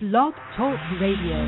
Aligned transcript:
Blog 0.00 0.32
Talk 0.56 0.78
Radio. 1.00 1.42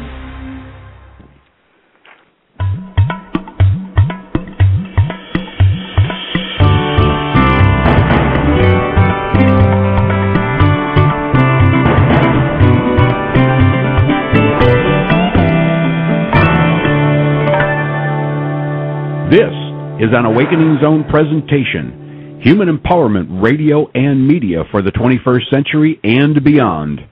This 19.31 19.45
is 20.01 20.09
an 20.13 20.25
Awakening 20.25 20.79
Zone 20.83 21.05
presentation, 21.09 22.41
human 22.43 22.67
empowerment 22.67 23.41
radio 23.41 23.89
and 23.95 24.27
media 24.27 24.65
for 24.73 24.83
the 24.83 24.91
21st 24.91 25.49
century 25.53 26.01
and 26.03 26.43
beyond. 26.43 27.10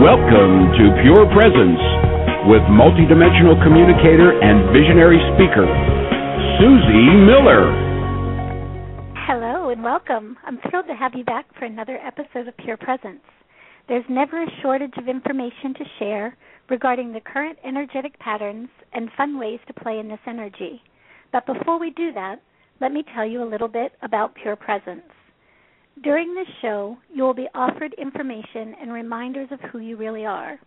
Welcome 0.00 0.72
to 0.80 0.84
Pure 1.02 1.28
Presence 1.36 1.76
with 2.48 2.64
multidimensional 2.72 3.62
communicator 3.62 4.32
and 4.40 4.72
visionary 4.72 5.20
speaker, 5.36 5.68
Susie 6.56 7.12
Miller. 7.28 7.68
Hello 9.28 9.68
and 9.68 9.84
welcome. 9.84 10.38
I'm 10.46 10.58
thrilled 10.70 10.86
to 10.86 10.94
have 10.94 11.12
you 11.14 11.22
back 11.24 11.44
for 11.58 11.66
another 11.66 11.98
episode 11.98 12.48
of 12.48 12.56
Pure 12.56 12.78
Presence. 12.78 13.20
There's 13.88 14.06
never 14.08 14.42
a 14.42 14.46
shortage 14.62 14.94
of 14.96 15.06
information 15.06 15.74
to 15.74 15.84
share 15.98 16.34
regarding 16.70 17.12
the 17.12 17.20
current 17.20 17.58
energetic 17.62 18.18
patterns 18.20 18.70
and 18.94 19.10
fun 19.18 19.38
ways 19.38 19.60
to 19.66 19.74
play 19.74 19.98
in 19.98 20.08
this 20.08 20.24
energy. 20.26 20.80
But 21.30 21.44
before 21.44 21.78
we 21.78 21.90
do 21.90 22.10
that, 22.14 22.36
let 22.80 22.90
me 22.90 23.04
tell 23.14 23.26
you 23.26 23.42
a 23.42 23.50
little 23.50 23.68
bit 23.68 23.92
about 24.00 24.34
Pure 24.34 24.56
Presence. 24.56 25.02
During 26.02 26.34
this 26.34 26.48
show, 26.62 26.96
you 27.12 27.22
will 27.22 27.34
be 27.34 27.48
offered 27.54 27.92
information 27.94 28.74
and 28.80 28.90
reminders 28.90 29.48
of 29.52 29.60
who 29.60 29.80
you 29.80 29.96
really 29.96 30.24
are. 30.24 30.58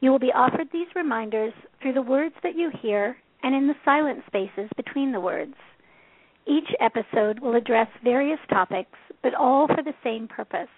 You 0.00 0.10
will 0.10 0.18
be 0.18 0.32
offered 0.32 0.68
these 0.70 0.94
reminders 0.94 1.54
through 1.80 1.94
the 1.94 2.02
words 2.02 2.34
that 2.42 2.54
you 2.54 2.70
hear 2.82 3.16
and 3.42 3.54
in 3.54 3.66
the 3.66 3.74
silent 3.82 4.24
spaces 4.26 4.68
between 4.76 5.10
the 5.10 5.20
words. 5.20 5.54
Each 6.46 6.68
episode 6.80 7.40
will 7.40 7.56
address 7.56 7.88
various 8.04 8.40
topics, 8.50 8.98
but 9.22 9.34
all 9.34 9.68
for 9.68 9.82
the 9.82 9.94
same 10.04 10.28
purpose. 10.28 10.68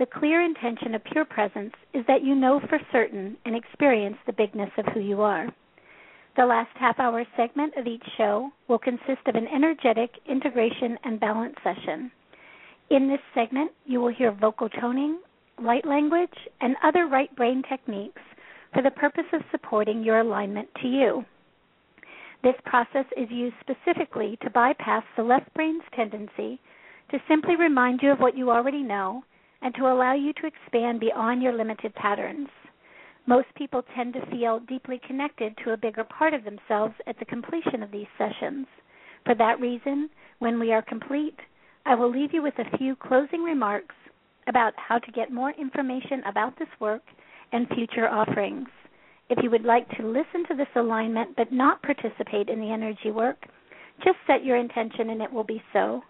The 0.00 0.06
clear 0.06 0.42
intention 0.42 0.94
of 0.94 1.04
Pure 1.04 1.26
Presence 1.26 1.74
is 1.94 2.04
that 2.08 2.24
you 2.24 2.34
know 2.34 2.60
for 2.68 2.80
certain 2.90 3.36
and 3.44 3.54
experience 3.54 4.16
the 4.26 4.32
bigness 4.32 4.70
of 4.78 4.86
who 4.86 5.00
you 5.00 5.22
are. 5.22 5.48
The 6.36 6.44
last 6.44 6.76
half 6.76 6.98
hour 6.98 7.24
segment 7.36 7.74
of 7.76 7.86
each 7.86 8.04
show 8.16 8.50
will 8.66 8.78
consist 8.78 9.26
of 9.26 9.36
an 9.36 9.46
energetic 9.46 10.10
integration 10.28 10.98
and 11.04 11.20
balance 11.20 11.56
session. 11.62 12.10
In 12.88 13.08
this 13.08 13.20
segment, 13.34 13.72
you 13.84 14.00
will 14.00 14.14
hear 14.14 14.30
vocal 14.30 14.68
toning, 14.68 15.18
light 15.60 15.84
language, 15.86 16.36
and 16.60 16.76
other 16.84 17.06
right 17.06 17.34
brain 17.34 17.62
techniques 17.68 18.22
for 18.72 18.82
the 18.82 18.90
purpose 18.90 19.24
of 19.32 19.42
supporting 19.50 20.04
your 20.04 20.20
alignment 20.20 20.68
to 20.82 20.88
you. 20.88 21.24
This 22.42 22.54
process 22.64 23.06
is 23.16 23.28
used 23.30 23.56
specifically 23.60 24.38
to 24.42 24.50
bypass 24.50 25.02
the 25.16 25.24
left 25.24 25.52
brain's 25.54 25.82
tendency 25.94 26.60
to 27.10 27.18
simply 27.28 27.56
remind 27.56 28.02
you 28.02 28.12
of 28.12 28.20
what 28.20 28.36
you 28.36 28.50
already 28.50 28.82
know 28.82 29.24
and 29.62 29.74
to 29.74 29.88
allow 29.88 30.14
you 30.14 30.32
to 30.34 30.46
expand 30.46 31.00
beyond 31.00 31.42
your 31.42 31.54
limited 31.54 31.94
patterns. 31.94 32.48
Most 33.26 33.48
people 33.56 33.82
tend 33.96 34.12
to 34.14 34.26
feel 34.26 34.60
deeply 34.60 35.00
connected 35.04 35.56
to 35.64 35.72
a 35.72 35.76
bigger 35.76 36.04
part 36.04 36.34
of 36.34 36.44
themselves 36.44 36.94
at 37.08 37.18
the 37.18 37.24
completion 37.24 37.82
of 37.82 37.90
these 37.90 38.06
sessions. 38.16 38.66
For 39.24 39.34
that 39.34 39.60
reason, 39.60 40.08
when 40.38 40.60
we 40.60 40.72
are 40.72 40.82
complete, 40.82 41.38
I 41.86 41.94
will 41.94 42.10
leave 42.10 42.34
you 42.34 42.42
with 42.42 42.58
a 42.58 42.76
few 42.78 42.96
closing 42.96 43.44
remarks 43.44 43.94
about 44.48 44.72
how 44.76 44.98
to 44.98 45.12
get 45.12 45.32
more 45.32 45.52
information 45.52 46.20
about 46.26 46.58
this 46.58 46.68
work 46.80 47.02
and 47.52 47.68
future 47.68 48.08
offerings. 48.08 48.66
If 49.30 49.38
you 49.40 49.50
would 49.52 49.64
like 49.64 49.88
to 49.90 50.06
listen 50.06 50.44
to 50.48 50.56
this 50.56 50.66
alignment 50.74 51.36
but 51.36 51.52
not 51.52 51.82
participate 51.82 52.48
in 52.48 52.60
the 52.60 52.72
energy 52.72 53.12
work, 53.12 53.36
just 54.04 54.16
set 54.26 54.44
your 54.44 54.56
intention 54.56 55.10
and 55.10 55.22
it 55.22 55.32
will 55.32 55.44
be 55.44 55.62
so. 55.72 56.02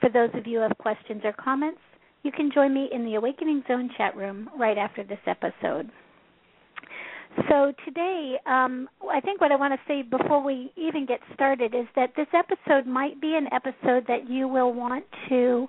For 0.00 0.10
those 0.10 0.30
of 0.34 0.46
you 0.46 0.58
who 0.58 0.62
have 0.62 0.78
questions 0.78 1.22
or 1.24 1.32
comments, 1.32 1.80
you 2.22 2.30
can 2.30 2.52
join 2.54 2.72
me 2.72 2.88
in 2.92 3.04
the 3.04 3.16
Awakening 3.16 3.64
Zone 3.66 3.90
chat 3.98 4.16
room 4.16 4.48
right 4.56 4.78
after 4.78 5.02
this 5.02 5.18
episode. 5.26 5.90
So 7.48 7.72
today, 7.84 8.36
um, 8.46 8.88
I 9.10 9.20
think 9.20 9.40
what 9.40 9.52
I 9.52 9.56
want 9.56 9.72
to 9.72 9.80
say 9.86 10.02
before 10.02 10.42
we 10.42 10.72
even 10.76 11.06
get 11.06 11.20
started 11.32 11.74
is 11.74 11.86
that 11.94 12.14
this 12.16 12.26
episode 12.34 12.86
might 12.86 13.20
be 13.20 13.36
an 13.36 13.46
episode 13.52 14.06
that 14.08 14.28
you 14.28 14.48
will 14.48 14.72
want 14.72 15.04
to 15.28 15.68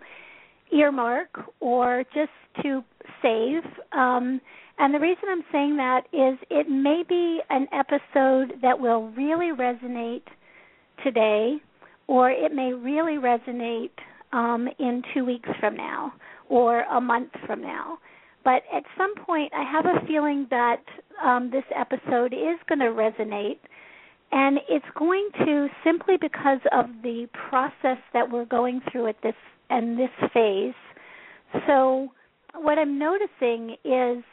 earmark 0.72 1.29
or 1.59 2.03
just 2.13 2.31
to 2.63 2.83
save. 3.22 3.63
Um, 3.91 4.41
and 4.79 4.94
the 4.94 4.99
reason 4.99 5.23
I'm 5.29 5.44
saying 5.51 5.77
that 5.77 6.01
is 6.11 6.39
it 6.49 6.67
may 6.67 7.03
be 7.07 7.39
an 7.49 7.67
episode 7.72 8.59
that 8.61 8.79
will 8.79 9.09
really 9.09 9.51
resonate 9.55 10.23
today, 11.03 11.57
or 12.07 12.31
it 12.31 12.53
may 12.53 12.73
really 12.73 13.17
resonate 13.17 13.91
um, 14.33 14.67
in 14.79 15.03
two 15.13 15.25
weeks 15.25 15.49
from 15.59 15.75
now 15.75 16.13
or 16.49 16.81
a 16.81 16.99
month 16.99 17.29
from 17.45 17.61
now. 17.61 17.99
But 18.44 18.63
at 18.74 18.84
some 18.97 19.13
point, 19.16 19.52
I 19.56 19.63
have 19.63 19.85
a 19.85 20.06
feeling 20.07 20.47
that 20.50 20.81
um, 21.24 21.52
this 21.52 21.63
episode 21.75 22.34
is 22.34 22.57
going 22.68 22.79
to 22.79 22.85
resonate, 22.85 23.59
and 24.31 24.59
it's 24.68 24.85
going 24.97 25.29
to 25.46 25.68
simply 25.84 26.16
because 26.19 26.59
of 26.72 26.85
the 27.03 27.28
process 27.50 27.97
that 28.13 28.31
we're 28.31 28.46
going 28.46 28.81
through 28.91 29.07
at 29.07 29.18
this 29.22 29.35
and 29.69 29.97
this 29.97 30.09
phase. 30.34 30.74
So, 31.68 32.09
what 32.56 32.78
I'm 32.78 32.97
noticing 32.97 33.75
is, 33.85 34.24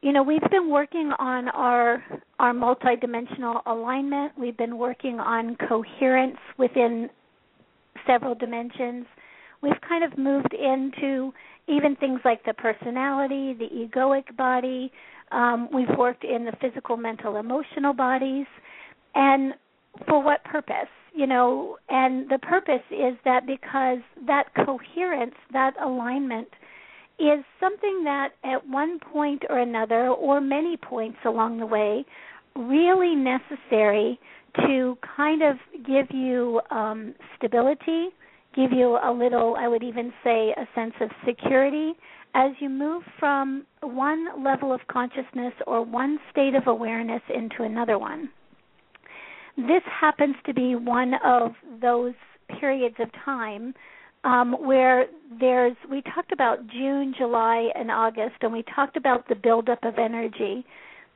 you 0.00 0.12
know, 0.12 0.22
we've 0.22 0.48
been 0.50 0.70
working 0.70 1.12
on 1.18 1.48
our 1.48 2.04
our 2.38 2.52
multidimensional 2.52 3.62
alignment. 3.66 4.32
We've 4.38 4.56
been 4.56 4.78
working 4.78 5.18
on 5.18 5.56
coherence 5.68 6.38
within 6.58 7.08
several 8.06 8.34
dimensions. 8.34 9.06
We've 9.62 9.80
kind 9.88 10.04
of 10.04 10.18
moved 10.18 10.52
into 10.54 11.32
even 11.68 11.96
things 11.96 12.20
like 12.24 12.44
the 12.44 12.54
personality, 12.54 13.54
the 13.54 13.68
egoic 13.74 14.36
body. 14.36 14.92
Um, 15.32 15.68
we've 15.72 15.96
worked 15.98 16.24
in 16.24 16.44
the 16.44 16.52
physical, 16.60 16.96
mental, 16.96 17.36
emotional 17.36 17.92
bodies. 17.92 18.46
And 19.14 19.54
for 20.08 20.22
what 20.22 20.44
purpose? 20.44 20.90
You 21.14 21.26
know, 21.26 21.78
and 21.88 22.28
the 22.28 22.38
purpose 22.38 22.82
is 22.90 23.14
that 23.24 23.46
because 23.46 23.98
that 24.26 24.46
coherence, 24.64 25.34
that 25.52 25.74
alignment, 25.80 26.48
is 27.20 27.44
something 27.60 28.02
that 28.02 28.30
at 28.42 28.66
one 28.68 28.98
point 28.98 29.44
or 29.48 29.58
another, 29.58 30.08
or 30.08 30.40
many 30.40 30.76
points 30.76 31.18
along 31.24 31.58
the 31.58 31.66
way, 31.66 32.04
really 32.56 33.14
necessary 33.14 34.18
to 34.56 34.98
kind 35.16 35.42
of 35.42 35.56
give 35.86 36.06
you 36.10 36.60
um, 36.70 37.14
stability, 37.36 38.08
give 38.54 38.72
you 38.72 38.98
a 39.02 39.12
little, 39.12 39.56
I 39.58 39.68
would 39.68 39.82
even 39.82 40.12
say, 40.22 40.54
a 40.56 40.66
sense 40.74 40.94
of 41.00 41.10
security 41.26 41.92
as 42.34 42.52
you 42.60 42.68
move 42.68 43.02
from 43.18 43.64
one 43.80 44.44
level 44.44 44.72
of 44.72 44.80
consciousness 44.88 45.52
or 45.66 45.84
one 45.84 46.18
state 46.30 46.54
of 46.54 46.66
awareness 46.66 47.22
into 47.34 47.62
another 47.62 47.98
one. 47.98 48.28
This 49.56 49.82
happens 50.00 50.34
to 50.46 50.54
be 50.54 50.74
one 50.74 51.14
of 51.24 51.52
those 51.80 52.14
periods 52.58 52.96
of 52.98 53.08
time 53.24 53.72
um, 54.24 54.56
where 54.66 55.06
there's, 55.38 55.76
we 55.90 56.02
talked 56.02 56.32
about 56.32 56.66
June, 56.66 57.14
July, 57.16 57.68
and 57.74 57.90
August, 57.90 58.36
and 58.40 58.52
we 58.52 58.64
talked 58.74 58.96
about 58.96 59.28
the 59.28 59.34
buildup 59.34 59.84
of 59.84 59.98
energy. 59.98 60.64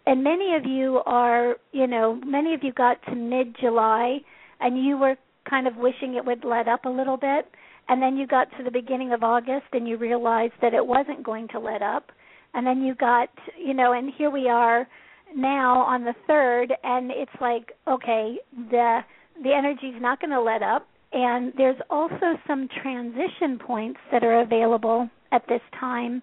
And 0.07 0.23
many 0.23 0.55
of 0.55 0.65
you 0.65 1.01
are, 1.05 1.57
you 1.73 1.87
know, 1.87 2.21
many 2.25 2.55
of 2.55 2.63
you 2.63 2.73
got 2.73 3.03
to 3.07 3.15
mid 3.15 3.57
July 3.61 4.21
and 4.61 4.85
you 4.85 4.97
were 4.97 5.17
kind 5.49 5.67
of 5.67 5.77
wishing 5.77 6.15
it 6.15 6.25
would 6.25 6.45
let 6.45 6.69
up 6.69 6.85
a 6.85 6.89
little 6.89 7.17
bit. 7.17 7.47
And 7.89 8.03
then 8.03 8.17
you 8.17 8.27
got 8.27 8.49
to 8.57 8.65
the 8.65 8.71
beginning 8.71 9.13
of 9.13 9.23
August 9.23 9.67
and 9.73 9.89
you 9.89 9.97
realized 9.97 10.53
that 10.61 10.75
it 10.75 10.87
wasn't 10.87 11.23
going 11.23 11.49
to 11.49 11.59
let 11.59 11.83
up. 11.83 12.11
And 12.55 12.67
then 12.67 12.83
you 12.83 12.95
got 12.95 13.29
you 13.59 13.75
know 13.75 13.93
and 13.93 14.13
here 14.17 14.31
we 14.31 14.49
are 14.49 14.87
now 15.35 15.81
on 15.81 16.05
the 16.05 16.15
3rd 16.29 16.71
and 16.83 17.11
it's 17.11 17.31
like 17.41 17.73
okay 17.87 18.39
the 18.71 19.01
the 19.43 19.53
energy's 19.53 20.01
not 20.01 20.21
going 20.21 20.31
to 20.31 20.41
let 20.41 20.63
up. 20.63 20.87
And 21.13 21.53
there's 21.57 21.81
also 21.89 22.39
some 22.47 22.69
transition 22.83 23.59
points 23.59 24.01
that 24.13 24.25
are 24.25 24.41
available 24.41 25.09
at 25.33 25.43
this 25.49 25.61
time 25.79 26.21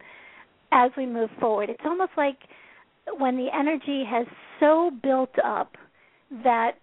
as 0.71 0.91
we 0.97 1.05
move 1.05 1.29
forward. 1.39 1.69
It's 1.69 1.81
almost 1.85 2.11
like 2.17 2.37
when 3.17 3.37
the 3.37 3.47
energy 3.53 4.03
has 4.07 4.27
so 4.59 4.91
built 5.01 5.33
up 5.43 5.75
that 6.43 6.77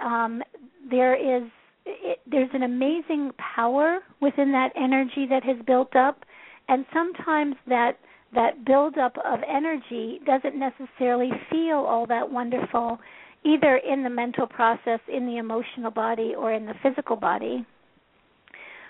um 0.00 0.42
there 0.90 1.14
is 1.14 1.48
it, 1.86 2.20
there's 2.30 2.50
an 2.52 2.62
amazing 2.62 3.32
power 3.56 4.00
within 4.20 4.52
that 4.52 4.70
energy 4.76 5.26
that 5.28 5.44
has 5.44 5.56
built 5.66 5.94
up, 5.96 6.24
and 6.68 6.84
sometimes 6.92 7.56
that 7.68 7.98
that 8.32 8.64
buildup 8.64 9.16
of 9.18 9.40
energy 9.48 10.20
doesn't 10.24 10.56
necessarily 10.56 11.30
feel 11.50 11.78
all 11.78 12.06
that 12.06 12.30
wonderful, 12.30 12.98
either 13.44 13.78
in 13.78 14.04
the 14.04 14.10
mental 14.10 14.46
process, 14.46 15.00
in 15.12 15.26
the 15.26 15.38
emotional 15.38 15.90
body, 15.90 16.34
or 16.36 16.52
in 16.52 16.64
the 16.64 16.74
physical 16.80 17.16
body. 17.16 17.66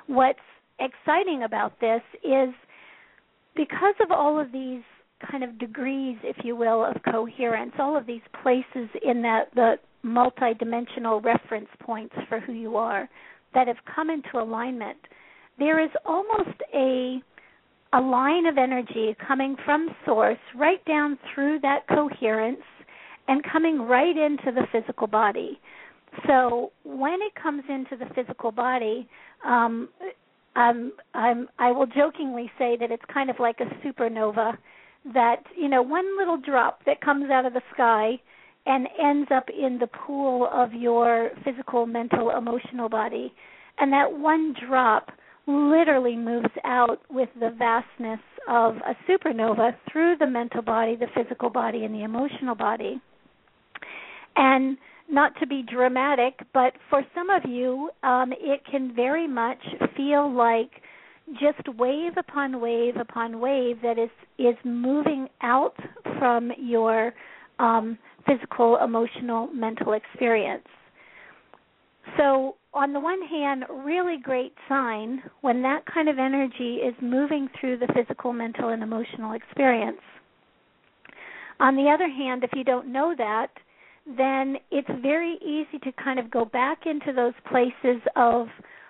What's 0.09 0.39
exciting 0.79 1.45
about 1.45 1.81
this 1.81 2.03
is 2.23 2.51
because 3.57 3.95
of 4.03 4.11
all 4.11 4.39
of 4.39 4.53
these 4.53 4.83
kind 5.31 5.45
of 5.45 5.59
degrees, 5.59 6.17
if 6.23 6.37
you 6.45 6.57
will, 6.57 6.85
of 6.85 6.97
coherence, 7.11 7.73
all 7.79 7.97
of 7.97 8.07
these 8.07 8.23
places 8.43 8.89
in 9.03 9.23
that 9.23 9.55
the 9.55 9.77
multidimensional 10.05 11.23
reference 11.23 11.69
points 11.81 12.15
for 12.29 12.41
who 12.41 12.53
you 12.53 12.77
are 12.77 13.09
that 13.55 13.67
have 13.67 13.77
come 13.95 14.11
into 14.11 14.39
alignment, 14.39 14.99
there 15.59 15.83
is 15.83 15.91
almost 16.05 16.59
a 16.75 17.21
a 17.93 18.01
line 18.01 18.47
of 18.47 18.57
energy 18.57 19.17
coming 19.27 19.57
from 19.65 19.89
source 20.07 20.39
right 20.55 20.85
down 20.85 21.19
through 21.35 21.59
that 21.59 21.81
coherence 21.89 22.63
and 23.27 23.43
coming 23.43 23.81
right 23.83 24.17
into 24.17 24.53
the 24.53 24.65
physical 24.71 25.09
body. 25.09 25.59
So 26.27 26.71
when 26.85 27.19
it 27.21 27.35
comes 27.41 27.65
into 27.69 27.97
the 27.97 28.07
physical 28.15 28.53
body, 28.53 29.09
um, 29.45 29.89
um, 30.57 30.93
I'm, 31.15 31.49
I 31.59 31.73
will 31.73 31.87
jokingly 31.87 32.51
say 32.59 32.77
that 32.79 32.91
it's 32.91 33.03
kind 33.13 33.31
of 33.31 33.37
like 33.39 33.59
a 33.61 33.87
supernova. 33.87 34.57
That 35.15 35.43
you 35.57 35.69
know, 35.69 35.81
one 35.81 36.05
little 36.19 36.37
drop 36.37 36.85
that 36.85 37.01
comes 37.01 37.31
out 37.31 37.47
of 37.47 37.55
the 37.55 37.63
sky 37.73 38.21
and 38.67 38.87
ends 39.03 39.31
up 39.35 39.49
in 39.49 39.79
the 39.79 39.87
pool 39.87 40.49
of 40.53 40.73
your 40.73 41.31
physical, 41.45 41.87
mental, 41.87 42.31
emotional 42.31 42.89
body, 42.89 43.33
and 43.79 43.93
that 43.93 44.13
one 44.13 44.55
drop 44.69 45.11
literally 45.47 46.17
moves 46.17 46.53
out 46.65 47.01
with 47.11 47.29
the 47.41 47.51
vastness 47.59 48.21
of 48.49 48.77
a 48.77 48.95
supernova 49.09 49.75
through 49.91 50.17
the 50.19 50.27
mental 50.27 50.63
body, 50.63 50.97
the 50.97 51.07
physical 51.15 51.51
body, 51.51 51.85
and 51.85 51.95
the 51.95 52.03
emotional 52.03 52.55
body. 52.55 53.01
And 54.37 54.77
not 55.09 55.33
to 55.41 55.47
be 55.47 55.63
dramatic, 55.63 56.41
but 56.55 56.75
for 56.89 57.03
some 57.15 57.31
of 57.31 57.43
you, 57.49 57.91
um, 58.03 58.33
it 58.33 58.63
can 58.71 58.95
very 58.95 59.27
much 59.27 59.59
feel 59.97 60.33
like 60.33 60.71
just 61.33 61.69
wave 61.77 62.13
upon 62.17 62.61
wave 62.61 62.97
upon 62.97 63.41
wave 63.41 63.77
that 63.83 63.99
is 63.99 64.11
is 64.39 64.57
moving 64.65 65.29
out 65.43 65.77
from 66.19 66.51
your 66.59 67.13
um, 67.59 67.99
physical, 68.27 68.79
emotional, 68.83 69.49
mental 69.49 69.93
experience. 69.93 70.67
So, 72.17 72.57
on 72.73 72.93
the 72.93 73.01
one 73.01 73.21
hand, 73.23 73.65
really 73.85 74.17
great 74.23 74.55
sign 74.69 75.23
when 75.41 75.63
that 75.63 75.85
kind 75.93 76.09
of 76.09 76.19
energy 76.19 76.77
is 76.77 76.95
moving 77.01 77.49
through 77.59 77.79
the 77.79 77.89
physical, 77.95 78.33
mental, 78.33 78.69
and 78.69 78.83
emotional 78.83 79.33
experience. 79.33 80.01
On 81.59 81.77
the 81.77 81.91
other 81.91 82.09
hand, 82.09 82.45
if 82.45 82.51
you 82.55 82.65
don't 82.65 82.91
know 82.91 83.15
that, 83.19 83.49
then 84.07 84.57
it's 84.71 84.89
very 85.03 85.39
easy 85.45 85.79
to 85.85 85.93
kind 86.03 86.19
of 86.19 86.31
go 86.31 86.45
back 86.45 86.87
into 86.87 87.13
those 87.13 87.35
places 87.49 88.01
of 88.17 88.47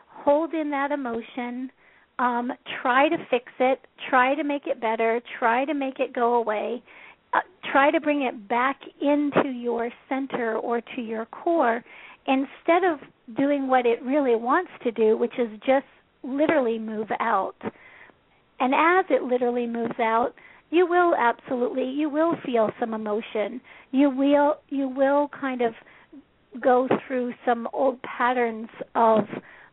hold 0.07 0.55
in 0.55 0.71
that 0.71 0.93
emotion, 0.93 1.71
um, 2.19 2.53
try 2.83 3.09
to 3.09 3.17
fix 3.31 3.47
it, 3.59 3.81
try 4.09 4.35
to 4.35 4.45
make 4.45 4.67
it 4.67 4.81
better, 4.81 5.21
try 5.39 5.65
to 5.65 5.75
make 5.75 5.99
it 5.99 6.13
go 6.13 6.35
away, 6.35 6.83
uh, 7.33 7.41
try 7.71 7.91
to 7.91 8.01
bring 8.01 8.23
it 8.23 8.49
back 8.49 8.81
into 9.01 9.51
your 9.51 9.91
center 10.09 10.57
or 10.57 10.81
to 10.81 11.01
your 11.01 11.27
core 11.27 11.85
instead 12.27 12.85
of 12.85 13.01
doing 13.37 13.69
what 13.69 13.87
it 13.87 14.03
really 14.03 14.37
wants 14.37 14.71
to 14.83 14.91
do, 14.93 15.17
which 15.17 15.35
is 15.39 15.49
just 15.67 15.87
literally 16.23 16.79
move 16.79 17.09
out. 17.21 17.57
And 18.59 18.75
as 18.75 19.07
it 19.09 19.23
literally 19.23 19.67
moves 19.67 19.99
out, 19.99 20.35
you 20.71 20.87
will 20.87 21.15
absolutely 21.15 21.85
you 21.85 22.09
will 22.09 22.35
feel 22.45 22.71
some 22.79 22.95
emotion 22.95 23.61
you 23.91 24.09
will 24.09 24.57
you 24.69 24.89
will 24.89 25.29
kind 25.29 25.61
of 25.61 25.75
go 26.61 26.89
through 27.07 27.33
some 27.45 27.69
old 27.73 28.01
patterns 28.03 28.69
of 28.95 29.25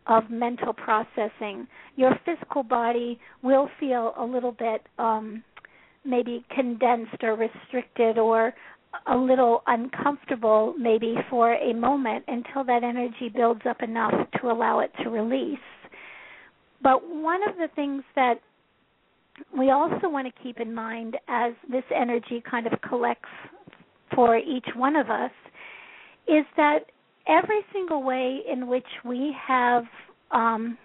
of 0.08 0.30
mental 0.30 0.74
processing 0.74 1.68
your 1.96 2.12
physical 2.26 2.64
body 2.64 3.20
will 3.44 3.70
feel 3.80 4.14
a 4.18 4.24
little 4.24 4.52
bit 4.52 4.82
um 4.98 5.44
maybe 6.06 6.46
condensed 6.54 7.24
or 7.24 7.36
restricted 7.36 8.18
or 8.18 8.54
a 9.08 9.16
little 9.16 9.64
uncomfortable 9.68 10.74
maybe 10.78 11.16
for 11.30 11.54
a 11.54 11.74
moment 11.74 12.24
until 12.28 12.64
that 12.64 12.84
energy 12.84 13.30
builds 13.34 13.62
up 13.70 13.82
enough 13.84 14.14
to 14.40 14.50
allow 14.50 14.80
it 14.80 14.92
to 15.04 15.10
release. 15.10 15.60
But 16.82 17.08
one 17.08 17.48
of 17.48 17.56
the 17.58 17.68
things 17.76 18.04
that 18.16 18.36
we 19.58 19.72
also 19.72 20.10
want 20.10 20.28
to 20.28 20.44
keep 20.44 20.60
in 20.60 20.74
mind 20.74 21.18
as 21.28 21.54
this 21.70 21.84
energy 21.96 22.42
kind 22.50 22.66
of 22.66 22.74
collects 22.82 23.30
for 24.16 24.38
each 24.38 24.68
one 24.76 24.96
of 24.96 25.10
us 25.10 25.32
is 26.28 26.46
that 26.56 26.80
every 27.28 27.60
single 27.74 28.04
way 28.04 28.40
in 28.52 28.68
which 28.68 28.88
we 29.06 29.36
have 29.48 29.84
um, 30.32 30.78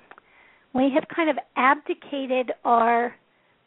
we 0.74 0.90
have 0.94 1.04
kind 1.14 1.28
of 1.28 1.36
abdicated 1.56 2.52
our 2.64 3.14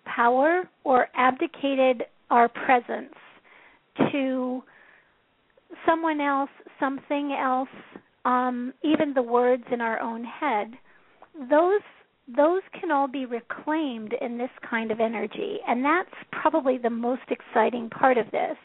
power 0.06 0.64
or 0.84 1.08
abdicated 1.16 2.04
our 2.30 2.48
presence 2.50 3.14
to 4.12 4.64
someone 5.86 6.22
else, 6.22 6.50
something 6.80 7.36
else, 7.40 7.70
um, 8.26 8.74
even 8.84 9.14
the 9.14 9.22
words 9.22 9.64
in 9.72 9.82
our 9.82 10.00
own 10.00 10.24
head, 10.24 10.72
those 11.50 11.82
those 12.36 12.64
can 12.80 12.90
all 12.90 13.08
be 13.08 13.28
reclaimed 13.28 14.12
in 14.20 14.40
this 14.40 14.50
kind 14.68 14.90
of 14.90 15.00
energy. 15.00 15.58
And 15.68 15.86
that's 15.86 16.10
probably 16.32 16.80
the 16.80 16.90
most 16.90 17.22
exciting 17.30 17.88
part 17.92 18.18
of 18.18 18.26
this. 18.32 18.58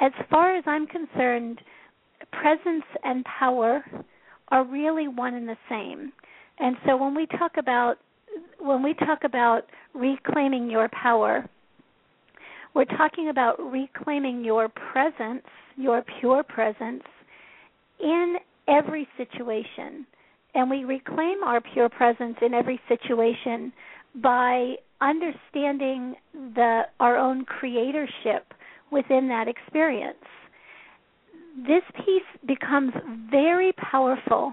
As 0.00 0.12
far 0.30 0.56
as 0.56 0.62
I'm 0.64 0.86
concerned, 0.86 1.60
presence 2.30 2.84
and 3.02 3.24
power 3.24 3.84
are 4.48 4.64
really 4.64 5.08
one 5.08 5.34
and 5.34 5.48
the 5.48 5.56
same. 5.68 6.12
And 6.60 6.76
so 6.86 6.96
when 6.96 7.14
we 7.14 7.26
talk 7.26 7.52
about 7.58 7.96
when 8.60 8.82
we 8.82 8.94
talk 8.94 9.24
about 9.24 9.62
reclaiming 9.94 10.70
your 10.70 10.88
power, 10.88 11.48
we're 12.74 12.84
talking 12.84 13.28
about 13.28 13.60
reclaiming 13.60 14.44
your 14.44 14.68
presence, 14.68 15.44
your 15.76 16.04
pure 16.20 16.42
presence 16.42 17.04
in 18.00 18.36
every 18.68 19.06
situation 19.16 20.06
and 20.54 20.70
we 20.70 20.84
reclaim 20.84 21.42
our 21.42 21.60
pure 21.60 21.88
presence 21.88 22.36
in 22.40 22.54
every 22.54 22.80
situation 22.88 23.72
by 24.22 24.74
understanding 25.00 26.14
the 26.32 26.82
our 27.00 27.16
own 27.16 27.44
creatorship 27.44 28.42
within 28.90 29.28
that 29.28 29.48
experience. 29.48 30.16
This 31.66 31.82
piece 31.96 32.22
becomes 32.46 32.92
very 33.30 33.72
powerful 33.72 34.52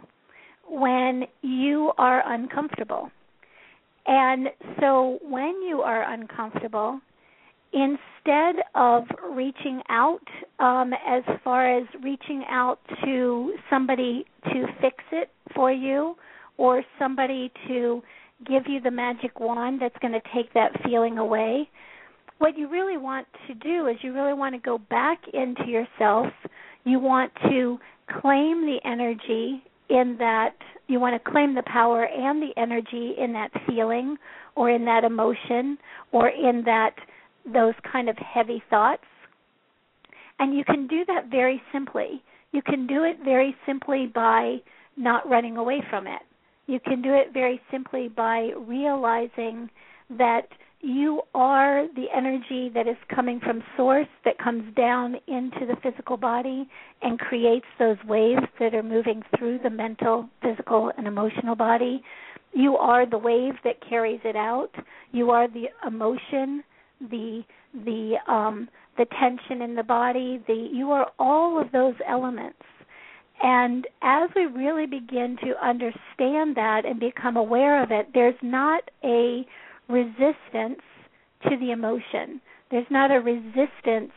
when 0.67 1.23
you 1.41 1.91
are 1.97 2.23
uncomfortable. 2.25 3.11
And 4.07 4.47
so 4.79 5.19
when 5.23 5.61
you 5.61 5.81
are 5.81 6.11
uncomfortable, 6.11 6.99
instead 7.73 8.55
of 8.75 9.03
reaching 9.33 9.81
out 9.89 10.19
um, 10.59 10.93
as 11.07 11.23
far 11.43 11.77
as 11.77 11.85
reaching 12.03 12.43
out 12.49 12.79
to 13.05 13.53
somebody 13.69 14.25
to 14.45 14.65
fix 14.81 14.97
it 15.11 15.29
for 15.55 15.71
you 15.71 16.15
or 16.57 16.83
somebody 16.99 17.51
to 17.67 18.01
give 18.45 18.63
you 18.67 18.81
the 18.81 18.91
magic 18.91 19.39
wand 19.39 19.81
that's 19.81 19.95
going 20.01 20.13
to 20.13 20.21
take 20.35 20.53
that 20.53 20.71
feeling 20.83 21.17
away. 21.17 21.69
What 22.39 22.57
you 22.57 22.69
really 22.69 22.97
want 22.97 23.27
to 23.47 23.53
do 23.53 23.87
is 23.87 23.97
you 24.01 24.13
really 24.13 24.33
want 24.33 24.55
to 24.55 24.59
go 24.59 24.77
back 24.77 25.19
into 25.33 25.65
yourself. 25.67 26.27
You 26.83 26.99
want 26.99 27.31
to 27.43 27.77
claim 28.19 28.65
the 28.65 28.79
energy 28.83 29.63
in 29.91 30.15
that, 30.19 30.55
you 30.87 30.99
want 30.99 31.21
to 31.21 31.31
claim 31.31 31.53
the 31.53 31.63
power 31.63 32.05
and 32.05 32.41
the 32.41 32.51
energy 32.57 33.13
in 33.17 33.33
that 33.33 33.51
feeling 33.67 34.17
or 34.55 34.69
in 34.69 34.85
that 34.85 35.03
emotion 35.03 35.77
or 36.11 36.29
in 36.29 36.63
that 36.65 36.95
those 37.45 37.73
kind 37.91 38.09
of 38.09 38.17
heavy 38.17 38.63
thoughts. 38.69 39.03
And 40.39 40.55
you 40.55 40.63
can 40.63 40.87
do 40.87 41.05
that 41.05 41.29
very 41.29 41.61
simply. 41.71 42.23
You 42.51 42.61
can 42.61 42.87
do 42.87 43.03
it 43.03 43.17
very 43.23 43.55
simply 43.65 44.07
by 44.13 44.57
not 44.97 45.29
running 45.29 45.57
away 45.57 45.83
from 45.89 46.07
it. 46.07 46.21
You 46.67 46.79
can 46.79 47.01
do 47.01 47.13
it 47.13 47.33
very 47.33 47.61
simply 47.71 48.07
by 48.07 48.49
realizing 48.57 49.69
that 50.17 50.47
you 50.81 51.21
are 51.35 51.87
the 51.95 52.05
energy 52.15 52.69
that 52.73 52.87
is 52.87 52.97
coming 53.13 53.39
from 53.39 53.63
source 53.77 54.07
that 54.25 54.37
comes 54.39 54.63
down 54.75 55.15
into 55.27 55.65
the 55.65 55.75
physical 55.83 56.17
body 56.17 56.67
and 57.01 57.19
creates 57.19 57.65
those 57.77 57.97
waves 58.07 58.41
that 58.59 58.73
are 58.73 58.83
moving 58.83 59.21
through 59.37 59.59
the 59.59 59.69
mental, 59.69 60.27
physical, 60.41 60.91
and 60.97 61.07
emotional 61.07 61.55
body. 61.55 62.03
You 62.53 62.77
are 62.77 63.05
the 63.05 63.17
wave 63.17 63.53
that 63.63 63.87
carries 63.87 64.21
it 64.23 64.35
out. 64.35 64.71
You 65.11 65.31
are 65.31 65.47
the 65.47 65.65
emotion, 65.85 66.63
the 66.99 67.43
the 67.73 68.15
um 68.27 68.67
the 68.97 69.05
tension 69.19 69.61
in 69.61 69.75
the 69.75 69.83
body, 69.83 70.43
the 70.47 70.69
you 70.73 70.91
are 70.91 71.11
all 71.17 71.59
of 71.61 71.71
those 71.71 71.95
elements 72.07 72.59
and 73.41 73.87
as 74.03 74.29
we 74.35 74.45
really 74.45 74.85
begin 74.85 75.35
to 75.43 75.65
understand 75.65 76.55
that 76.55 76.83
and 76.85 76.99
become 76.99 77.37
aware 77.37 77.81
of 77.81 77.91
it, 77.91 78.09
there's 78.13 78.35
not 78.43 78.83
a 79.03 79.45
resistance 79.91 80.81
to 81.43 81.57
the 81.59 81.71
emotion. 81.71 82.41
There's 82.69 82.87
not 82.89 83.11
a 83.11 83.19
resistance 83.19 84.11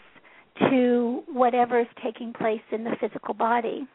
to 0.71 1.23
whatever 1.33 1.81
is 1.81 1.87
taking 2.03 2.33
place 2.33 2.63
in 2.71 2.85
the 2.85 2.97
physical 3.01 3.35
body. 3.35 3.87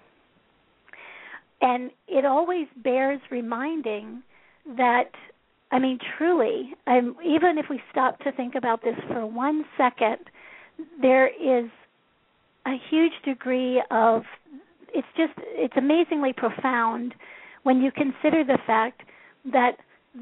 And 1.62 1.92
it 2.08 2.26
always 2.26 2.68
bears 2.84 3.22
reminding 3.32 4.24
that, 4.78 5.12
I 5.72 5.80
mean, 5.80 6.00
truly, 6.18 6.74
even 6.88 7.58
if 7.58 7.66
we 7.70 7.82
stop 7.92 8.20
to 8.20 8.32
think 8.32 8.56
about 8.56 8.82
this 8.82 8.96
for 9.08 9.26
one 9.26 9.66
second, 9.78 10.18
there 11.02 11.28
is 11.28 11.70
a 12.66 12.76
huge 12.90 13.14
degree 13.26 13.82
of 13.92 14.24
it's 14.94 15.08
just 15.16 15.34
it's 15.38 15.76
amazingly 15.78 16.34
profound 16.34 17.14
when 17.64 17.82
you 17.82 17.92
consider 17.92 18.44
the 18.44 18.58
fact 18.66 19.02
that 19.52 19.78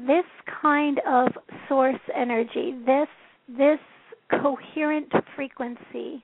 this 0.06 0.24
kind 0.62 1.00
of 1.06 1.28
source 1.68 2.00
energy, 2.14 2.74
this 2.86 3.08
this 3.48 3.78
coherent 4.40 5.10
frequency 5.34 6.22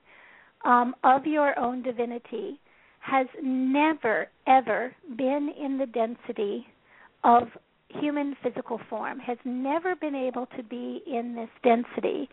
um, 0.65 0.95
of 1.05 1.27
your 1.27 1.59
own 1.59 1.83
divinity 1.83 2.61
has 3.01 3.27
never 3.43 4.29
ever 4.47 4.95
been 5.17 5.51
in 5.59 5.79
the 5.79 5.87
density 5.87 6.67
of 7.23 7.49
human 7.89 8.37
physical 8.43 8.81
form 8.91 9.19
has 9.19 9.39
never 9.45 9.95
been 9.95 10.15
able 10.15 10.47
to 10.57 10.63
be 10.63 11.03
in 11.07 11.35
this 11.35 11.49
density. 11.63 12.29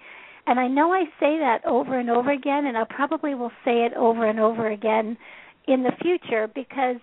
And 0.48 0.60
i 0.60 0.68
know 0.68 0.92
i 0.92 1.04
say 1.20 1.38
that 1.38 1.62
over 1.66 2.00
and 2.00 2.10
over 2.10 2.32
again 2.32 2.66
and 2.66 2.78
i 2.78 2.84
probably 2.90 3.36
will 3.36 3.52
say 3.64 3.86
it 3.86 3.94
over 3.94 4.28
and 4.28 4.40
over 4.40 4.72
again 4.72 5.18
in 5.68 5.84
the 5.84 5.92
future 6.02 6.50
because 6.54 6.98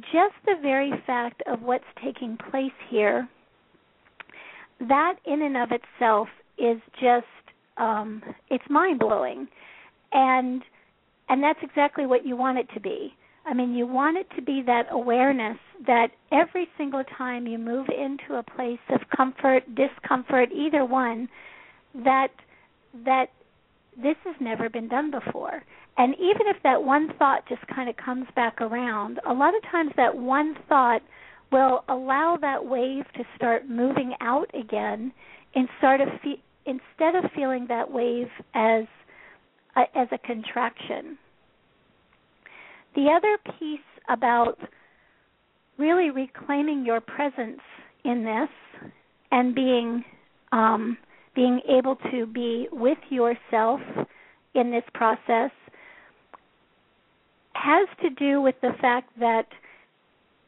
just 0.00 0.34
the 0.46 0.54
very 0.62 0.90
fact 1.06 1.42
of 1.46 1.60
what's 1.62 1.84
taking 2.02 2.38
place 2.50 2.72
here 2.88 3.28
that 4.80 5.14
in 5.24 5.42
and 5.42 5.56
of 5.56 5.70
itself 5.72 6.28
is 6.58 6.80
just 7.00 7.26
um 7.76 8.22
it's 8.50 8.64
mind 8.70 8.98
blowing 8.98 9.46
and 10.12 10.62
and 11.28 11.42
that's 11.42 11.58
exactly 11.62 12.06
what 12.06 12.24
you 12.24 12.36
want 12.36 12.56
it 12.58 12.68
to 12.72 12.80
be. 12.80 13.14
I 13.44 13.54
mean 13.54 13.74
you 13.74 13.86
want 13.86 14.16
it 14.16 14.26
to 14.36 14.42
be 14.42 14.62
that 14.66 14.86
awareness 14.90 15.58
that 15.86 16.08
every 16.32 16.68
single 16.78 17.04
time 17.16 17.46
you 17.46 17.58
move 17.58 17.86
into 17.88 18.38
a 18.38 18.42
place 18.42 18.78
of 18.90 19.00
comfort 19.14 19.62
discomfort 19.74 20.50
either 20.52 20.84
one 20.84 21.28
that 21.94 22.28
that 23.04 23.26
this 23.96 24.16
has 24.24 24.36
never 24.40 24.68
been 24.68 24.88
done 24.88 25.10
before. 25.10 25.62
And 25.98 26.14
even 26.14 26.42
if 26.46 26.56
that 26.62 26.82
one 26.82 27.12
thought 27.18 27.48
just 27.48 27.66
kind 27.68 27.88
of 27.88 27.96
comes 27.96 28.26
back 28.34 28.60
around 28.60 29.18
a 29.26 29.32
lot 29.32 29.54
of 29.56 29.62
times 29.70 29.92
that 29.96 30.16
one 30.16 30.56
thought 30.68 31.00
will 31.52 31.84
allow 31.88 32.36
that 32.40 32.64
wave 32.64 33.04
to 33.16 33.24
start 33.36 33.68
moving 33.68 34.14
out 34.20 34.50
again 34.54 35.12
and 35.54 35.68
start 35.78 36.00
of 36.00 36.08
fe- 36.22 36.42
instead 36.66 37.14
of 37.14 37.30
feeling 37.34 37.66
that 37.68 37.90
wave 37.90 38.28
as 38.54 38.84
a, 39.76 39.98
as 39.98 40.08
a 40.12 40.18
contraction. 40.18 41.16
The 42.94 43.08
other 43.14 43.38
piece 43.58 43.80
about 44.08 44.58
really 45.78 46.10
reclaiming 46.10 46.84
your 46.84 47.00
presence 47.00 47.60
in 48.04 48.24
this 48.24 48.90
and 49.30 49.54
being 49.54 50.04
um, 50.52 50.96
being 51.34 51.60
able 51.68 51.96
to 52.10 52.24
be 52.26 52.66
with 52.72 52.98
yourself 53.10 53.80
in 54.54 54.70
this 54.70 54.84
process 54.94 55.50
has 57.52 57.88
to 58.02 58.10
do 58.10 58.40
with 58.40 58.54
the 58.62 58.72
fact 58.80 59.10
that 59.20 59.46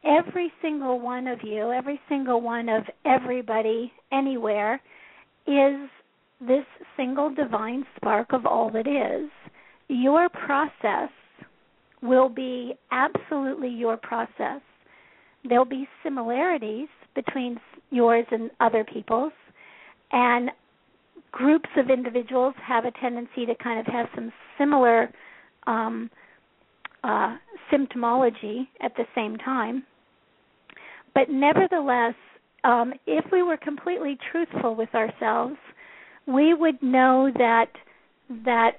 every 0.04 0.52
single 0.62 1.00
one 1.00 1.26
of 1.26 1.40
you, 1.42 1.72
every 1.72 2.00
single 2.08 2.40
one 2.40 2.68
of 2.68 2.84
everybody 3.04 3.92
anywhere 4.12 4.80
is 5.46 5.88
this 6.40 6.64
single 6.96 7.34
divine 7.34 7.84
spark 7.96 8.32
of 8.32 8.46
all 8.46 8.70
that 8.70 8.86
is. 8.86 9.30
Your 9.88 10.28
process 10.28 11.10
will 12.02 12.28
be 12.28 12.74
absolutely 12.92 13.68
your 13.68 13.96
process. 13.96 14.60
There'll 15.48 15.64
be 15.64 15.88
similarities 16.02 16.88
between 17.14 17.58
yours 17.90 18.26
and 18.30 18.50
other 18.60 18.84
people's, 18.84 19.32
and 20.12 20.50
groups 21.32 21.68
of 21.76 21.90
individuals 21.90 22.54
have 22.64 22.84
a 22.84 22.90
tendency 22.92 23.46
to 23.46 23.54
kind 23.56 23.80
of 23.80 23.86
have 23.86 24.06
some 24.14 24.32
similar 24.56 25.10
um, 25.66 26.10
uh, 27.04 27.36
symptomology 27.72 28.68
at 28.80 28.94
the 28.96 29.04
same 29.14 29.36
time. 29.36 29.84
But 31.14 31.30
nevertheless, 31.30 32.14
um, 32.64 32.92
if 33.06 33.24
we 33.32 33.42
were 33.42 33.56
completely 33.56 34.18
truthful 34.30 34.74
with 34.74 34.94
ourselves, 34.94 35.56
we 36.26 36.54
would 36.54 36.82
know 36.82 37.30
that 37.36 37.70
that 38.44 38.76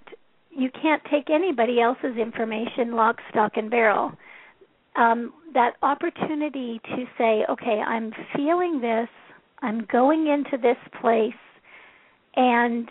you 0.52 0.70
can't 0.82 1.02
take 1.10 1.30
anybody 1.30 1.82
else's 1.82 2.18
information 2.18 2.96
lock, 2.96 3.18
stock, 3.30 3.54
and 3.56 3.70
barrel. 3.70 4.12
Um, 4.96 5.34
that 5.54 5.74
opportunity 5.82 6.80
to 6.84 7.06
say, 7.18 7.46
okay, 7.50 7.82
I'm 7.86 8.12
feeling 8.36 8.82
this, 8.82 9.08
I'm 9.62 9.86
going 9.92 10.28
into 10.28 10.58
this 10.62 10.78
place, 11.02 11.34
and 12.36 12.90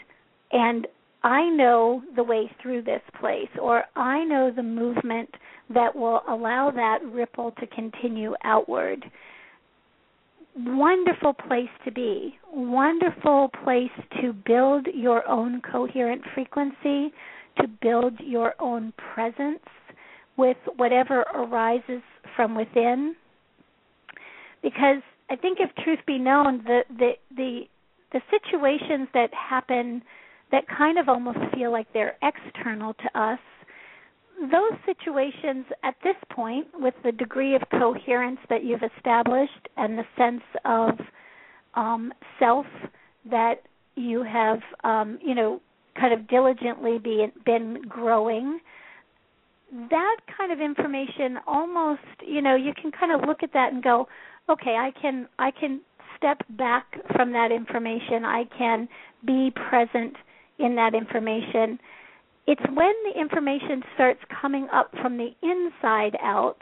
and 0.51 0.87
I 1.23 1.49
know 1.49 2.03
the 2.15 2.23
way 2.23 2.51
through 2.63 2.83
this 2.83 3.03
place, 3.21 3.49
or 3.61 3.85
I 3.97 4.25
know 4.25 4.51
the 4.55 4.63
movement 4.63 5.31
that 5.75 5.95
will 5.95 6.23
allow 6.29 6.71
that 6.71 6.99
ripple 7.05 7.53
to 7.59 7.67
continue 7.67 8.35
outward. 8.45 9.05
Wonderful 10.57 11.35
place 11.35 11.69
to 11.85 11.91
be. 11.93 12.37
Wonderful 12.53 13.51
place 13.65 13.91
to 14.21 14.33
build 14.33 14.87
your 14.95 15.29
own 15.29 15.61
coherent 15.61 16.23
frequency, 16.35 17.13
to 17.61 17.69
build 17.83 18.15
your 18.21 18.55
own 18.61 18.93
presence 19.15 19.61
with 20.37 20.57
whatever 20.77 21.23
arises 21.35 22.03
from 22.37 22.55
within. 22.55 23.17
Because 24.63 25.03
I 25.31 25.37
think 25.37 25.59
if 25.61 25.71
truth 25.85 25.99
be 26.07 26.19
known, 26.19 26.63
the 26.65 26.83
the 26.97 27.13
the, 27.37 27.61
the 28.13 28.21
situations 28.31 29.09
that 29.15 29.31
happen 29.35 30.03
that 30.51 30.65
kind 30.69 30.99
of 30.99 31.09
almost 31.09 31.39
feel 31.55 31.71
like 31.71 31.87
they're 31.93 32.17
external 32.23 32.95
to 32.95 33.21
us, 33.21 33.39
those 34.41 34.79
situations 34.87 35.67
at 35.83 35.95
this 36.05 36.17
point, 36.31 36.67
with 36.75 36.95
the 37.05 37.13
degree 37.13 37.57
of 37.57 37.63
coherence 37.71 38.39
that 38.49 38.65
you've 38.65 38.83
established 38.97 39.69
and 39.77 39.99
the 39.99 40.05
sense 40.17 40.43
of 40.65 40.91
um, 41.75 42.13
self 42.39 42.67
that 43.31 43.63
you 43.97 44.23
have, 44.23 44.61
um, 44.85 45.19
you 45.23 45.35
know, 45.35 45.61
kind 45.99 46.15
of 46.15 46.29
diligently 46.29 46.99
be, 46.99 47.27
been 47.45 47.83
growing, 47.89 48.61
that 49.91 50.17
kind 50.37 50.53
of 50.53 50.61
information 50.61 51.39
almost, 51.47 52.01
you 52.27 52.41
know, 52.41 52.55
you 52.55 52.73
can 52.81 52.91
kind 52.93 53.13
of 53.13 53.29
look 53.29 53.43
at 53.43 53.53
that 53.53 53.73
and 53.73 53.83
go, 53.83 54.07
okay, 54.49 54.77
I 54.79 54.93
can, 55.01 55.29
I 55.39 55.51
can 55.51 55.81
step 56.17 56.43
back 56.51 56.87
from 57.15 57.33
that 57.33 57.51
information. 57.53 58.25
I 58.25 58.45
can 58.57 58.89
be 59.27 59.51
present 59.69 60.15
in 60.59 60.75
that 60.77 60.95
information. 60.95 61.79
It's 62.47 62.63
when 62.73 62.93
the 63.05 63.21
information 63.21 63.83
starts 63.95 64.21
coming 64.41 64.69
up 64.73 64.91
from 65.03 65.19
the 65.19 65.31
inside 65.43 66.17
out, 66.23 66.59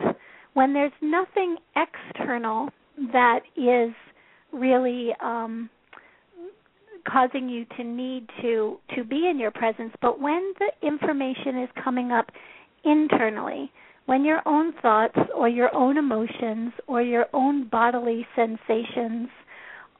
when 0.55 0.73
there's 0.73 0.93
nothing 1.01 1.57
external 1.77 2.71
that 3.13 3.41
is 3.57 3.95
really 4.53 5.11
um, 5.23 5.71
causing 7.07 7.49
you 7.49 7.65
to 7.77 7.85
need 7.85 8.29
to 8.43 8.79
to 8.97 9.05
be 9.05 9.29
in 9.29 9.39
your 9.39 9.51
presence, 9.51 9.93
but 10.03 10.21
when 10.21 10.53
the 10.59 10.87
information 10.87 11.63
is 11.63 11.69
coming 11.83 12.11
up 12.11 12.31
internally, 12.85 13.71
when 14.07 14.25
your 14.25 14.41
own 14.47 14.73
thoughts 14.81 15.19
or 15.37 15.49
your 15.49 15.75
own 15.75 15.99
emotions 15.99 16.73
or 16.87 17.03
your 17.03 17.27
own 17.33 17.69
bodily 17.69 18.27
sensations 18.35 19.29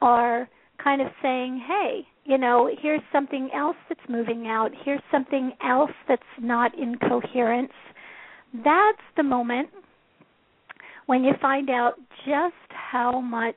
are 0.01 0.49
kind 0.83 1.01
of 1.01 1.09
saying, 1.23 1.63
hey, 1.67 2.07
you 2.27 2.39
know, 2.39 2.69
here's 2.83 3.03
something 3.13 3.51
else 3.55 3.77
that's 3.89 4.01
moving 4.09 4.47
out, 4.49 4.73
here's 4.85 5.03
something 5.11 5.53
else 5.65 5.93
that's 6.09 6.23
not 6.41 6.77
in 6.77 6.97
coherence. 6.99 7.73
That's 8.53 9.03
the 9.17 9.23
moment 9.23 9.69
when 11.07 11.23
you 11.23 11.33
find 11.41 11.71
out 11.71 11.95
just 12.27 12.55
how 12.69 13.21
much 13.21 13.55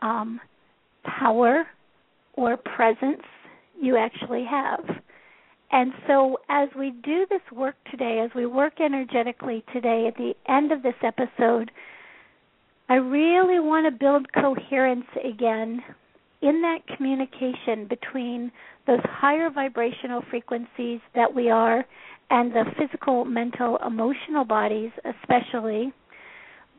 um, 0.00 0.40
power 1.04 1.64
or 2.34 2.56
presence 2.58 3.22
you 3.80 3.96
actually 3.96 4.44
have. 4.48 4.84
And 5.72 5.92
so, 6.06 6.38
as 6.48 6.68
we 6.76 6.90
do 7.02 7.26
this 7.30 7.40
work 7.52 7.76
today, 7.90 8.20
as 8.24 8.30
we 8.34 8.44
work 8.44 8.80
energetically 8.80 9.64
today, 9.72 10.06
at 10.08 10.16
the 10.16 10.34
end 10.48 10.72
of 10.72 10.82
this 10.82 10.94
episode, 11.02 11.70
I 12.88 12.94
really 12.94 13.60
want 13.60 13.86
to 13.86 13.96
build 13.96 14.26
coherence 14.32 15.06
again 15.24 15.80
in 16.42 16.62
that 16.62 16.78
communication 16.96 17.86
between 17.88 18.50
those 18.86 19.00
higher 19.04 19.50
vibrational 19.50 20.22
frequencies 20.30 21.00
that 21.14 21.34
we 21.34 21.50
are 21.50 21.84
and 22.30 22.52
the 22.52 22.64
physical, 22.78 23.24
mental, 23.24 23.78
emotional 23.86 24.44
bodies, 24.44 24.90
especially. 25.04 25.92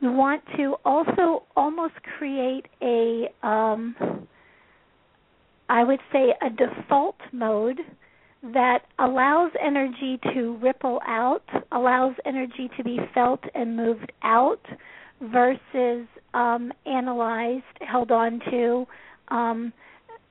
We 0.00 0.08
want 0.08 0.42
to 0.56 0.76
also 0.84 1.44
almost 1.56 1.94
create 2.18 2.66
a 2.82 3.28
um, 3.46 4.26
I 5.72 5.84
would 5.84 6.00
say, 6.12 6.34
a 6.42 6.50
default 6.50 7.16
mode 7.32 7.80
that 8.42 8.80
allows 8.98 9.52
energy 9.64 10.20
to 10.34 10.58
ripple 10.62 11.00
out, 11.06 11.44
allows 11.70 12.14
energy 12.26 12.68
to 12.76 12.84
be 12.84 12.98
felt 13.14 13.40
and 13.54 13.74
moved 13.74 14.12
out 14.22 14.60
versus 15.22 16.06
um, 16.34 16.72
analyzed, 16.84 17.64
held 17.80 18.10
on 18.10 18.40
to, 18.50 18.86
um, 19.32 19.72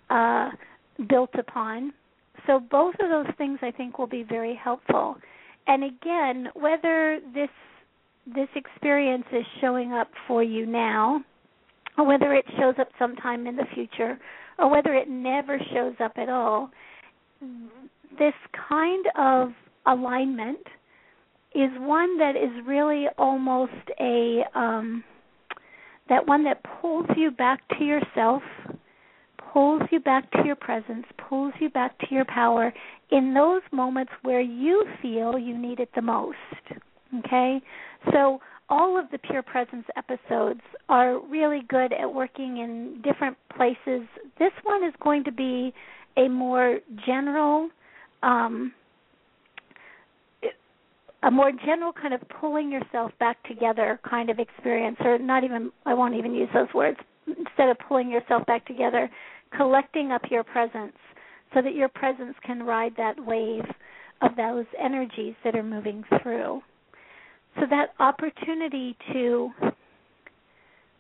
uh, 0.09 0.49
built 1.09 1.31
upon. 1.37 1.93
So 2.47 2.59
both 2.59 2.95
of 2.99 3.09
those 3.09 3.33
things 3.37 3.59
I 3.61 3.71
think 3.71 3.97
will 3.99 4.07
be 4.07 4.23
very 4.23 4.55
helpful. 4.55 5.15
And 5.67 5.83
again, 5.83 6.47
whether 6.53 7.19
this 7.33 7.49
this 8.27 8.49
experience 8.55 9.25
is 9.33 9.43
showing 9.59 9.93
up 9.93 10.09
for 10.27 10.43
you 10.43 10.65
now, 10.65 11.23
or 11.97 12.05
whether 12.05 12.33
it 12.33 12.45
shows 12.59 12.75
up 12.79 12.87
sometime 12.99 13.47
in 13.47 13.55
the 13.55 13.65
future, 13.73 14.17
or 14.59 14.69
whether 14.69 14.93
it 14.93 15.09
never 15.09 15.57
shows 15.73 15.95
up 15.99 16.13
at 16.17 16.29
all, 16.29 16.69
this 18.19 18.33
kind 18.69 19.05
of 19.17 19.49
alignment 19.87 20.65
is 21.55 21.69
one 21.79 22.17
that 22.19 22.35
is 22.35 22.51
really 22.65 23.07
almost 23.17 23.71
a 23.99 24.41
um, 24.55 25.03
that 26.09 26.27
one 26.27 26.43
that 26.43 26.61
pulls 26.81 27.07
you 27.15 27.31
back 27.31 27.61
to 27.77 27.83
yourself, 27.85 28.43
pulls 29.51 29.81
you 29.91 29.99
back 29.99 30.29
to 30.31 30.43
your 30.45 30.55
presence, 30.55 31.05
pulls 31.29 31.53
you 31.59 31.69
back 31.69 31.97
to 31.99 32.05
your 32.09 32.25
power 32.25 32.73
in 33.11 33.33
those 33.33 33.61
moments 33.71 34.11
where 34.23 34.41
you 34.41 34.85
feel 35.01 35.37
you 35.37 35.57
need 35.57 35.79
it 35.79 35.89
the 35.95 36.01
most. 36.01 36.37
Okay? 37.19 37.61
So 38.11 38.39
all 38.69 38.97
of 38.97 39.11
the 39.11 39.17
Pure 39.17 39.43
Presence 39.43 39.85
episodes 39.97 40.61
are 40.87 41.19
really 41.27 41.61
good 41.67 41.91
at 41.91 42.11
working 42.11 42.57
in 42.57 43.01
different 43.03 43.37
places. 43.55 44.07
This 44.39 44.53
one 44.63 44.83
is 44.83 44.93
going 45.03 45.25
to 45.25 45.31
be 45.31 45.73
a 46.17 46.27
more 46.29 46.79
general 47.05 47.69
um, 48.23 48.73
a 51.23 51.29
more 51.29 51.51
general 51.51 51.93
kind 51.93 52.13
of 52.13 52.21
pulling 52.39 52.71
yourself 52.71 53.11
back 53.19 53.41
together 53.43 53.99
kind 54.09 54.29
of 54.29 54.39
experience 54.39 54.97
or 55.01 55.19
not 55.19 55.43
even 55.43 55.71
I 55.85 55.93
won't 55.93 56.15
even 56.15 56.33
use 56.33 56.49
those 56.53 56.67
words 56.73 56.97
instead 57.27 57.69
of 57.69 57.77
pulling 57.87 58.09
yourself 58.09 58.45
back 58.47 58.65
together 58.65 59.09
collecting 59.55 60.11
up 60.11 60.21
your 60.29 60.43
presence 60.43 60.95
so 61.53 61.61
that 61.61 61.75
your 61.75 61.89
presence 61.89 62.35
can 62.45 62.63
ride 62.63 62.93
that 62.97 63.15
wave 63.25 63.65
of 64.21 64.35
those 64.35 64.65
energies 64.79 65.35
that 65.43 65.55
are 65.55 65.63
moving 65.63 66.03
through. 66.21 66.61
So 67.59 67.65
that 67.69 67.93
opportunity 67.99 68.95
to 69.11 69.49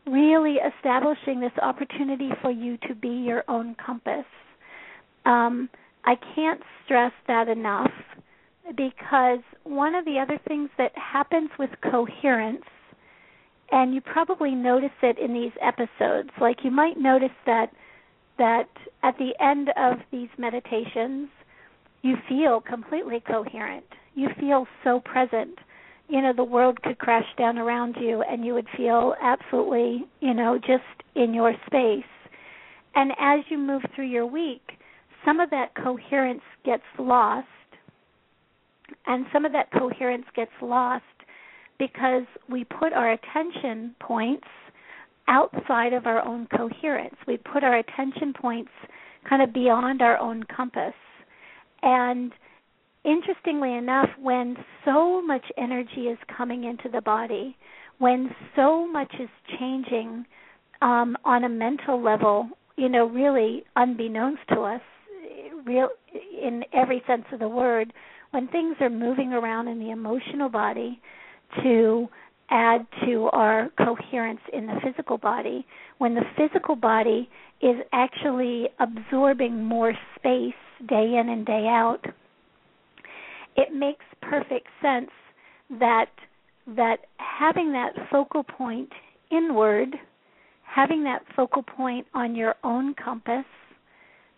really 0.05 0.55
establishing 0.55 1.39
this 1.39 1.51
opportunity 1.61 2.29
for 2.41 2.51
you 2.51 2.77
to 2.87 2.95
be 2.95 3.09
your 3.09 3.43
own 3.47 3.75
compass. 3.83 4.25
Um, 5.25 5.69
I 6.03 6.15
can't 6.35 6.61
stress 6.83 7.13
that 7.27 7.47
enough 7.47 7.91
because 8.75 9.39
one 9.63 9.95
of 9.95 10.05
the 10.05 10.17
other 10.19 10.39
things 10.47 10.69
that 10.77 10.91
happens 10.95 11.49
with 11.59 11.69
coherence, 11.89 12.65
and 13.71 13.93
you 13.93 14.01
probably 14.01 14.55
notice 14.55 14.89
it 15.03 15.17
in 15.19 15.33
these 15.33 15.51
episodes, 15.61 16.29
like 16.39 16.57
you 16.63 16.71
might 16.71 16.97
notice 16.97 17.29
that 17.45 17.71
that 18.41 18.69
at 19.03 19.15
the 19.19 19.33
end 19.39 19.69
of 19.77 19.99
these 20.11 20.29
meditations, 20.39 21.29
you 22.01 22.15
feel 22.27 22.59
completely 22.59 23.19
coherent. 23.19 23.85
You 24.15 24.29
feel 24.39 24.65
so 24.83 24.99
present. 24.99 25.59
You 26.09 26.23
know, 26.23 26.33
the 26.35 26.43
world 26.43 26.81
could 26.81 26.97
crash 26.97 27.27
down 27.37 27.59
around 27.59 27.97
you 28.01 28.23
and 28.23 28.43
you 28.43 28.55
would 28.55 28.65
feel 28.75 29.13
absolutely, 29.21 30.05
you 30.21 30.33
know, 30.33 30.57
just 30.57 30.81
in 31.13 31.35
your 31.35 31.53
space. 31.67 32.03
And 32.95 33.11
as 33.19 33.41
you 33.49 33.59
move 33.59 33.83
through 33.95 34.07
your 34.07 34.25
week, 34.25 34.71
some 35.23 35.39
of 35.39 35.51
that 35.51 35.75
coherence 35.75 36.41
gets 36.65 36.83
lost, 36.97 37.47
and 39.05 39.27
some 39.31 39.45
of 39.45 39.51
that 39.51 39.71
coherence 39.71 40.25
gets 40.35 40.51
lost 40.63 41.03
because 41.77 42.23
we 42.49 42.63
put 42.63 42.91
our 42.91 43.11
attention 43.11 43.95
points 43.99 44.47
outside 45.27 45.93
of 45.93 46.05
our 46.05 46.25
own 46.25 46.47
coherence. 46.55 47.15
We 47.27 47.37
put 47.37 47.63
our 47.63 47.77
attention 47.77 48.33
points 48.33 48.71
kind 49.29 49.41
of 49.41 49.53
beyond 49.53 50.01
our 50.01 50.17
own 50.17 50.43
compass. 50.43 50.93
And 51.81 52.31
interestingly 53.03 53.73
enough, 53.75 54.09
when 54.19 54.57
so 54.85 55.21
much 55.21 55.45
energy 55.57 56.07
is 56.07 56.17
coming 56.35 56.63
into 56.63 56.89
the 56.89 57.01
body, 57.01 57.55
when 57.99 58.33
so 58.55 58.87
much 58.87 59.13
is 59.19 59.29
changing 59.59 60.25
um, 60.81 61.15
on 61.23 61.43
a 61.43 61.49
mental 61.49 62.01
level, 62.01 62.49
you 62.75 62.89
know, 62.89 63.05
really 63.05 63.63
unbeknownst 63.75 64.41
to 64.49 64.61
us, 64.61 64.81
real 65.65 65.89
in 66.43 66.63
every 66.73 67.03
sense 67.05 67.25
of 67.31 67.39
the 67.39 67.47
word 67.47 67.93
when 68.31 68.47
things 68.47 68.75
are 68.79 68.89
moving 68.89 69.33
around 69.33 69.67
in 69.67 69.79
the 69.79 69.91
emotional 69.91 70.49
body 70.49 70.99
to 71.61 72.07
add 72.51 72.85
to 73.05 73.29
our 73.31 73.69
coherence 73.77 74.41
in 74.53 74.67
the 74.67 74.75
physical 74.83 75.17
body 75.17 75.65
when 75.97 76.13
the 76.13 76.25
physical 76.37 76.75
body 76.75 77.29
is 77.61 77.77
actually 77.93 78.67
absorbing 78.79 79.63
more 79.63 79.93
space 80.15 80.53
day 80.87 81.15
in 81.19 81.29
and 81.29 81.45
day 81.45 81.67
out. 81.67 82.05
It 83.55 83.73
makes 83.73 84.05
perfect 84.21 84.67
sense 84.81 85.11
that 85.79 86.07
that 86.67 86.97
having 87.17 87.71
that 87.71 87.93
focal 88.11 88.43
point 88.43 88.89
inward 89.31 89.95
having 90.63 91.03
that 91.03 91.21
focal 91.35 91.63
point 91.63 92.05
on 92.13 92.35
your 92.35 92.55
own 92.63 92.93
compass 92.93 93.45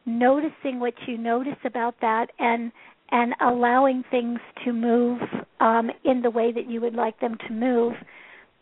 noticing 0.06 0.80
what 0.80 0.94
you 1.08 1.18
notice 1.18 1.58
about 1.66 1.96
that 2.02 2.28
and 2.40 2.72
and 3.12 3.34
allowing 3.42 4.04
things 4.10 4.40
to 4.66 4.74
move 4.74 5.20
um, 5.64 5.90
in 6.04 6.22
the 6.22 6.30
way 6.30 6.52
that 6.52 6.70
you 6.70 6.82
would 6.82 6.94
like 6.94 7.20
them 7.22 7.38
to 7.48 7.54
move 7.54 7.94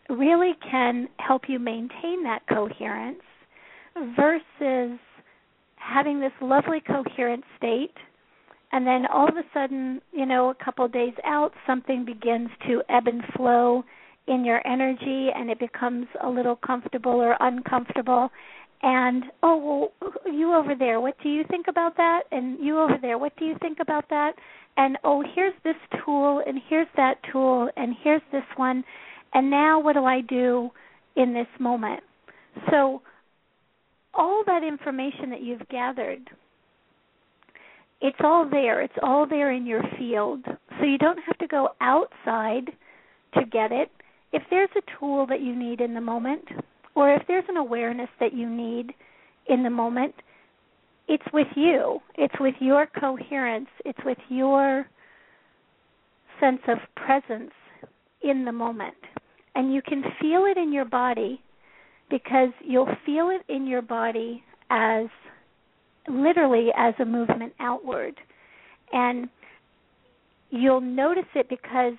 really 0.08 0.52
can 0.70 1.08
help 1.18 1.42
you 1.48 1.58
maintain 1.58 2.22
that 2.22 2.40
coherence 2.48 3.20
versus 4.16 4.98
having 5.76 6.20
this 6.20 6.32
lovely 6.40 6.80
coherent 6.80 7.44
state 7.58 7.94
and 8.72 8.86
then 8.86 9.04
all 9.12 9.28
of 9.28 9.36
a 9.36 9.42
sudden, 9.52 10.00
you 10.12 10.24
know, 10.24 10.48
a 10.48 10.64
couple 10.64 10.86
of 10.86 10.92
days 10.92 11.12
out, 11.26 11.52
something 11.66 12.06
begins 12.06 12.48
to 12.66 12.82
ebb 12.88 13.06
and 13.06 13.22
flow 13.36 13.84
in 14.26 14.44
your 14.46 14.66
energy 14.66 15.28
and 15.34 15.50
it 15.50 15.58
becomes 15.58 16.06
a 16.24 16.28
little 16.28 16.56
comfortable 16.56 17.12
or 17.12 17.36
uncomfortable 17.40 18.30
and 18.82 19.24
oh 19.42 19.90
well 20.00 20.12
you 20.26 20.54
over 20.54 20.74
there 20.74 21.00
what 21.00 21.14
do 21.22 21.28
you 21.28 21.44
think 21.48 21.66
about 21.68 21.96
that? 21.96 22.22
And 22.30 22.58
you 22.64 22.78
over 22.78 22.98
there 23.00 23.18
what 23.18 23.36
do 23.36 23.44
you 23.44 23.56
think 23.60 23.78
about 23.80 24.08
that? 24.10 24.32
And 24.76 24.98
oh 25.04 25.22
here's 25.34 25.54
this 25.64 25.76
tool 26.04 26.42
and 26.46 26.60
here's 26.68 26.88
that 26.96 27.18
tool 27.30 27.68
and 27.76 27.94
here's 28.02 28.22
this 28.32 28.44
one. 28.56 28.84
And 29.34 29.50
now 29.50 29.80
what 29.80 29.94
do 29.94 30.04
i 30.04 30.20
do 30.20 30.70
in 31.16 31.32
this 31.32 31.46
moment? 31.58 32.00
So 32.70 33.02
all 34.14 34.42
that 34.46 34.62
information 34.62 35.30
that 35.30 35.42
you've 35.42 35.66
gathered 35.68 36.28
it's 38.02 38.18
all 38.22 38.48
there. 38.50 38.82
It's 38.82 38.98
all 39.00 39.28
there 39.28 39.52
in 39.52 39.64
your 39.64 39.82
field. 39.96 40.44
So 40.44 40.84
you 40.84 40.98
don't 40.98 41.20
have 41.24 41.38
to 41.38 41.46
go 41.46 41.68
outside 41.80 42.72
to 43.34 43.44
get 43.46 43.70
it. 43.70 43.90
If 44.32 44.42
there's 44.50 44.70
a 44.76 44.98
tool 44.98 45.24
that 45.28 45.40
you 45.40 45.54
need 45.54 45.80
in 45.80 45.94
the 45.94 46.00
moment 46.00 46.44
or 46.94 47.14
if 47.14 47.22
there's 47.26 47.44
an 47.48 47.56
awareness 47.56 48.08
that 48.20 48.34
you 48.34 48.48
need 48.48 48.92
in 49.46 49.62
the 49.62 49.70
moment, 49.70 50.14
it's 51.08 51.24
with 51.32 51.48
you. 51.56 52.00
It's 52.16 52.34
with 52.38 52.54
your 52.60 52.86
coherence. 52.86 53.68
It's 53.84 53.98
with 54.04 54.18
your 54.28 54.86
sense 56.40 56.60
of 56.68 56.78
presence 56.96 57.52
in 58.22 58.44
the 58.44 58.52
moment. 58.52 58.94
And 59.54 59.72
you 59.72 59.82
can 59.82 60.02
feel 60.20 60.44
it 60.46 60.56
in 60.56 60.72
your 60.72 60.84
body 60.84 61.40
because 62.10 62.50
you'll 62.64 62.94
feel 63.04 63.30
it 63.30 63.42
in 63.52 63.66
your 63.66 63.82
body 63.82 64.42
as 64.70 65.06
literally 66.08 66.68
as 66.76 66.94
a 67.00 67.04
movement 67.04 67.52
outward. 67.60 68.14
And 68.92 69.28
you'll 70.50 70.80
notice 70.80 71.24
it 71.34 71.48
because 71.48 71.94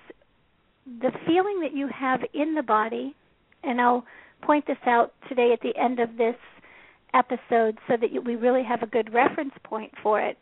the 0.86 1.10
feeling 1.26 1.60
that 1.62 1.74
you 1.74 1.88
have 1.88 2.20
in 2.34 2.54
the 2.54 2.62
body, 2.62 3.14
and 3.62 3.80
I'll 3.80 4.04
point 4.46 4.66
this 4.66 4.76
out 4.86 5.12
today 5.28 5.52
at 5.52 5.60
the 5.60 5.76
end 5.80 6.00
of 6.00 6.16
this 6.16 6.36
episode 7.14 7.78
so 7.88 7.96
that 8.00 8.10
we 8.24 8.36
really 8.36 8.62
have 8.62 8.82
a 8.82 8.86
good 8.86 9.12
reference 9.12 9.54
point 9.62 9.92
for 10.02 10.20
it. 10.20 10.36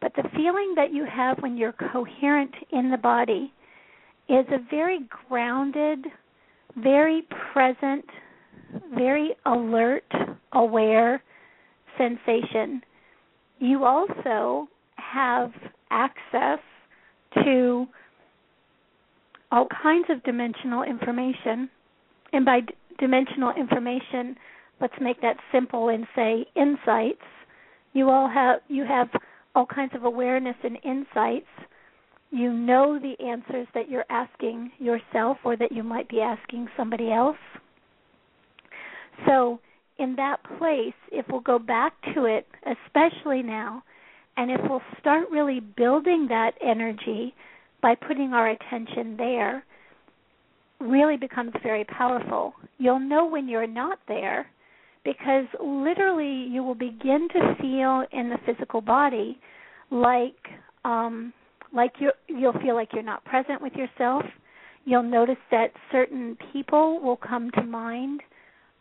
But 0.00 0.12
the 0.16 0.28
feeling 0.34 0.74
that 0.76 0.92
you 0.92 1.06
have 1.06 1.38
when 1.38 1.56
you're 1.56 1.74
coherent 1.92 2.54
in 2.72 2.90
the 2.90 2.96
body 2.96 3.52
is 4.28 4.46
a 4.50 4.58
very 4.70 5.00
grounded, 5.28 6.06
very 6.76 7.22
present, 7.52 8.04
very 8.94 9.34
alert, 9.46 10.04
aware 10.52 11.22
sensation. 11.96 12.82
You 13.60 13.84
also 13.84 14.68
have 14.96 15.52
access 15.90 16.58
to 17.42 17.86
all 19.52 19.68
kinds 19.82 20.06
of 20.10 20.22
dimensional 20.24 20.82
information 20.82 21.70
and 22.34 22.44
by 22.44 22.60
d- 22.60 22.74
dimensional 22.98 23.52
information, 23.56 24.36
let's 24.80 24.94
make 25.00 25.20
that 25.22 25.36
simple 25.52 25.88
and 25.88 26.06
say 26.14 26.44
insights. 26.56 27.22
You 27.92 28.10
all 28.10 28.28
have 28.28 28.60
you 28.68 28.84
have 28.84 29.08
all 29.54 29.66
kinds 29.66 29.92
of 29.94 30.04
awareness 30.04 30.56
and 30.64 30.76
insights. 30.84 31.46
You 32.30 32.52
know 32.52 32.98
the 32.98 33.14
answers 33.24 33.68
that 33.74 33.88
you're 33.88 34.04
asking 34.10 34.72
yourself 34.78 35.38
or 35.44 35.56
that 35.56 35.70
you 35.70 35.84
might 35.84 36.08
be 36.08 36.20
asking 36.20 36.66
somebody 36.76 37.12
else. 37.12 37.36
So, 39.26 39.60
in 39.98 40.16
that 40.16 40.38
place, 40.58 40.94
if 41.12 41.26
we'll 41.30 41.40
go 41.40 41.60
back 41.60 41.92
to 42.14 42.24
it, 42.24 42.48
especially 42.66 43.42
now, 43.42 43.84
and 44.36 44.50
if 44.50 44.60
we'll 44.68 44.82
start 44.98 45.30
really 45.30 45.60
building 45.60 46.26
that 46.30 46.54
energy 46.60 47.32
by 47.80 47.94
putting 47.94 48.32
our 48.32 48.48
attention 48.48 49.16
there, 49.16 49.64
really 50.84 51.16
becomes 51.16 51.52
very 51.62 51.84
powerful. 51.84 52.54
You'll 52.78 53.00
know 53.00 53.26
when 53.26 53.48
you're 53.48 53.66
not 53.66 53.98
there 54.06 54.46
because 55.04 55.44
literally 55.62 56.48
you 56.50 56.62
will 56.62 56.74
begin 56.74 57.28
to 57.32 57.54
feel 57.60 58.04
in 58.12 58.30
the 58.30 58.38
physical 58.46 58.80
body 58.80 59.38
like 59.90 60.36
um 60.84 61.32
like 61.74 61.92
you 61.98 62.10
you'll 62.28 62.58
feel 62.60 62.74
like 62.74 62.88
you're 62.92 63.02
not 63.02 63.24
present 63.24 63.60
with 63.60 63.72
yourself. 63.74 64.22
You'll 64.84 65.02
notice 65.02 65.36
that 65.50 65.68
certain 65.90 66.36
people 66.52 67.00
will 67.00 67.16
come 67.16 67.50
to 67.52 67.62
mind 67.62 68.20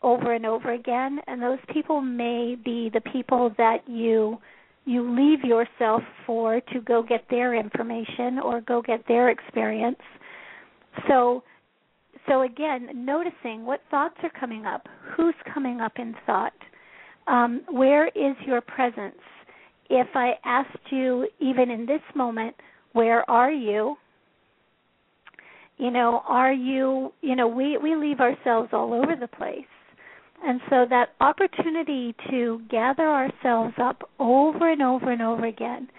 over 0.02 0.34
and 0.34 0.46
over 0.46 0.74
again 0.74 1.20
and 1.28 1.42
those 1.42 1.60
people 1.72 2.02
may 2.02 2.56
be 2.64 2.90
the 2.94 3.02
people 3.12 3.54
that 3.58 3.88
you 3.88 4.38
you 4.86 5.02
leave 5.16 5.44
yourself 5.46 6.02
for 6.26 6.60
to 6.60 6.82
go 6.82 7.02
get 7.02 7.24
their 7.30 7.56
information 7.56 8.38
or 8.44 8.60
go 8.62 8.82
get 8.82 9.08
their 9.08 9.30
experience. 9.30 10.00
So 11.08 11.44
so 12.28 12.44
again, 12.44 12.90
noticing 12.94 13.66
what 13.66 13.82
thoughts 13.92 14.16
are 14.24 14.32
coming 14.40 14.66
up, 14.66 14.88
who's 15.16 15.36
coming 15.54 15.82
up 15.82 15.94
in 15.98 16.16
thought, 16.26 16.54
um, 17.28 17.62
where 17.70 18.08
is 18.08 18.36
your 18.46 18.62
presence? 18.62 19.20
If 19.90 20.08
I 20.16 20.34
asked 20.46 20.92
you, 20.92 21.28
even 21.40 21.70
in 21.70 21.86
this 21.86 22.02
moment, 22.16 22.56
where 22.94 23.30
are 23.30 23.52
you? 23.52 23.96
You 25.78 25.92
know, 25.92 26.22
are 26.28 26.54
you? 26.54 27.12
You 27.22 27.36
know, 27.36 27.48
we 27.48 27.78
we 27.78 27.96
leave 27.96 28.20
ourselves 28.20 28.70
all 28.72 28.94
over 28.94 29.16
the 29.20 29.28
place, 29.28 29.66
and 30.44 30.62
so 30.70 30.86
that 30.90 31.10
opportunity 31.20 32.16
to 32.30 32.62
gather 32.70 33.08
ourselves 33.08 33.74
up 33.78 34.10
over 34.20 34.72
and 34.72 34.82
over 34.82 35.12
and 35.12 35.22
over 35.22 35.46
again, 35.46 35.90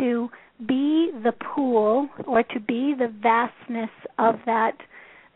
to 0.00 0.30
be 0.66 1.10
the 1.22 1.32
pool 1.32 2.08
or 2.26 2.42
to 2.42 2.60
be 2.60 2.94
the 2.98 3.12
vastness 3.22 3.90
of 4.18 4.36
that 4.46 4.76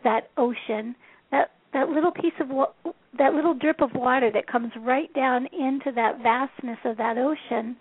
that 0.05 0.31
ocean, 0.37 0.95
that 1.31 1.51
that 1.73 1.89
little 1.89 2.13
piece 2.13 2.35
of 2.41 2.49
that 3.19 3.35
little 3.35 3.55
drip 3.55 3.81
of 3.81 3.91
water 3.95 4.31
that 4.33 4.47
comes 4.47 4.73
right 4.81 5.13
down 5.15 5.47
into 5.47 5.93
that 5.95 6.23
vastness 6.23 6.79
of 6.85 6.97
that 6.97 7.17
ocean, 7.19 7.77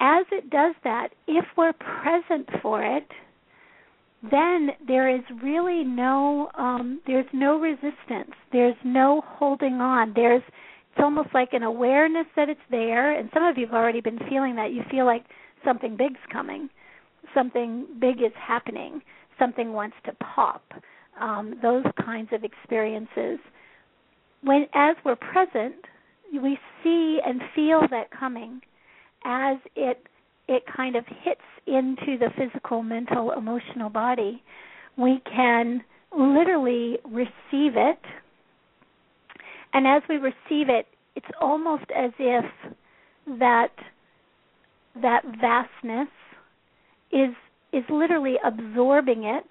as 0.00 0.26
it 0.32 0.50
does 0.50 0.74
that, 0.84 1.08
if 1.26 1.44
we're 1.56 1.72
present 1.74 2.48
for 2.60 2.82
it, 2.82 3.06
then 4.30 4.70
there 4.86 5.14
is 5.14 5.22
really 5.42 5.84
no 5.84 6.50
um, 6.56 7.00
there's 7.06 7.26
no 7.32 7.58
resistance. 7.58 8.32
There's 8.52 8.76
no 8.84 9.22
holding 9.26 9.74
on. 9.74 10.12
There's 10.14 10.42
it's 10.46 11.02
almost 11.02 11.28
like 11.34 11.52
an 11.52 11.64
awareness 11.64 12.26
that 12.36 12.48
it's 12.48 12.60
there, 12.70 13.18
and 13.18 13.28
some 13.34 13.44
of 13.44 13.58
you 13.58 13.66
have 13.66 13.74
already 13.74 14.00
been 14.00 14.18
feeling 14.30 14.56
that. 14.56 14.72
You 14.72 14.82
feel 14.90 15.04
like 15.04 15.24
something 15.64 15.96
big's 15.96 16.20
coming, 16.32 16.68
something 17.34 17.86
big 18.00 18.22
is 18.22 18.32
happening, 18.36 19.02
something 19.38 19.72
wants 19.72 19.96
to 20.06 20.12
pop 20.14 20.62
um, 21.20 21.58
those 21.62 21.84
kinds 22.04 22.28
of 22.32 22.44
experiences. 22.44 23.38
When, 24.42 24.66
as 24.74 24.96
we're 25.04 25.16
present, 25.16 25.76
we 26.32 26.58
see 26.82 27.18
and 27.24 27.40
feel 27.54 27.80
that 27.90 28.10
coming 28.10 28.60
as 29.24 29.58
it 29.76 30.06
it 30.46 30.62
kind 30.76 30.94
of 30.94 31.04
hits 31.22 31.40
into 31.66 32.18
the 32.18 32.28
physical, 32.36 32.82
mental, 32.82 33.32
emotional 33.32 33.88
body. 33.88 34.42
We 34.98 35.22
can 35.24 35.82
literally 36.14 36.98
receive 37.04 37.76
it, 37.76 37.98
and 39.72 39.86
as 39.86 40.02
we 40.08 40.16
receive 40.16 40.68
it, 40.68 40.86
it's 41.16 41.26
almost 41.40 41.84
as 41.96 42.10
if 42.18 42.44
that 43.38 43.72
that 45.00 45.22
vastness 45.40 46.08
is 47.10 47.34
is 47.72 47.84
literally 47.90 48.36
absorbing 48.44 49.24
it 49.24 49.44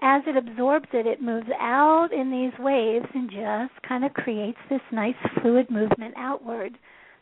as 0.00 0.22
it 0.26 0.36
absorbs 0.36 0.88
it, 0.92 1.06
it 1.06 1.20
moves 1.20 1.48
out 1.58 2.08
in 2.12 2.30
these 2.30 2.56
waves 2.58 3.06
and 3.14 3.30
just 3.30 3.82
kind 3.86 4.04
of 4.04 4.14
creates 4.14 4.58
this 4.70 4.80
nice 4.92 5.14
fluid 5.40 5.70
movement 5.70 6.14
outward. 6.16 6.78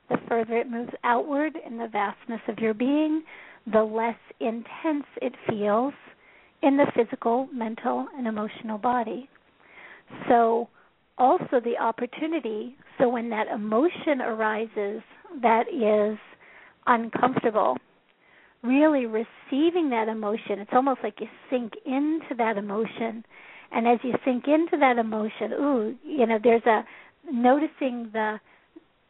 The 0.08 0.18
further 0.28 0.58
it 0.58 0.70
moves 0.70 0.92
outward 1.02 1.56
in 1.66 1.78
the 1.78 1.88
vastness 1.88 2.40
of 2.48 2.58
your 2.58 2.74
being, 2.74 3.22
the 3.72 3.82
less 3.82 4.18
intense 4.40 5.06
it 5.22 5.34
feels 5.48 5.94
in 6.62 6.76
the 6.76 6.86
physical, 6.94 7.48
mental, 7.52 8.06
and 8.16 8.26
emotional 8.26 8.78
body. 8.78 9.28
So, 10.28 10.68
also 11.18 11.60
the 11.64 11.78
opportunity, 11.80 12.76
so 12.98 13.08
when 13.08 13.30
that 13.30 13.48
emotion 13.48 14.20
arises 14.20 15.02
that 15.40 15.64
is 15.68 16.18
uncomfortable, 16.86 17.78
really 18.62 19.06
receiving 19.06 19.90
that 19.90 20.08
emotion. 20.08 20.58
It's 20.58 20.70
almost 20.72 21.00
like 21.02 21.20
you 21.20 21.28
sink 21.50 21.72
into 21.84 22.34
that 22.38 22.56
emotion. 22.56 23.24
And 23.72 23.86
as 23.86 23.98
you 24.02 24.14
sink 24.24 24.44
into 24.46 24.76
that 24.78 24.98
emotion, 24.98 25.52
ooh, 25.52 25.94
you 26.04 26.26
know, 26.26 26.38
there's 26.42 26.64
a 26.66 26.84
noticing 27.30 28.10
the 28.12 28.38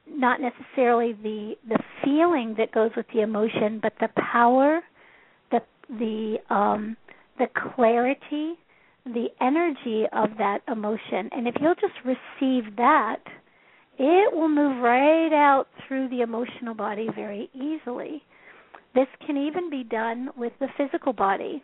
not 0.09 0.41
necessarily 0.41 1.13
the 1.23 1.55
the 1.69 1.79
feeling 2.05 2.55
that 2.59 2.73
goes 2.73 2.91
with 2.97 3.07
the 3.13 3.23
emotion, 3.23 3.81
but 3.83 3.93
the 4.01 4.09
power, 4.33 4.81
the 5.51 5.61
the 5.89 6.37
um 6.55 6.97
the 7.39 7.47
clarity, 7.75 8.55
the 9.05 9.27
energy 9.41 10.05
of 10.13 10.31
that 10.39 10.61
emotion. 10.69 11.29
And 11.33 11.47
if 11.47 11.55
you'll 11.61 11.75
just 11.75 11.95
receive 12.05 12.77
that, 12.77 13.21
it 13.99 14.35
will 14.35 14.49
move 14.49 14.83
right 14.83 15.33
out 15.33 15.67
through 15.87 16.09
the 16.09 16.23
emotional 16.23 16.75
body 16.75 17.09
very 17.15 17.51
easily. 17.55 18.23
This 18.97 19.09
can 19.27 19.37
even 19.37 19.69
be 19.69 19.85
done 19.85 20.31
with 20.39 20.55
the 20.59 20.69
physical 20.79 21.13
body. 21.13 21.63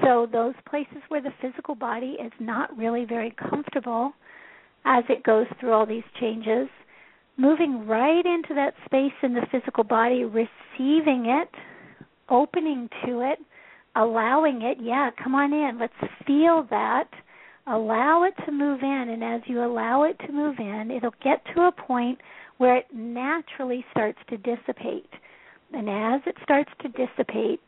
So, 0.00 0.28
those 0.30 0.54
places 0.70 1.02
where 1.08 1.20
the 1.20 1.34
physical 1.42 1.74
body 1.74 2.16
is 2.24 2.30
not 2.38 2.74
really 2.78 3.04
very 3.04 3.34
comfortable 3.50 4.12
as 4.84 5.02
it 5.08 5.24
goes 5.24 5.46
through 5.58 5.72
all 5.72 5.84
these 5.84 6.04
changes, 6.20 6.68
moving 7.36 7.84
right 7.88 8.24
into 8.24 8.54
that 8.54 8.74
space 8.84 9.12
in 9.24 9.34
the 9.34 9.44
physical 9.50 9.82
body, 9.82 10.22
receiving 10.24 11.26
it, 11.26 11.50
opening 12.28 12.88
to 13.04 13.20
it, 13.20 13.40
allowing 13.96 14.62
it. 14.62 14.78
Yeah, 14.80 15.10
come 15.22 15.34
on 15.34 15.52
in. 15.52 15.80
Let's 15.80 16.12
feel 16.24 16.64
that. 16.70 17.08
Allow 17.66 18.22
it 18.22 18.34
to 18.46 18.52
move 18.52 18.82
in. 18.82 19.08
And 19.10 19.24
as 19.24 19.40
you 19.46 19.64
allow 19.64 20.04
it 20.04 20.16
to 20.26 20.32
move 20.32 20.60
in, 20.60 20.92
it'll 20.96 21.14
get 21.24 21.44
to 21.56 21.62
a 21.62 21.72
point 21.72 22.20
where 22.58 22.76
it 22.76 22.86
naturally 22.94 23.84
starts 23.90 24.18
to 24.30 24.36
dissipate. 24.36 25.10
And 25.72 25.88
as 25.88 26.20
it 26.26 26.36
starts 26.42 26.70
to 26.82 26.88
dissipate, 26.88 27.60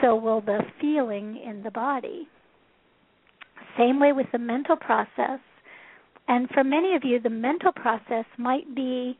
so 0.00 0.14
will 0.14 0.40
the 0.40 0.60
feeling 0.80 1.40
in 1.44 1.62
the 1.62 1.70
body. 1.70 2.28
Same 3.78 3.98
way 3.98 4.12
with 4.12 4.26
the 4.32 4.38
mental 4.38 4.76
process. 4.76 5.40
And 6.28 6.48
for 6.50 6.62
many 6.62 6.94
of 6.94 7.04
you, 7.04 7.20
the 7.20 7.30
mental 7.30 7.72
process 7.72 8.24
might 8.38 8.74
be 8.74 9.18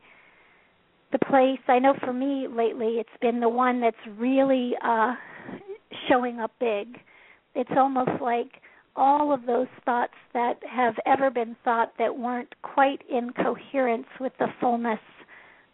the 1.11 1.19
place. 1.19 1.59
I 1.67 1.79
know 1.79 1.93
for 1.99 2.13
me 2.13 2.47
lately, 2.47 2.97
it's 2.99 3.09
been 3.21 3.39
the 3.39 3.49
one 3.49 3.81
that's 3.81 3.95
really 4.17 4.73
uh, 4.83 5.13
showing 6.09 6.39
up 6.39 6.51
big. 6.59 6.99
It's 7.55 7.71
almost 7.77 8.21
like 8.21 8.61
all 8.95 9.33
of 9.33 9.45
those 9.45 9.67
thoughts 9.85 10.13
that 10.33 10.59
have 10.69 10.95
ever 11.05 11.29
been 11.29 11.55
thought 11.63 11.93
that 11.97 12.17
weren't 12.17 12.53
quite 12.61 13.01
in 13.09 13.31
coherence 13.33 14.07
with 14.19 14.33
the 14.39 14.47
fullness 14.59 14.99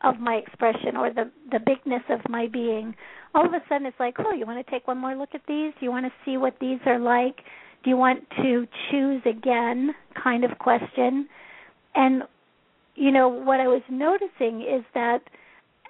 of 0.01 0.19
my 0.19 0.35
expression 0.35 0.95
or 0.95 1.11
the 1.13 1.29
the 1.51 1.59
bigness 1.59 2.03
of 2.09 2.21
my 2.29 2.47
being 2.47 2.95
all 3.35 3.45
of 3.45 3.53
a 3.53 3.61
sudden 3.67 3.85
it's 3.85 3.99
like 3.99 4.15
oh 4.19 4.33
you 4.33 4.45
want 4.45 4.65
to 4.65 4.71
take 4.71 4.87
one 4.87 4.97
more 4.97 5.15
look 5.15 5.29
at 5.33 5.41
these? 5.47 5.73
Do 5.79 5.85
you 5.85 5.91
want 5.91 6.05
to 6.05 6.11
see 6.25 6.37
what 6.37 6.55
these 6.61 6.79
are 6.85 6.99
like? 6.99 7.37
Do 7.83 7.89
you 7.89 7.97
want 7.97 8.23
to 8.37 8.67
choose 8.91 9.21
again? 9.25 9.91
Kind 10.21 10.43
of 10.43 10.57
question. 10.59 11.27
And 11.95 12.23
you 12.99 13.11
know 13.11 13.29
what 13.29 13.59
i 13.59 13.67
was 13.67 13.81
noticing 13.89 14.61
is 14.61 14.83
that 14.93 15.21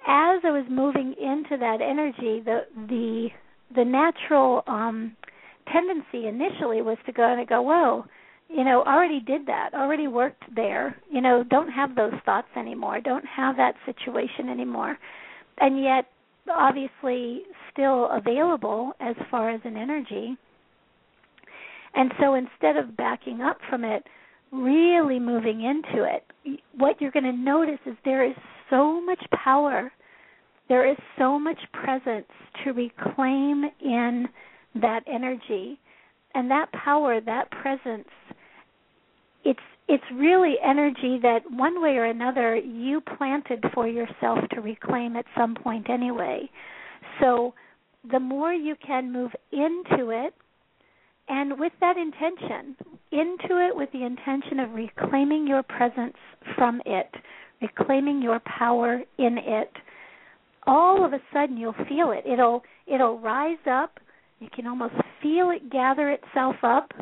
as 0.06 0.40
i 0.44 0.50
was 0.50 0.64
moving 0.70 1.14
into 1.20 1.56
that 1.58 1.80
energy 1.82 2.40
the 2.44 2.60
the 2.88 3.28
the 3.74 3.84
natural 3.84 4.62
um 4.66 5.16
tendency 5.72 6.26
initially 6.26 6.80
was 6.80 6.96
to 7.06 7.12
go 7.12 7.32
and 7.32 7.46
go 7.48 7.60
whoa 7.60 8.04
you 8.50 8.64
know 8.64 8.82
already 8.82 9.20
did 9.20 9.46
that 9.46 9.70
already 9.74 10.08
worked 10.08 10.42
there 10.54 10.96
you 11.10 11.20
know 11.20 11.44
don't 11.50 11.70
have 11.70 11.94
those 11.94 12.12
thoughts 12.24 12.48
anymore 12.56 13.00
don't 13.00 13.24
have 13.24 13.56
that 13.56 13.74
situation 13.86 14.48
anymore 14.48 14.98
and 15.58 15.82
yet 15.82 16.06
obviously 16.52 17.42
still 17.72 18.08
available 18.10 18.92
as 19.00 19.14
far 19.30 19.50
as 19.50 19.60
an 19.64 19.76
energy 19.76 20.36
and 21.94 22.12
so 22.20 22.34
instead 22.34 22.76
of 22.76 22.96
backing 22.96 23.40
up 23.40 23.58
from 23.68 23.84
it 23.84 24.04
really 24.52 25.20
moving 25.20 25.62
into 25.62 26.04
it 26.04 26.24
what 26.76 27.00
you're 27.00 27.10
going 27.10 27.24
to 27.24 27.32
notice 27.32 27.78
is 27.86 27.94
there 28.04 28.24
is 28.24 28.34
so 28.70 29.00
much 29.00 29.22
power. 29.32 29.92
There 30.68 30.88
is 30.88 30.96
so 31.18 31.38
much 31.38 31.58
presence 31.72 32.28
to 32.64 32.72
reclaim 32.72 33.64
in 33.80 34.28
that 34.76 35.00
energy. 35.12 35.78
And 36.34 36.50
that 36.50 36.70
power, 36.72 37.20
that 37.20 37.50
presence, 37.50 38.08
it's 39.44 39.60
it's 39.88 40.04
really 40.14 40.54
energy 40.64 41.18
that 41.22 41.40
one 41.50 41.82
way 41.82 41.96
or 41.96 42.04
another 42.04 42.56
you 42.56 43.00
planted 43.00 43.64
for 43.74 43.88
yourself 43.88 44.38
to 44.52 44.60
reclaim 44.60 45.16
at 45.16 45.24
some 45.36 45.54
point 45.54 45.90
anyway. 45.90 46.48
So 47.20 47.54
the 48.08 48.20
more 48.20 48.52
you 48.52 48.76
can 48.86 49.12
move 49.12 49.32
into 49.52 50.10
it 50.10 50.32
and 51.28 51.58
with 51.58 51.72
that 51.80 51.96
intention, 51.96 52.76
into 53.12 53.66
it 53.66 53.74
with 53.74 53.90
the 53.92 54.04
intention 54.04 54.60
of 54.60 54.72
reclaiming 54.72 55.46
your 55.46 55.62
presence 55.62 56.16
from 56.56 56.80
it, 56.86 57.10
reclaiming 57.60 58.22
your 58.22 58.40
power 58.40 59.02
in 59.18 59.38
it, 59.38 59.72
all 60.66 61.04
of 61.04 61.12
a 61.12 61.20
sudden 61.32 61.56
you'll 61.56 61.72
feel 61.88 62.12
it. 62.12 62.24
It'll 62.30 62.62
it'll 62.86 63.18
rise 63.18 63.58
up. 63.70 63.98
You 64.40 64.48
can 64.54 64.66
almost 64.66 64.94
feel 65.22 65.50
it 65.50 65.70
gather 65.70 66.10
itself 66.10 66.56
up 66.62 66.92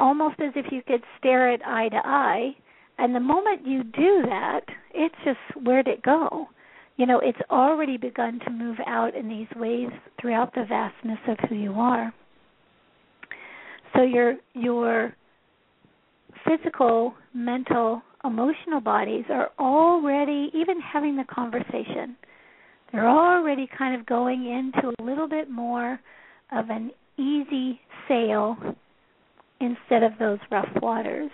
almost 0.00 0.40
as 0.40 0.52
if 0.54 0.66
you 0.70 0.82
could 0.86 1.02
stare 1.18 1.52
it 1.52 1.60
eye 1.64 1.88
to 1.88 2.00
eye. 2.04 2.56
And 2.98 3.14
the 3.14 3.20
moment 3.20 3.66
you 3.66 3.84
do 3.84 4.22
that, 4.26 4.62
it's 4.94 5.14
just 5.24 5.38
where'd 5.64 5.88
it 5.88 6.02
go? 6.02 6.48
You 6.96 7.06
know, 7.06 7.20
it's 7.20 7.38
already 7.50 7.98
begun 7.98 8.40
to 8.44 8.50
move 8.50 8.78
out 8.86 9.14
in 9.14 9.28
these 9.28 9.48
ways 9.54 9.90
throughout 10.20 10.54
the 10.54 10.64
vastness 10.64 11.18
of 11.28 11.36
who 11.48 11.54
you 11.54 11.72
are. 11.74 12.12
So 13.94 14.02
your 14.02 14.36
your 14.54 15.14
physical, 16.46 17.14
mental, 17.34 18.02
emotional 18.24 18.80
bodies 18.80 19.24
are 19.30 19.50
already 19.58 20.50
even 20.54 20.80
having 20.80 21.16
the 21.16 21.24
conversation. 21.24 22.16
They're 22.92 23.08
already 23.08 23.68
kind 23.76 23.98
of 23.98 24.06
going 24.06 24.46
into 24.46 24.92
a 24.98 25.02
little 25.02 25.28
bit 25.28 25.50
more 25.50 25.98
of 26.52 26.70
an 26.70 26.92
easy 27.18 27.80
sail 28.08 28.56
instead 29.60 30.02
of 30.02 30.12
those 30.18 30.38
rough 30.50 30.68
waters. 30.80 31.30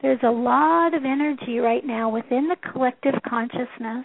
There's 0.00 0.20
a 0.22 0.30
lot 0.30 0.94
of 0.94 1.04
energy 1.04 1.58
right 1.58 1.84
now 1.84 2.08
within 2.08 2.48
the 2.48 2.56
collective 2.72 3.14
consciousness 3.28 4.04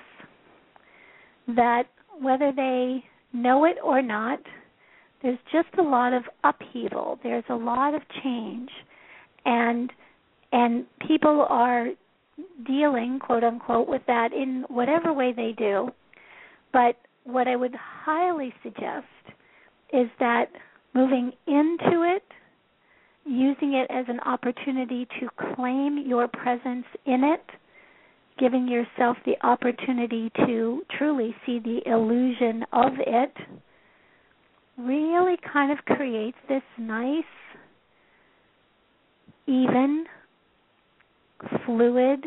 that, 1.47 1.83
whether 2.19 2.51
they 2.55 3.03
know 3.33 3.65
it 3.65 3.77
or 3.83 4.01
not, 4.01 4.39
there's 5.21 5.39
just 5.51 5.67
a 5.77 5.81
lot 5.81 6.13
of 6.13 6.23
upheaval. 6.43 7.19
There's 7.23 7.43
a 7.49 7.55
lot 7.55 7.93
of 7.93 8.01
change, 8.23 8.69
and 9.45 9.91
and 10.51 10.85
people 11.07 11.45
are 11.49 11.87
dealing, 12.65 13.19
quote 13.19 13.43
unquote, 13.43 13.87
with 13.87 14.01
that 14.07 14.33
in 14.33 14.65
whatever 14.67 15.13
way 15.13 15.31
they 15.33 15.53
do. 15.57 15.89
But 16.71 16.97
what 17.23 17.47
I 17.47 17.55
would 17.55 17.75
highly 17.75 18.53
suggest 18.63 19.05
is 19.93 20.07
that 20.19 20.45
moving 20.93 21.31
into 21.47 22.03
it 22.03 22.23
using 23.25 23.73
it 23.73 23.89
as 23.89 24.05
an 24.07 24.19
opportunity 24.21 25.07
to 25.19 25.29
claim 25.55 26.03
your 26.05 26.27
presence 26.27 26.85
in 27.05 27.23
it, 27.23 27.43
giving 28.37 28.67
yourself 28.67 29.17
the 29.25 29.35
opportunity 29.45 30.31
to 30.45 30.81
truly 30.97 31.35
see 31.45 31.59
the 31.59 31.79
illusion 31.85 32.65
of 32.73 32.93
it, 32.99 33.33
really 34.77 35.37
kind 35.51 35.71
of 35.71 35.85
creates 35.85 36.37
this 36.49 36.63
nice, 36.77 37.23
even, 39.47 40.05
fluid 41.65 42.25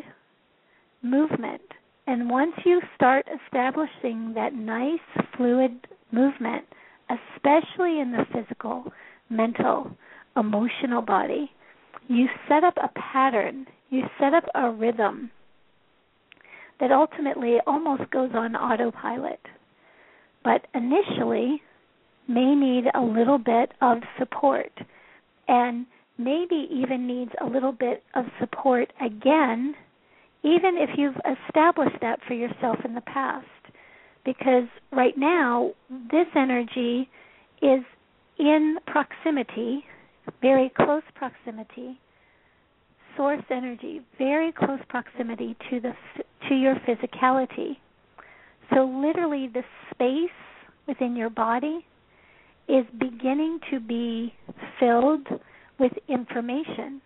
movement. 1.03 1.63
And 2.07 2.31
once 2.31 2.53
you 2.65 2.81
start 2.95 3.27
establishing 3.45 4.33
that 4.35 4.55
nice, 4.55 5.01
fluid 5.37 5.87
movement, 6.13 6.65
especially 7.11 8.01
in 8.01 8.13
the 8.13 8.25
physical, 8.33 8.93
mental, 9.29 9.91
emotional 10.37 11.03
body, 11.03 11.51
you 12.09 12.27
set 12.49 12.65
up 12.65 12.75
a 12.77 12.89
pattern, 12.99 13.67
you 13.91 14.03
set 14.21 14.35
up 14.35 14.45
a 14.55 14.71
rhythm 14.71 15.31
that 16.81 16.93
ultimately 16.93 17.57
almost 17.67 18.11
goes 18.11 18.31
on 18.35 18.55
autopilot, 18.55 19.41
but 20.45 20.67
initially 20.75 21.63
may 22.29 22.55
need 22.55 22.85
a 22.95 23.01
little 23.01 23.39
bit 23.39 23.73
of 23.81 23.99
support 24.19 24.73
and 25.49 25.87
maybe 26.19 26.69
even 26.71 27.07
needs 27.07 27.31
a 27.41 27.47
little 27.47 27.73
bit 27.73 28.03
of 28.15 28.25
support 28.41 28.93
again, 29.05 29.75
even 30.43 30.77
if 30.77 30.91
you've 30.97 31.17
established 31.49 31.97
that 32.01 32.19
for 32.27 32.35
yourself 32.35 32.79
in 32.85 32.95
the 32.95 33.01
past. 33.03 33.47
Because 34.25 34.65
right 34.93 35.17
now, 35.17 35.71
this 36.11 36.27
energy 36.35 37.09
is 37.63 37.81
in 38.39 38.77
proximity 38.87 39.85
very 40.41 40.71
close 40.77 41.03
proximity 41.15 41.99
source 43.17 43.43
energy 43.51 44.01
very 44.19 44.53
close 44.53 44.81
proximity 44.89 45.57
to 45.71 45.81
the 45.81 45.93
to 46.49 46.55
your 46.55 46.77
physicality. 46.87 47.77
So 48.75 48.85
literally 48.85 49.49
the 49.49 49.63
space 49.91 50.31
within 50.87 51.17
your 51.17 51.31
body 51.31 51.85
is 52.69 52.85
beginning 52.99 53.61
to 53.71 53.81
be 53.81 54.35
filled 54.79 55.27
with 55.79 55.93
information. 56.09 57.01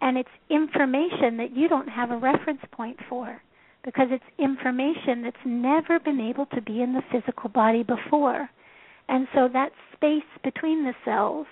And 0.00 0.16
it's 0.16 0.28
information 0.48 1.36
that 1.36 1.54
you 1.54 1.68
don't 1.68 1.88
have 1.88 2.10
a 2.10 2.16
reference 2.16 2.60
point 2.72 2.96
for 3.08 3.40
because 3.84 4.08
it's 4.10 4.24
information 4.38 5.22
that's 5.22 5.36
never 5.44 5.98
been 5.98 6.20
able 6.20 6.46
to 6.46 6.62
be 6.62 6.82
in 6.82 6.92
the 6.92 7.02
physical 7.10 7.50
body 7.50 7.82
before. 7.82 8.48
And 9.08 9.26
so 9.34 9.48
that 9.52 9.72
space 9.94 10.22
between 10.42 10.84
the 10.84 10.94
cells 11.04 11.46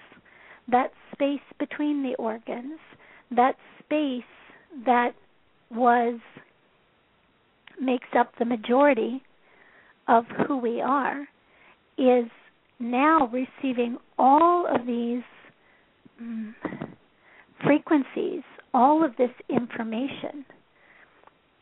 that 0.71 0.93
space 1.13 1.41
between 1.59 2.03
the 2.03 2.15
organs, 2.17 2.79
that 3.31 3.57
space 3.85 4.23
that 4.85 5.13
was 5.71 6.21
makes 7.81 8.09
up 8.19 8.33
the 8.39 8.45
majority 8.45 9.23
of 10.09 10.25
who 10.47 10.59
we 10.59 10.81
are 10.81 11.29
is 11.97 12.25
now 12.81 13.31
receiving 13.33 13.99
all 14.19 14.67
of 14.67 14.87
these 14.87 15.23
um, 16.21 16.55
frequencies, 17.65 18.43
all 18.75 19.05
of 19.05 19.17
this 19.17 19.31
information. 19.49 20.45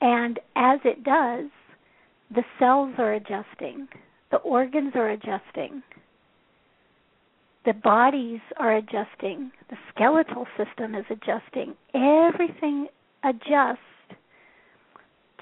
And 0.00 0.38
as 0.56 0.78
it 0.84 1.04
does, 1.04 1.46
the 2.34 2.44
cells 2.58 2.94
are 2.98 3.14
adjusting, 3.14 3.88
the 4.30 4.38
organs 4.38 4.92
are 4.94 5.10
adjusting, 5.10 5.82
the 7.66 7.74
bodies 7.74 8.40
are 8.58 8.76
adjusting, 8.76 9.50
the 9.68 9.76
skeletal 9.92 10.46
system 10.56 10.94
is 10.94 11.04
adjusting, 11.10 11.74
everything 11.94 12.86
adjusts 13.24 13.78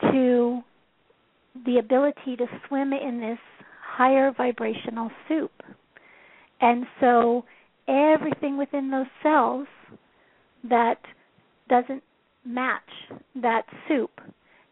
to 0.00 0.62
the 1.66 1.78
ability 1.78 2.36
to 2.36 2.46
swim 2.66 2.92
in 2.92 3.20
this 3.20 3.38
higher 3.86 4.32
vibrational 4.36 5.10
soup. 5.28 5.52
And 6.60 6.86
so 6.98 7.44
everything 7.86 8.56
within 8.56 8.90
those 8.90 9.06
cells 9.22 9.66
that 10.68 10.98
doesn't 11.68 12.02
match 12.44 12.80
that 13.36 13.64
soup 13.86 14.20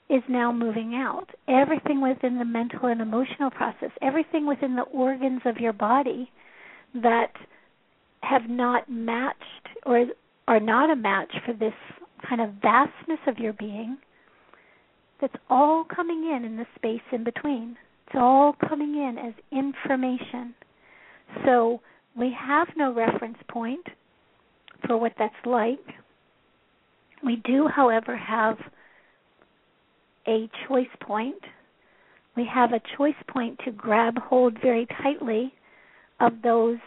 is 0.08 0.22
now 0.28 0.52
moving 0.52 0.94
out. 0.94 1.28
Everything 1.48 2.00
within 2.00 2.38
the 2.38 2.44
mental 2.44 2.86
and 2.86 3.00
emotional 3.00 3.50
process, 3.50 3.90
everything 4.00 4.46
within 4.46 4.74
the 4.74 4.82
organs 4.82 5.42
of 5.44 5.58
your 5.58 5.72
body 5.72 6.30
that 6.94 7.32
have 8.22 8.48
not 8.48 8.90
matched 8.90 9.68
or 9.84 10.06
are 10.48 10.60
not 10.60 10.90
a 10.90 10.96
match 10.96 11.32
for 11.46 11.52
this 11.52 11.74
kind 12.28 12.40
of 12.40 12.50
vastness 12.62 13.18
of 13.26 13.38
your 13.38 13.52
being 13.54 13.96
that's 15.20 15.34
all 15.48 15.84
coming 15.84 16.30
in 16.34 16.44
in 16.44 16.56
the 16.56 16.66
space 16.76 17.02
in 17.12 17.24
between. 17.24 17.76
It's 18.06 18.16
all 18.16 18.54
coming 18.68 18.94
in 18.96 19.16
as 19.18 19.34
information. 19.52 20.54
So 21.44 21.80
we 22.16 22.34
have 22.38 22.68
no 22.76 22.92
reference 22.92 23.38
point 23.48 23.86
for 24.86 24.98
what 24.98 25.12
that's 25.18 25.34
like. 25.46 25.78
We 27.24 27.36
do, 27.44 27.68
however, 27.68 28.16
have 28.16 28.58
a 30.26 30.50
choice 30.68 30.86
point. 31.00 31.40
We 32.36 32.48
have 32.52 32.72
a 32.72 32.80
choice 32.96 33.14
point 33.28 33.60
to 33.64 33.70
grab 33.70 34.18
hold 34.18 34.58
very 34.60 34.86
tightly 35.02 35.54
of 36.22 36.40
those 36.42 36.78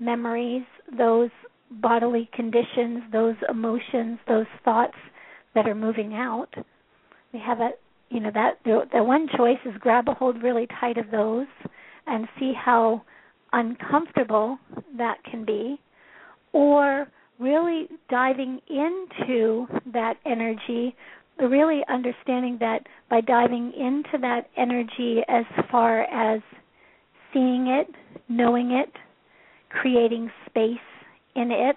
memories, 0.00 0.64
those 0.98 1.30
bodily 1.70 2.28
conditions, 2.34 3.02
those 3.12 3.36
emotions, 3.48 4.18
those 4.28 4.46
thoughts 4.64 4.96
that 5.54 5.66
are 5.66 5.74
moving 5.74 6.14
out. 6.14 6.48
We 7.32 7.40
have 7.40 7.60
a 7.60 7.70
you 8.10 8.20
know 8.20 8.30
that 8.34 8.58
the, 8.64 8.82
the 8.92 9.02
one 9.02 9.26
choice 9.36 9.58
is 9.64 9.72
grab 9.80 10.08
a 10.08 10.14
hold 10.14 10.42
really 10.42 10.68
tight 10.80 10.96
of 10.96 11.10
those 11.10 11.46
and 12.06 12.28
see 12.38 12.52
how 12.52 13.02
uncomfortable 13.52 14.58
that 14.96 15.16
can 15.28 15.44
be 15.44 15.80
or 16.52 17.08
really 17.40 17.88
diving 18.08 18.60
into 18.68 19.66
that 19.92 20.14
energy 20.24 20.94
really 21.38 21.82
understanding 21.88 22.56
that 22.60 22.86
by 23.10 23.20
diving 23.20 23.72
into 23.72 24.18
that 24.20 24.48
energy 24.56 25.20
as 25.28 25.44
far 25.70 26.02
as 26.02 26.40
seeing 27.32 27.66
it, 27.68 27.88
knowing 28.28 28.72
it, 28.72 28.92
creating 29.70 30.30
space 30.48 30.76
in 31.34 31.50
it, 31.50 31.76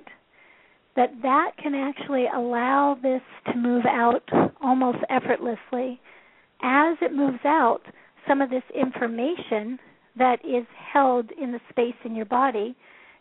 that 0.96 1.12
that 1.22 1.52
can 1.62 1.76
actually 1.76 2.26
allow 2.34 2.98
this 3.02 3.22
to 3.48 3.58
move 3.58 3.86
out 3.86 4.28
almost 4.62 5.00
effortlessly. 5.10 6.00
As 6.62 6.98
it 7.02 7.14
moves 7.14 7.40
out, 7.46 7.82
some 8.28 8.42
of 8.42 8.50
this 8.50 8.64
information 8.76 9.80
that 10.18 10.44
is 10.44 10.66
held 10.94 11.32
in 11.42 11.52
the 11.52 11.60
space 11.70 11.96
in 12.04 12.16
your 12.16 12.26
body 12.26 12.76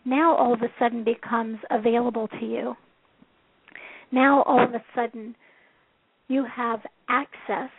now 0.09 0.35
all 0.37 0.55
of 0.55 0.63
a 0.63 0.73
sudden 0.79 1.05
becomes 1.05 1.59
available 1.71 2.29
to 2.41 2.47
you. 2.47 2.75
Now 4.11 4.43
all 4.45 4.65
of 4.65 4.73
a 4.73 4.83
sudden 4.95 5.35
you 6.29 6.45
have 6.45 6.81
access. 7.09 7.71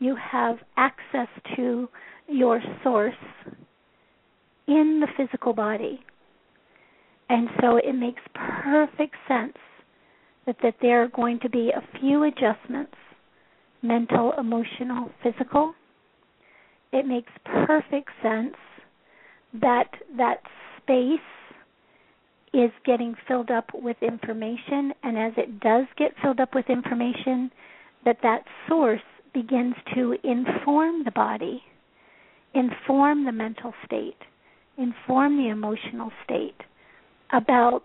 You 0.00 0.16
have 0.16 0.56
access 0.76 1.28
to 1.54 1.88
your 2.28 2.60
source 2.82 3.14
in 4.66 5.00
the 5.00 5.08
physical 5.16 5.52
body. 5.52 6.00
And 7.28 7.48
so 7.60 7.76
it 7.76 7.92
makes 7.94 8.22
perfect 8.34 9.16
sense 9.26 9.56
that, 10.46 10.56
that 10.62 10.76
there 10.80 11.02
are 11.02 11.08
going 11.08 11.40
to 11.40 11.50
be 11.50 11.70
a 11.70 11.98
few 11.98 12.24
adjustments 12.24 12.94
mental, 13.82 14.32
emotional, 14.38 15.10
physical. 15.22 15.74
It 16.92 17.06
makes 17.06 17.30
perfect 17.44 18.10
sense 18.22 18.54
that 19.60 19.90
that 20.16 20.40
space 20.82 21.20
is 22.52 22.70
getting 22.84 23.14
filled 23.28 23.50
up 23.50 23.66
with 23.74 23.96
information 24.00 24.92
and 25.02 25.18
as 25.18 25.32
it 25.36 25.60
does 25.60 25.84
get 25.98 26.12
filled 26.22 26.40
up 26.40 26.54
with 26.54 26.68
information 26.70 27.50
that 28.04 28.16
that 28.22 28.44
source 28.68 29.00
begins 29.34 29.74
to 29.94 30.16
inform 30.24 31.04
the 31.04 31.10
body 31.10 31.62
inform 32.56 33.24
the 33.24 33.32
mental 33.32 33.72
state 33.84 34.16
inform 34.78 35.36
the 35.36 35.48
emotional 35.48 36.10
state 36.24 36.60
about 37.32 37.84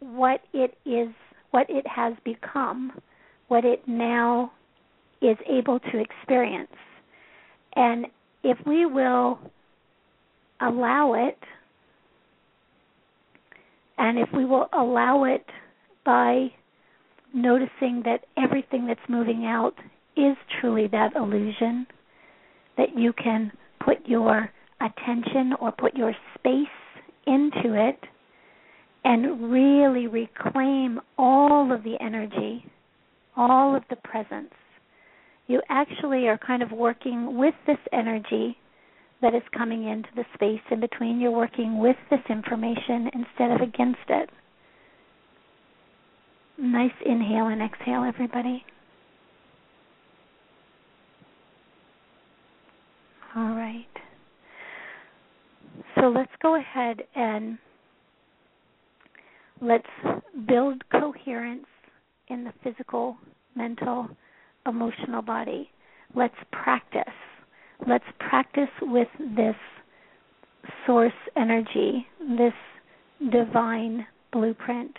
what 0.00 0.40
it 0.52 0.76
is 0.84 1.08
what 1.50 1.66
it 1.68 1.86
has 1.86 2.14
become 2.24 2.92
what 3.48 3.64
it 3.64 3.82
now 3.86 4.52
is 5.20 5.36
able 5.48 5.80
to 5.80 5.98
experience. 5.98 6.70
And 7.74 8.06
if 8.44 8.58
we 8.66 8.86
will 8.86 9.38
allow 10.60 11.14
it 11.14 11.38
and 13.96 14.18
if 14.18 14.28
we 14.32 14.44
will 14.44 14.68
allow 14.72 15.24
it 15.24 15.44
by 16.04 16.48
noticing 17.34 18.02
that 18.04 18.20
everything 18.36 18.86
that's 18.86 19.00
moving 19.08 19.44
out 19.44 19.74
is 20.16 20.36
truly 20.60 20.86
that 20.88 21.14
illusion, 21.16 21.86
that 22.76 22.96
you 22.96 23.12
can 23.12 23.50
put 23.84 24.06
your 24.06 24.50
attention 24.80 25.52
or 25.60 25.72
put 25.72 25.94
your 25.94 26.14
space 26.34 26.66
into 27.26 27.74
it 27.74 27.98
and 29.04 29.50
really 29.50 30.06
reclaim 30.06 31.00
all 31.16 31.72
of 31.72 31.82
the 31.82 31.96
energy, 32.00 32.64
all 33.36 33.76
of 33.76 33.82
the 33.90 33.96
presence. 33.96 34.52
You 35.46 35.62
actually 35.68 36.28
are 36.28 36.38
kind 36.38 36.62
of 36.62 36.72
working 36.72 37.38
with 37.38 37.54
this 37.66 37.78
energy 37.92 38.56
that 39.22 39.34
is 39.34 39.42
coming 39.56 39.88
into 39.88 40.08
the 40.14 40.24
space 40.34 40.60
in 40.70 40.80
between. 40.80 41.20
You're 41.20 41.30
working 41.30 41.78
with 41.78 41.96
this 42.10 42.20
information 42.28 43.10
instead 43.14 43.50
of 43.50 43.60
against 43.60 43.98
it. 44.08 44.30
Nice 46.58 46.92
inhale 47.04 47.46
and 47.46 47.62
exhale, 47.62 48.04
everybody. 48.04 48.64
All 53.38 53.54
right. 53.54 53.86
So 55.94 56.08
let's 56.08 56.32
go 56.42 56.56
ahead 56.58 57.02
and 57.14 57.56
let's 59.60 59.86
build 60.48 60.82
coherence 60.90 61.66
in 62.28 62.42
the 62.42 62.52
physical, 62.64 63.16
mental, 63.54 64.08
emotional 64.66 65.22
body. 65.22 65.70
Let's 66.14 66.34
practice 66.50 67.04
let's 67.86 68.04
practice 68.18 68.68
with 68.82 69.08
this 69.36 69.54
source 70.86 71.12
energy, 71.36 72.06
this 72.36 72.52
divine 73.30 74.06
blueprint, 74.32 74.96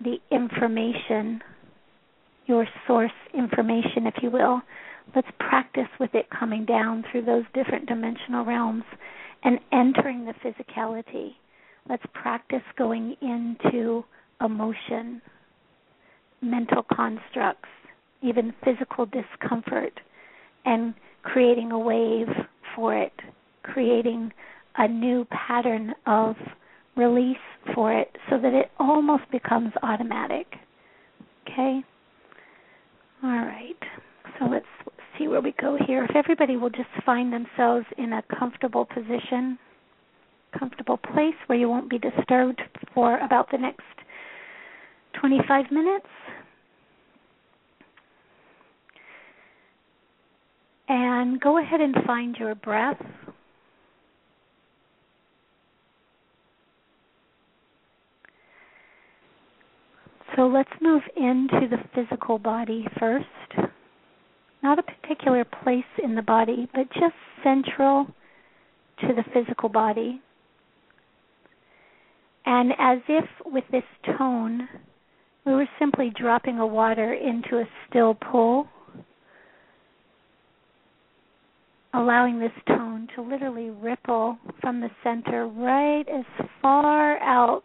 the 0.00 0.16
information, 0.30 1.40
your 2.46 2.66
source 2.86 3.12
information, 3.34 4.06
if 4.06 4.14
you 4.22 4.30
will. 4.30 4.60
Let's 5.14 5.28
practice 5.38 5.88
with 5.98 6.14
it 6.14 6.26
coming 6.30 6.64
down 6.64 7.04
through 7.10 7.24
those 7.24 7.44
different 7.54 7.86
dimensional 7.86 8.44
realms 8.44 8.84
and 9.44 9.58
entering 9.72 10.24
the 10.24 10.34
physicality. 10.44 11.34
Let's 11.88 12.02
practice 12.12 12.62
going 12.76 13.16
into 13.22 14.04
emotion, 14.40 15.22
mental 16.42 16.84
constructs, 16.92 17.68
even 18.22 18.52
physical 18.64 19.06
discomfort, 19.06 19.98
and 20.64 20.94
creating 21.22 21.72
a 21.72 21.78
wave 21.78 22.28
for 22.74 22.96
it, 22.96 23.12
creating 23.62 24.32
a 24.76 24.88
new 24.88 25.26
pattern 25.30 25.94
of 26.06 26.34
release 26.96 27.36
for 27.74 27.92
it 27.92 28.16
so 28.30 28.38
that 28.38 28.52
it 28.52 28.70
almost 28.78 29.24
becomes 29.30 29.72
automatic. 29.82 30.46
Okay? 31.42 31.80
All 33.22 33.30
right. 33.30 33.74
So 34.38 34.46
let's 34.46 34.66
see 35.18 35.28
where 35.28 35.40
we 35.40 35.54
go 35.60 35.78
here. 35.86 36.04
If 36.04 36.16
everybody 36.16 36.56
will 36.56 36.70
just 36.70 36.88
find 37.04 37.32
themselves 37.32 37.86
in 37.98 38.12
a 38.12 38.22
comfortable 38.38 38.84
position, 38.84 39.58
comfortable 40.58 40.96
place 40.96 41.34
where 41.46 41.58
you 41.58 41.68
won't 41.68 41.90
be 41.90 41.98
disturbed 41.98 42.60
for 42.94 43.18
about 43.18 43.50
the 43.50 43.58
next 43.58 43.82
25 45.20 45.70
minutes. 45.70 46.06
And 50.88 51.40
go 51.40 51.58
ahead 51.58 51.80
and 51.80 51.96
find 52.06 52.36
your 52.36 52.54
breath. 52.54 53.00
So 60.36 60.46
let's 60.46 60.70
move 60.82 61.02
into 61.16 61.66
the 61.68 61.78
physical 61.94 62.38
body 62.38 62.86
first. 63.00 63.75
Not 64.66 64.80
a 64.80 64.82
particular 64.82 65.44
place 65.44 65.84
in 66.02 66.16
the 66.16 66.22
body, 66.22 66.68
but 66.74 66.92
just 66.92 67.14
central 67.44 68.08
to 68.98 69.14
the 69.14 69.22
physical 69.32 69.68
body. 69.68 70.20
And 72.44 72.72
as 72.76 72.98
if 73.08 73.24
with 73.44 73.62
this 73.70 73.84
tone, 74.18 74.68
we 75.44 75.52
were 75.52 75.68
simply 75.78 76.10
dropping 76.20 76.58
a 76.58 76.66
water 76.66 77.14
into 77.14 77.58
a 77.58 77.68
still 77.88 78.14
pool 78.14 78.66
allowing 81.94 82.40
this 82.40 82.50
tone 82.66 83.06
to 83.14 83.22
literally 83.22 83.70
ripple 83.70 84.36
from 84.60 84.80
the 84.80 84.90
center 85.04 85.46
right 85.46 86.08
as 86.08 86.24
far 86.60 87.18
out 87.18 87.62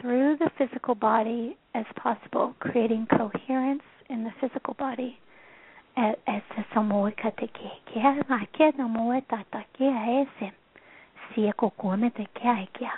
through 0.00 0.38
the 0.38 0.50
physical 0.56 0.94
body 0.94 1.58
as 1.74 1.84
possible, 1.94 2.54
creating 2.58 3.06
coherence 3.10 3.82
in 4.08 4.24
the 4.24 4.32
physical 4.40 4.72
body. 4.78 5.18
Ese 5.96 6.64
samoika 6.74 7.30
te 7.30 7.46
ke 7.46 7.70
ke 7.88 8.14
ma 8.28 8.40
ke 8.52 8.72
no 8.78 8.88
mo 8.88 9.20
ta 9.28 9.42
ta 9.50 9.62
ke 9.76 9.88
ese 10.20 10.50
si 11.28 11.46
e 11.48 11.52
ko 11.52 11.70
ko 11.70 11.96
me 11.96 12.10
te 12.10 12.26
ke 12.36 12.48
ai 12.48 12.66
ke 12.78 12.90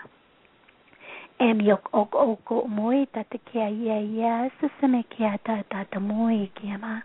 em 1.47 1.61
yok 1.61 1.89
ok 1.93 2.15
ok 2.15 2.65
mo 2.79 2.91
ta 3.15 3.23
te 3.31 3.39
ke 3.39 3.63
ai 3.63 3.91
ai 3.91 4.51
se 4.61 4.69
se 4.81 4.87
me 4.87 5.03
ke 5.15 5.31
ta 5.47 5.63
ta 5.71 5.85
ta 5.85 5.99
mo 6.01 6.27
ke 6.59 6.75
ma 6.83 7.01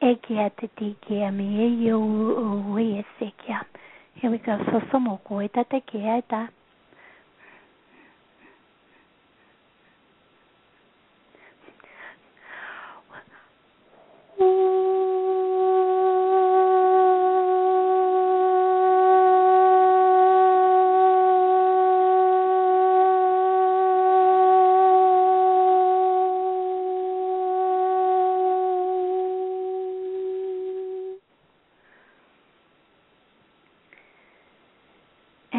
Ekia 0.00 0.50
te 0.50 0.68
tikia 0.78 1.32
me 1.32 1.44
e 1.64 1.68
yo 1.84 1.98
ui 1.98 2.98
e 2.98 3.04
sekia. 3.18 3.66
Here 4.14 4.30
we 4.30 4.38
go. 4.38 4.56
So 4.70 4.80
somo 4.92 5.18
ko 5.26 5.42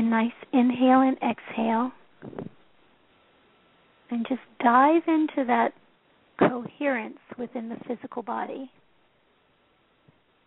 nice 0.09 0.31
inhale 0.51 1.01
and 1.01 1.17
exhale. 1.17 1.91
And 4.11 4.25
just 4.27 4.41
dive 4.63 5.03
into 5.07 5.45
that 5.47 5.73
coherence 6.39 7.19
within 7.37 7.69
the 7.69 7.77
physical 7.87 8.23
body. 8.23 8.71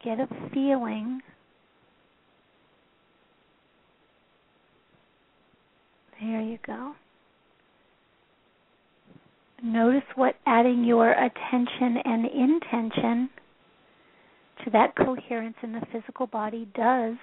Get 0.04 0.18
a 0.18 0.26
feeling. 0.52 1.20
There 6.20 6.40
you 6.40 6.58
go. 6.66 6.94
Notice 9.62 10.02
what 10.16 10.34
adding 10.44 10.84
your 10.84 11.12
attention 11.12 11.98
and 12.04 12.26
intention 12.26 13.30
to 14.64 14.70
that 14.70 14.96
coherence 14.96 15.56
in 15.62 15.72
the 15.72 15.82
physical 15.92 16.26
body 16.26 16.68
does 16.74 17.16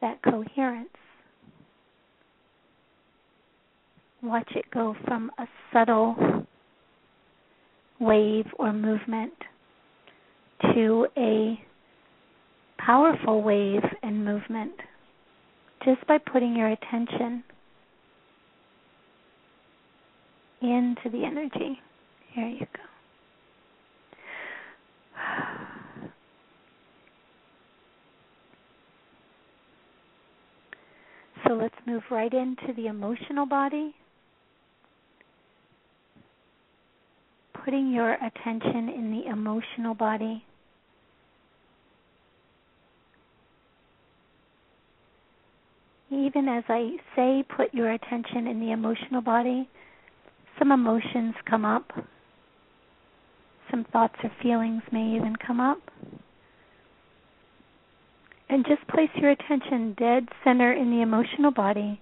that 0.00 0.20
coherence. 0.22 0.88
Watch 4.22 4.50
it 4.54 4.64
go 4.72 4.96
from 5.06 5.30
a 5.38 5.46
subtle 5.72 6.46
wave 8.00 8.46
or 8.58 8.72
movement 8.72 9.34
to 10.74 11.06
a 11.16 11.58
powerful 12.78 13.42
wave 13.42 13.82
and 14.02 14.24
movement 14.24 14.72
just 15.84 16.06
by 16.06 16.18
putting 16.18 16.56
your 16.56 16.68
attention 16.68 17.44
into 20.62 21.10
the 21.10 21.24
energy. 21.24 21.78
Here 22.32 22.48
you 22.48 22.66
go. 22.74 22.82
So 31.46 31.54
let's 31.54 31.74
move 31.86 32.02
right 32.10 32.32
into 32.32 32.72
the 32.74 32.86
emotional 32.86 33.46
body. 33.46 33.94
putting 37.64 37.90
your 37.90 38.12
attention 38.12 38.90
in 38.90 39.10
the 39.10 39.30
emotional 39.30 39.94
body. 39.94 40.44
Even 46.10 46.46
as 46.48 46.64
I 46.68 46.96
say, 47.16 47.44
put 47.56 47.72
your 47.72 47.90
attention 47.90 48.46
in 48.46 48.60
the 48.60 48.72
emotional 48.72 49.22
body, 49.22 49.68
some 50.58 50.70
emotions 50.70 51.34
come 51.48 51.64
up. 51.64 51.90
Some 53.70 53.84
thoughts 53.92 54.14
or 54.22 54.30
feelings 54.42 54.82
may 54.92 55.16
even 55.16 55.34
come 55.44 55.58
up. 55.58 55.78
And 58.48 58.64
just 58.66 58.86
place 58.88 59.10
your 59.16 59.30
attention 59.30 59.94
dead 59.98 60.28
center 60.44 60.72
in 60.72 60.90
the 60.90 61.02
emotional 61.02 61.50
body, 61.50 62.00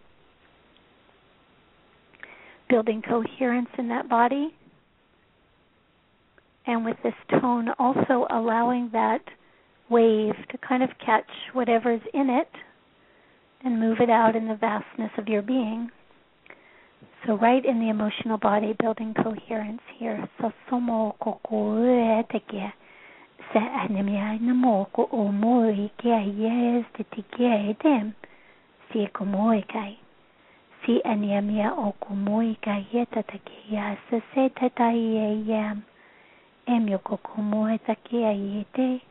building 2.69 3.03
coherence 3.03 3.69
in 3.79 3.89
that 3.89 4.09
body 4.09 4.55
and 6.67 6.85
with 6.85 6.97
this 7.03 7.15
tone 7.41 7.69
also 7.79 8.27
allowing 8.31 8.91
that 8.93 9.23
wave 9.91 10.35
to 10.51 10.59
kind 10.59 10.83
of 10.83 10.91
catch 11.05 11.29
whatever's 11.53 12.01
in 12.15 12.31
it 12.31 12.49
and 13.65 13.81
move 13.81 13.99
it 14.01 14.11
out 14.11 14.37
in 14.37 14.49
the 14.49 14.57
vastness 14.57 15.11
of 15.19 15.29
your 15.29 15.43
being. 15.43 15.91
So 17.27 17.37
right 17.39 17.65
in 17.65 17.79
the 17.79 17.89
emotional 17.89 18.39
body, 18.39 18.75
building 18.81 19.15
coherence 19.15 19.83
here. 19.99 20.29
So 20.41 20.53
anemia 23.61 24.39
namo 24.41 24.87
ko 24.93 25.09
omoi 25.13 25.91
ke 25.99 26.17
yes 26.41 26.85
te 26.97 27.05
tike 27.05 27.77
dem 27.83 28.15
si 28.89 29.07
komoi 29.07 29.63
kai. 29.69 29.99
Si 30.85 31.01
anemia 31.05 31.73
o 31.77 31.93
komoi 32.01 32.57
kai 32.61 32.87
yeta 32.93 33.23
te 33.23 33.39
ke 33.39 33.59
ya 33.71 33.97
se 34.09 34.23
se 34.35 34.49
te 34.49 34.69
tai 34.69 34.97
yam 35.47 35.85
e 36.67 36.79
mio 36.79 36.99
koko 36.99 37.43
moe 37.43 37.79
take 37.87 38.25
ai 38.25 38.61
e 38.61 38.65
te, 38.75 39.03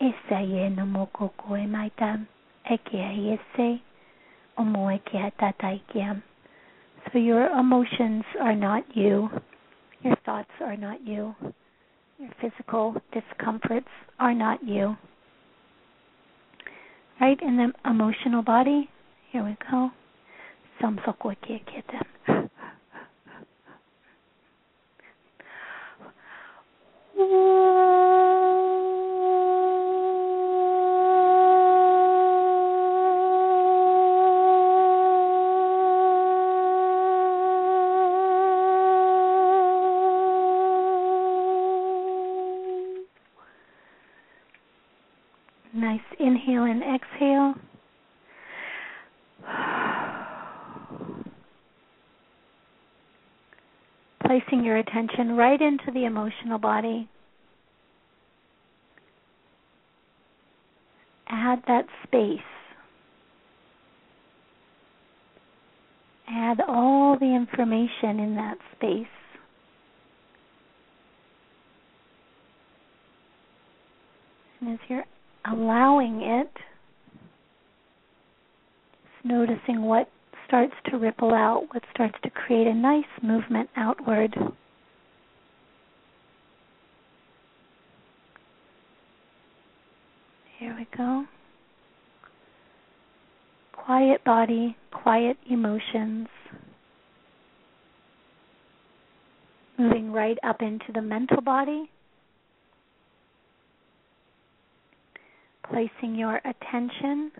e 0.00 0.12
sa 0.28 0.40
e 0.40 0.68
no 0.70 0.86
mo 0.86 1.06
koko 1.12 1.54
e 1.56 1.66
mai 1.66 1.90
tam, 1.98 2.26
e 2.64 2.76
ke 2.76 3.02
ai 3.02 3.34
e 3.34 3.38
se, 3.54 3.68
o 4.56 4.64
moe 4.64 4.98
ke 5.04 5.18
a 5.18 5.30
tatai 5.30 5.80
ke 5.92 6.00
am. 6.00 6.22
So 7.12 7.18
your 7.18 7.46
emotions 7.58 8.24
are 8.40 8.56
not 8.56 8.84
you, 8.96 9.30
your 10.02 10.16
thoughts 10.24 10.56
are 10.60 10.76
not 10.76 11.06
you, 11.06 11.34
your 12.18 12.30
physical 12.40 12.94
discomforts 13.12 13.88
are 14.18 14.34
not 14.34 14.62
you. 14.66 14.96
Right 17.20 17.40
in 17.40 17.56
the 17.56 17.72
emotional 17.88 18.42
body, 18.42 18.90
here 19.30 19.44
we 19.44 19.56
go. 19.70 19.90
Samsoko 20.80 21.34
ke 21.40 21.62
attention 54.96 55.36
right 55.36 55.60
into 55.60 55.90
the 55.92 56.04
emotional 56.04 56.58
body. 56.58 57.08
Add 61.28 61.62
that 61.66 61.86
space. 62.04 62.38
Add 66.28 66.60
all 66.66 67.18
the 67.18 67.34
information 67.34 68.20
in 68.20 68.34
that 68.36 68.56
space. 68.76 69.06
And 74.60 74.72
as 74.72 74.78
you're 74.88 75.04
allowing 75.50 76.22
it, 76.22 76.50
just 79.02 79.24
noticing 79.24 79.82
what 79.82 80.08
starts 80.46 80.74
to 80.90 80.96
ripple 80.96 81.34
out, 81.34 81.64
what 81.72 81.82
starts 81.92 82.14
to 82.22 82.30
create 82.30 82.66
a 82.66 82.74
nice 82.74 83.04
movement 83.22 83.68
outward. 83.76 84.34
Go. 90.96 91.24
Quiet 93.72 94.24
body, 94.24 94.76
quiet 94.92 95.36
emotions. 95.48 96.28
Moving 99.78 100.12
right 100.12 100.38
up 100.42 100.62
into 100.62 100.92
the 100.92 101.02
mental 101.02 101.40
body. 101.40 101.90
Placing 105.70 106.14
your 106.14 106.40
attention 106.44 107.30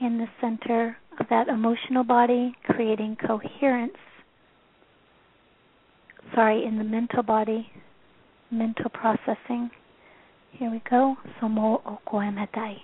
in 0.00 0.18
the 0.18 0.26
center 0.40 0.96
of 1.18 1.26
that 1.30 1.48
emotional 1.48 2.04
body, 2.04 2.54
creating 2.64 3.16
coherence. 3.16 3.96
Sorry, 6.34 6.64
in 6.64 6.76
the 6.76 6.84
mental 6.84 7.22
body, 7.22 7.70
mental 8.50 8.90
processing. 8.90 9.70
Here 10.58 10.70
we 10.70 10.80
go. 10.88 11.18
Somo 11.38 11.82
okoematai. 11.84 12.76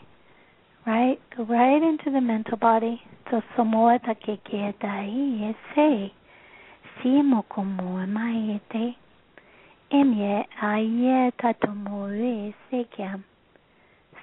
Right? 0.86 1.18
Go 1.34 1.44
right 1.44 1.82
into 1.82 2.10
the 2.10 2.20
mental 2.20 2.58
body. 2.58 3.00
So 3.30 3.40
somo 3.56 3.98
takeketai 3.98 5.54
ese. 5.54 6.12
Simo 7.00 7.42
komo 7.48 8.06
maete. 8.06 8.94
Emye 9.90 10.44
aye 10.60 11.32
tatomo 11.40 12.12
ese 12.12 12.84
kiam. 12.94 13.24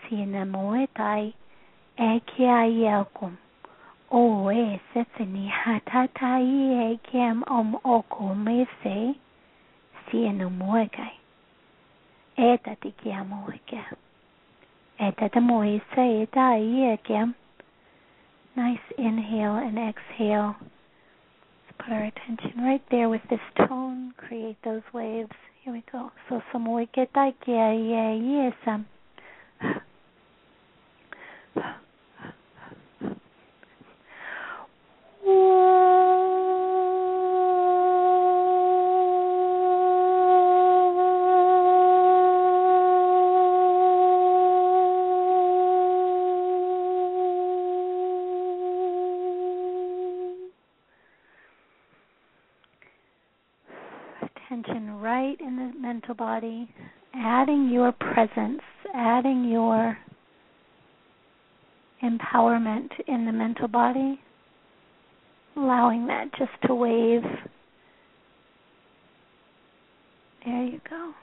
Sina 0.04 0.46
moetai. 0.46 1.34
Eke 1.98 2.46
ayekum. 2.46 3.36
O 4.12 4.52
e 4.52 4.80
setsini 4.94 5.50
hatatai 5.50 6.94
ekem 6.94 7.44
om 7.48 7.80
okomese. 7.84 9.16
Sina 10.12 10.50
moekai. 10.50 11.19
Eta 12.40 12.76
te 15.30 15.40
moise 15.42 16.04
eta 16.22 16.56
ieke. 16.56 17.34
Nice 18.56 18.94
inhale 18.98 19.58
and 19.58 19.78
exhale. 19.78 20.56
Let's 20.62 21.78
put 21.80 21.92
our 21.92 22.06
attention 22.06 22.64
right 22.64 22.82
there 22.92 23.10
with 23.10 23.24
this 23.30 23.42
tone. 23.58 24.14
Create 24.16 24.56
those 24.64 24.84
waves. 24.94 25.36
Here 25.64 25.74
we 25.74 25.84
go. 25.92 26.12
So 26.30 26.42
some 26.54 26.66
moike 26.66 27.08
taike 27.14 27.48
ye 27.48 28.52
body, 56.30 56.70
adding 57.16 57.72
your 57.74 57.92
presence, 57.92 58.62
adding 58.94 59.50
your 59.50 59.98
empowerment 62.04 62.90
in 63.08 63.26
the 63.26 63.32
mental 63.32 63.68
body, 63.68 64.22
allowing 65.58 66.06
that 66.06 66.26
just 66.38 66.52
to 66.68 66.76
wave. 66.76 67.24
There 70.46 70.66
you 70.66 70.80
go. 70.88 71.14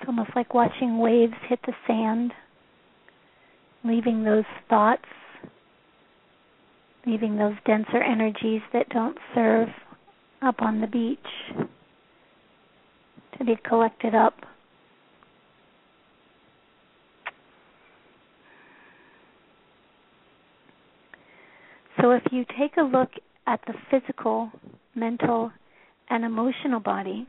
It's 0.00 0.08
almost 0.08 0.30
like 0.34 0.54
watching 0.54 0.96
waves 0.96 1.34
hit 1.46 1.58
the 1.66 1.74
sand, 1.86 2.32
leaving 3.84 4.24
those 4.24 4.44
thoughts, 4.70 5.04
leaving 7.06 7.36
those 7.36 7.54
denser 7.66 8.02
energies 8.02 8.62
that 8.72 8.88
don't 8.88 9.18
serve 9.34 9.68
up 10.42 10.62
on 10.62 10.80
the 10.80 10.86
beach 10.86 11.18
to 13.38 13.44
be 13.44 13.56
collected 13.68 14.14
up. 14.14 14.34
So 22.00 22.10
if 22.10 22.22
you 22.30 22.44
take 22.58 22.76
a 22.76 22.82
look 22.82 23.10
at 23.46 23.60
the 23.66 23.74
physical, 23.90 24.50
mental, 24.94 25.50
and 26.10 26.24
emotional 26.24 26.80
body, 26.80 27.26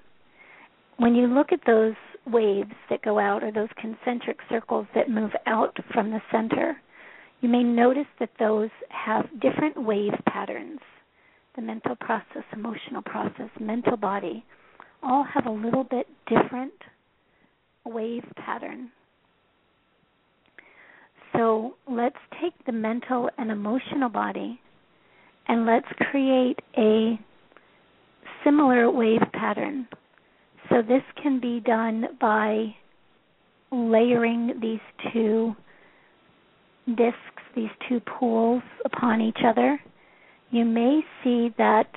when 0.98 1.16
you 1.16 1.28
look 1.28 1.52
at 1.52 1.62
those 1.66 1.96
waves 2.26 2.72
that 2.90 3.02
go 3.02 3.18
out 3.18 3.44
or 3.44 3.52
those 3.52 3.70
concentric 3.80 4.38
circles 4.50 4.86
that 4.94 5.10
move 5.10 5.32
out 5.46 5.76
from 5.94 6.12
the 6.12 6.22
center, 6.32 6.76
you 7.42 7.50
may 7.50 7.64
notice 7.64 8.08
that 8.20 8.32
those 8.40 8.70
have 8.90 9.26
different 9.40 9.82
wave 9.82 10.14
patterns. 10.28 10.80
The 11.58 11.64
mental 11.64 11.96
process, 11.96 12.44
emotional 12.54 13.02
process, 13.02 13.50
mental 13.60 13.98
body 13.98 14.46
all 15.02 15.24
have 15.24 15.48
a 15.48 15.52
little 15.52 15.84
bit 15.84 16.08
different 16.28 16.72
wave 17.84 18.24
pattern. 18.36 18.92
So 21.34 21.76
let's 21.90 22.16
take 22.40 22.54
the 22.66 22.72
mental 22.72 23.30
and 23.40 23.50
emotional 23.52 24.08
body 24.08 24.60
and 25.48 25.66
let's 25.66 25.88
create 26.12 26.60
a 26.78 27.20
similar 28.44 28.92
wave 28.92 29.22
pattern. 29.34 29.88
So 30.70 30.82
this 30.82 31.04
can 31.22 31.40
be 31.40 31.60
done 31.60 32.06
by 32.22 32.76
layering 33.72 34.60
these 34.62 35.12
two 35.12 35.56
discs, 36.88 37.18
these 37.56 37.70
two 37.90 38.00
pools 38.02 38.62
upon 38.86 39.22
each 39.22 39.40
other. 39.44 39.80
You 40.52 40.66
may 40.66 41.02
see 41.24 41.54
that 41.58 41.88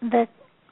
the 0.00 0.26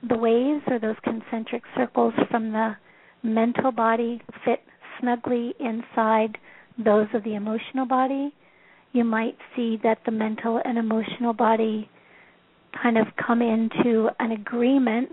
the 0.08 0.16
waves 0.16 0.62
or 0.66 0.78
those 0.78 0.96
concentric 1.02 1.62
circles 1.76 2.14
from 2.30 2.52
the 2.52 2.74
mental 3.22 3.70
body 3.70 4.20
fit 4.44 4.60
snugly 4.98 5.54
inside 5.60 6.38
those 6.78 7.06
of 7.12 7.22
the 7.24 7.34
emotional 7.34 7.84
body. 7.86 8.34
You 8.92 9.04
might 9.04 9.36
see 9.54 9.78
that 9.82 9.98
the 10.06 10.10
mental 10.10 10.60
and 10.64 10.78
emotional 10.78 11.34
body 11.34 11.90
kind 12.82 12.96
of 12.96 13.06
come 13.24 13.42
into 13.42 14.08
an 14.18 14.32
agreement 14.32 15.12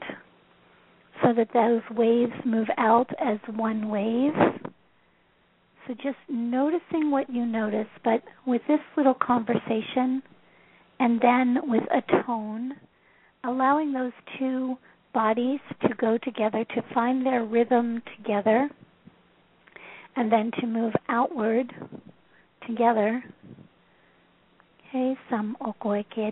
so 1.21 1.33
that 1.33 1.49
those 1.53 1.81
waves 1.97 2.33
move 2.45 2.67
out 2.77 3.09
as 3.19 3.39
one 3.55 3.89
wave. 3.89 4.33
So 5.85 5.93
just 5.95 6.17
noticing 6.29 7.11
what 7.11 7.29
you 7.29 7.45
notice, 7.45 7.87
but 8.03 8.21
with 8.45 8.61
this 8.67 8.79
little 8.95 9.15
conversation 9.15 10.21
and 10.99 11.19
then 11.21 11.59
with 11.63 11.83
a 11.91 12.23
tone, 12.25 12.73
allowing 13.43 13.93
those 13.93 14.11
two 14.39 14.77
bodies 15.13 15.59
to 15.81 15.89
go 15.95 16.17
together, 16.17 16.63
to 16.75 16.83
find 16.93 17.25
their 17.25 17.43
rhythm 17.43 18.01
together, 18.17 18.69
and 20.15 20.31
then 20.31 20.51
to 20.59 20.67
move 20.67 20.93
outward 21.09 21.71
together. 22.67 23.23
Okay, 24.89 25.17
some 25.29 25.55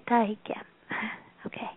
taike. 0.09 0.37
Okay. 1.45 1.69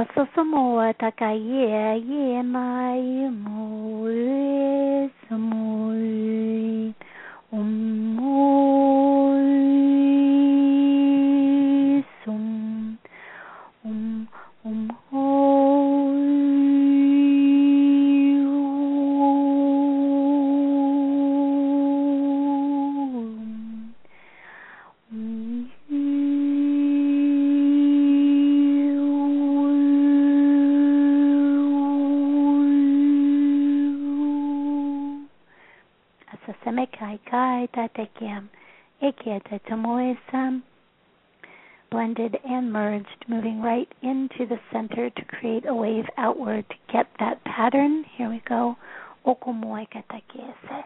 Ososomoa 0.00 0.94
takaye 0.94 2.00
ye 2.08 2.42
mai 2.42 3.28
mo 3.42 4.08
samoi 5.28 6.94
umoi 7.52 9.21
tatekiam 37.82 38.48
ekiete 39.02 39.60
tamoesam 39.68 40.62
blended 41.90 42.38
and 42.48 42.72
merged, 42.72 43.24
moving 43.28 43.60
right 43.60 43.88
into 44.02 44.46
the 44.46 44.58
center 44.72 45.10
to 45.10 45.24
create 45.26 45.66
a 45.68 45.74
wave 45.74 46.06
outward 46.16 46.64
to 46.70 46.76
get 46.92 47.06
that 47.18 47.44
pattern. 47.44 48.04
Here 48.16 48.30
we 48.30 48.40
go. 48.48 48.76
Okomoe 49.26 49.86
katakiese. 49.90 50.84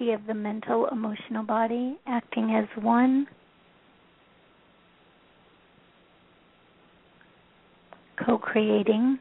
Of 0.00 0.26
the 0.26 0.34
mental, 0.34 0.86
emotional 0.92 1.42
body 1.42 1.98
acting 2.06 2.54
as 2.54 2.66
one. 2.82 3.26
Co 8.24 8.38
creating. 8.38 9.18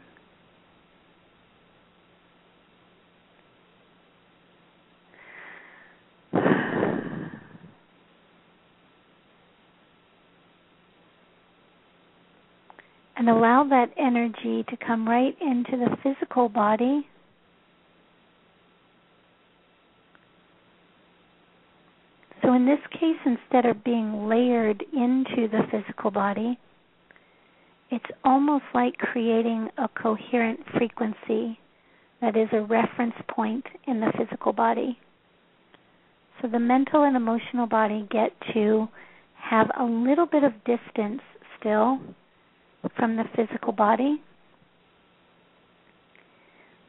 And 13.17 13.30
allow 13.30 13.63
that 13.69 13.91
energy 13.97 14.65
to 14.69 14.78
come 14.86 15.07
right 15.07 15.36
into 15.41 15.78
the 15.78 15.97
physical 16.03 16.49
body 16.49 17.07
So, 22.45 22.53
in 22.53 22.67
this 22.67 22.80
case, 23.00 23.18
instead 23.26 23.66
of 23.66 23.84
being 23.84 24.28
layered 24.28 24.84
into 24.93 25.48
the 25.48 25.62
physical 25.72 26.12
body, 26.12 26.58
it's 27.91 28.06
almost 28.24 28.64
like 28.74 28.98
creating 28.98 29.70
a 29.78 29.88
coherent 29.88 30.60
frequency 30.78 31.60
that 32.22 32.36
is 32.36 32.50
a 32.54 32.62
reference 32.62 33.14
point 33.30 33.66
in 33.88 34.00
the 34.00 34.12
physical 34.18 34.54
body. 34.54 34.98
So, 36.41 36.48
the 36.48 36.60
mental 36.60 37.04
and 37.04 37.16
emotional 37.16 37.68
body 37.68 38.08
get 38.12 38.32
to 38.54 38.88
have 39.36 39.68
a 39.80 39.84
little 39.84 40.26
bit 40.26 40.43
of 40.43 40.52
distance 40.66 41.22
still 41.60 42.00
from 42.98 43.16
the 43.16 43.24
physical 43.36 43.72
body, 43.72 44.22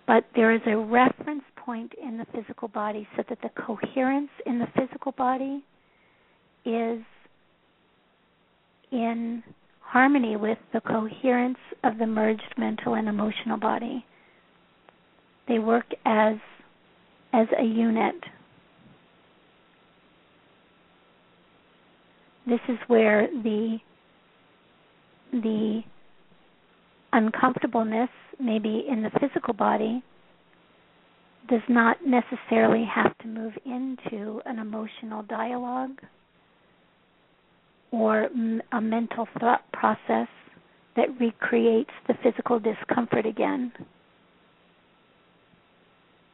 but 0.07 0.25
there 0.35 0.53
is 0.53 0.61
a 0.67 0.77
reference 0.77 1.43
point 1.57 1.93
in 2.03 2.17
the 2.17 2.27
physical 2.33 2.69
body 2.69 3.07
so 3.17 3.25
that 3.29 3.39
the 3.43 3.51
coherence 3.61 4.31
in 4.47 4.59
the 4.59 4.67
physical 4.77 5.13
body 5.13 5.65
is 6.67 7.03
in 8.93 9.43
harmony 9.81 10.37
with 10.37 10.59
the 10.73 10.81
coherence 10.81 11.59
of 11.85 11.99
the 11.99 12.07
merged 12.07 12.55
mental 12.59 12.95
and 12.95 13.09
emotional 13.09 13.57
body. 13.57 14.05
They 15.49 15.59
work 15.59 15.87
as 16.05 16.37
as 17.33 17.47
a 17.59 17.64
unit. 17.64 18.14
this 22.47 22.61
is 22.69 22.79
where 22.87 23.29
the 23.43 23.79
the 25.33 25.83
uncomfortableness 27.12 28.09
maybe 28.39 28.85
in 28.89 29.03
the 29.03 29.11
physical 29.21 29.53
body 29.53 30.03
does 31.49 31.62
not 31.69 31.97
necessarily 32.05 32.85
have 32.85 33.17
to 33.19 33.27
move 33.27 33.53
into 33.64 34.41
an 34.47 34.59
emotional 34.59 35.23
dialogue 35.23 36.01
or 37.91 38.28
mm, 38.37 38.61
a 38.72 38.80
mental 38.80 39.28
thought 39.39 39.62
process 39.72 40.28
that 40.97 41.09
recreates 41.20 41.91
the 42.09 42.14
physical 42.22 42.59
discomfort 42.59 43.26
again. 43.26 43.72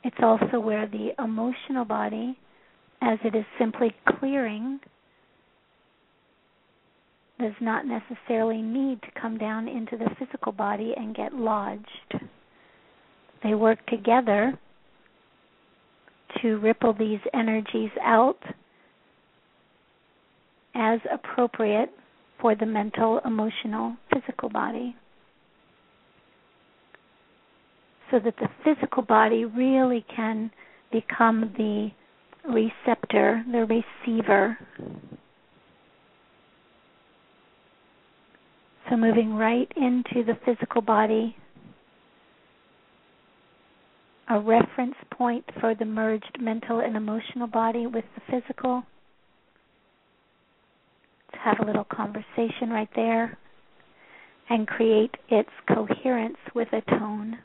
It's 0.04 0.16
also 0.22 0.58
where 0.58 0.86
the 0.86 1.10
emotional 1.22 1.84
body, 1.84 2.36
as 3.00 3.18
it 3.24 3.34
is 3.34 3.44
simply 3.58 3.94
clearing, 4.18 4.80
does 7.40 7.52
not 7.60 7.84
necessarily 7.86 8.62
need 8.62 9.02
to 9.02 9.20
come 9.20 9.36
down 9.36 9.68
into 9.68 9.96
the 9.96 10.10
physical 10.18 10.52
body 10.52 10.94
and 10.96 11.14
get 11.14 11.34
lodged. 11.34 12.14
They 13.42 13.54
work 13.54 13.84
together 13.86 14.56
to 16.40 16.56
ripple 16.58 16.94
these 16.94 17.20
energies 17.34 17.90
out 18.02 18.38
as 20.74 21.00
appropriate 21.12 21.90
for 22.40 22.54
the 22.54 22.66
mental, 22.66 23.20
emotional, 23.24 23.96
physical 24.12 24.48
body. 24.48 24.96
So 28.10 28.18
that 28.18 28.34
the 28.36 28.48
physical 28.64 29.02
body 29.02 29.44
really 29.44 30.04
can 30.14 30.50
become 30.90 31.52
the 31.56 31.90
receptor, 32.44 33.44
the 33.50 33.82
receiver. 34.06 34.58
So 38.90 38.96
moving 38.96 39.34
right 39.34 39.70
into 39.76 40.24
the 40.24 40.36
physical 40.44 40.82
body, 40.82 41.36
a 44.28 44.38
reference 44.38 44.96
point 45.10 45.44
for 45.60 45.74
the 45.74 45.84
merged 45.84 46.38
mental 46.40 46.80
and 46.80 46.96
emotional 46.96 47.46
body 47.46 47.86
with 47.86 48.04
the 48.14 48.40
physical 48.40 48.82
have 51.36 51.60
a 51.60 51.64
little 51.64 51.84
conversation 51.84 52.70
right 52.70 52.88
there 52.94 53.38
and 54.50 54.66
create 54.66 55.14
its 55.28 55.50
coherence 55.68 56.36
with 56.54 56.68
a 56.72 56.80
tone. 56.98 57.38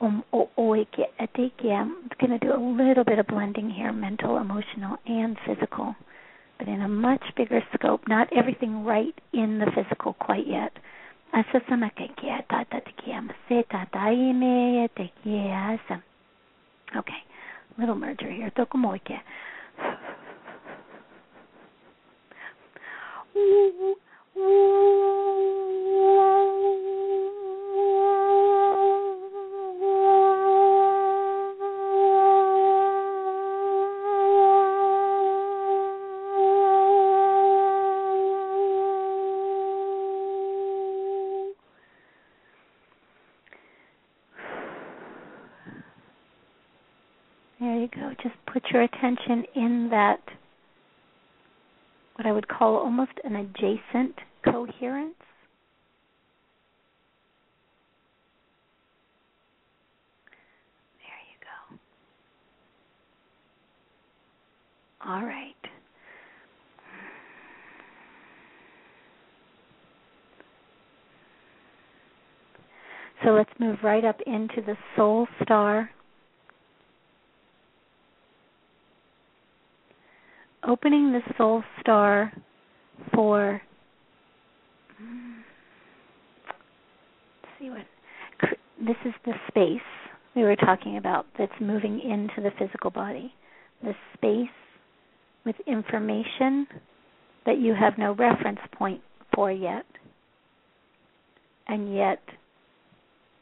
Um, 0.00 0.24
I'm 0.32 2.10
going 2.20 2.38
to 2.38 2.46
do 2.46 2.52
a 2.52 2.60
little 2.60 3.04
bit 3.04 3.18
of 3.18 3.26
blending 3.26 3.70
here, 3.70 3.92
mental, 3.92 4.38
emotional, 4.38 4.96
and 5.06 5.36
physical, 5.46 5.94
but 6.58 6.68
in 6.68 6.82
a 6.82 6.88
much 6.88 7.22
bigger 7.36 7.62
scope, 7.74 8.02
not 8.08 8.28
everything 8.36 8.84
right 8.84 9.14
in 9.32 9.58
the 9.58 9.66
physical 9.74 10.14
quite 10.14 10.46
yet. 10.46 10.72
Okay, 16.96 17.22
little 17.78 17.94
merger 17.94 18.30
here. 18.30 18.50
There 47.60 47.76
you 47.76 47.88
go. 47.88 48.12
Just 48.22 48.36
put 48.46 48.62
your 48.72 48.82
attention 48.82 49.44
in 49.56 49.88
that 49.90 50.20
call 52.58 52.76
almost 52.76 53.12
an 53.24 53.36
adjacent 53.36 54.16
coherence. 54.44 55.14
There 60.98 61.20
you 61.30 61.38
go. 61.40 61.78
All 65.08 65.24
right. 65.24 65.54
So 73.24 73.30
let's 73.30 73.50
move 73.58 73.78
right 73.82 74.04
up 74.04 74.20
into 74.26 74.62
the 74.66 74.76
soul 74.96 75.26
star 75.42 75.90
opening 80.66 81.12
the 81.12 81.20
soul 81.36 81.62
star 81.80 82.32
for 83.14 83.60
let's 87.42 87.54
see 87.58 87.70
what 87.70 87.86
this 88.80 88.96
is 89.04 89.12
the 89.24 89.32
space 89.48 89.80
we 90.38 90.42
were 90.44 90.56
talking 90.56 90.96
about 90.98 91.26
that's 91.36 91.52
moving 91.60 92.00
into 92.00 92.40
the 92.40 92.50
physical 92.58 92.90
body. 92.90 93.32
The 93.82 93.92
space 94.14 94.48
with 95.44 95.56
information 95.66 96.66
that 97.44 97.58
you 97.58 97.74
have 97.74 97.94
no 97.98 98.14
reference 98.14 98.60
point 98.72 99.00
for 99.34 99.50
yet. 99.50 99.84
And 101.66 101.94
yet 101.94 102.20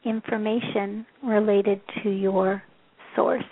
information 0.05 1.05
related 1.23 1.81
to 2.03 2.09
your 2.09 2.63
source. 3.15 3.43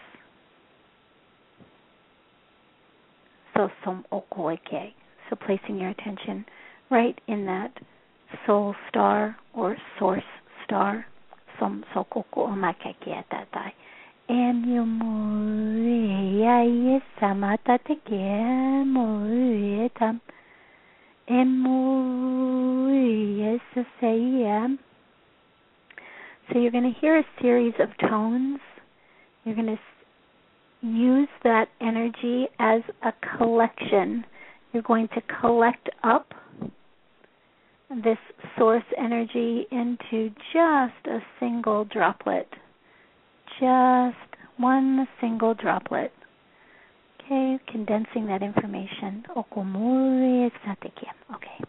So 3.56 3.70
som 3.84 4.06
okoike. 4.12 4.93
So 5.30 5.36
placing 5.36 5.80
your 5.80 5.89
attention 5.89 6.45
right 6.89 7.19
in 7.28 7.45
that 7.45 7.71
soul 8.45 8.76
star 8.89 9.38
or 9.53 9.78
source 9.99 10.23
star. 10.65 11.05
Som 11.59 11.84
sokoko 11.93 12.49
omakekietatai. 12.51 13.71
En 14.28 14.63
yo 14.67 14.86
muria 14.86 16.65
yesamata 16.65 17.78
teke 17.88 18.84
muietam. 18.86 20.19
En 21.28 21.47
muria 21.63 23.59
sasayam. 23.73 24.80
So 26.51 26.59
you're 26.59 26.71
going 26.71 26.93
to 26.93 26.99
hear 26.99 27.17
a 27.17 27.23
series 27.41 27.73
of 27.80 27.89
tones. 28.09 28.59
You're 29.43 29.55
going 29.55 29.78
to 29.78 29.80
use 30.88 31.30
that 31.43 31.69
energy 31.82 32.47
as 32.59 32.82
a 33.03 33.13
collection. 33.38 34.26
You're 34.76 34.84
going 34.84 35.07
to 35.15 35.21
collect 35.39 35.89
up 36.03 36.34
this 37.89 38.17
source 38.57 38.84
energy 38.97 39.65
into 39.71 40.36
just 40.51 41.07
a 41.07 41.19
single 41.39 41.86
droplet. 41.86 42.49
Just 43.57 44.17
one 44.57 45.07
single 45.21 45.53
droplet. 45.53 46.11
Okay, 47.23 47.57
condensing 47.71 48.28
that 48.28 48.43
information. 48.43 49.23
Okay. 51.34 51.63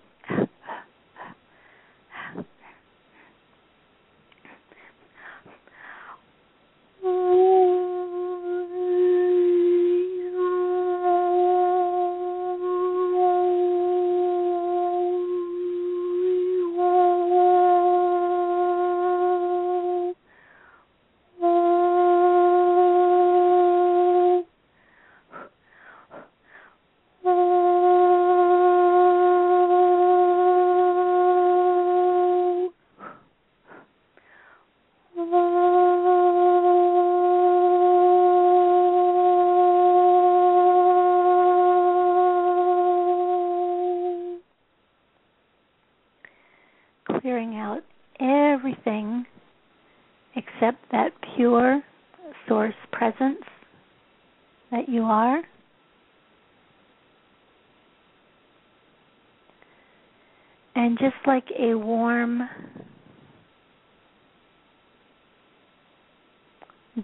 A 61.58 61.74
warm 61.74 62.48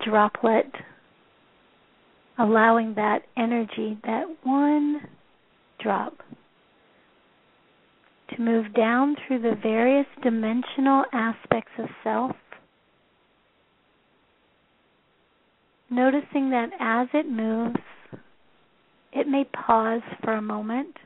droplet, 0.04 0.70
allowing 2.38 2.94
that 2.94 3.22
energy, 3.36 3.98
that 4.04 4.24
one 4.42 5.00
drop, 5.80 6.14
to 8.30 8.40
move 8.40 8.72
down 8.74 9.16
through 9.26 9.42
the 9.42 9.56
various 9.62 10.06
dimensional 10.22 11.04
aspects 11.12 11.72
of 11.78 11.86
self. 12.02 12.36
Noticing 15.90 16.50
that 16.50 16.70
as 16.80 17.08
it 17.12 17.28
moves, 17.28 17.76
it 19.12 19.28
may 19.28 19.44
pause 19.44 20.00
for 20.24 20.32
a 20.32 20.42
moment. 20.42 20.96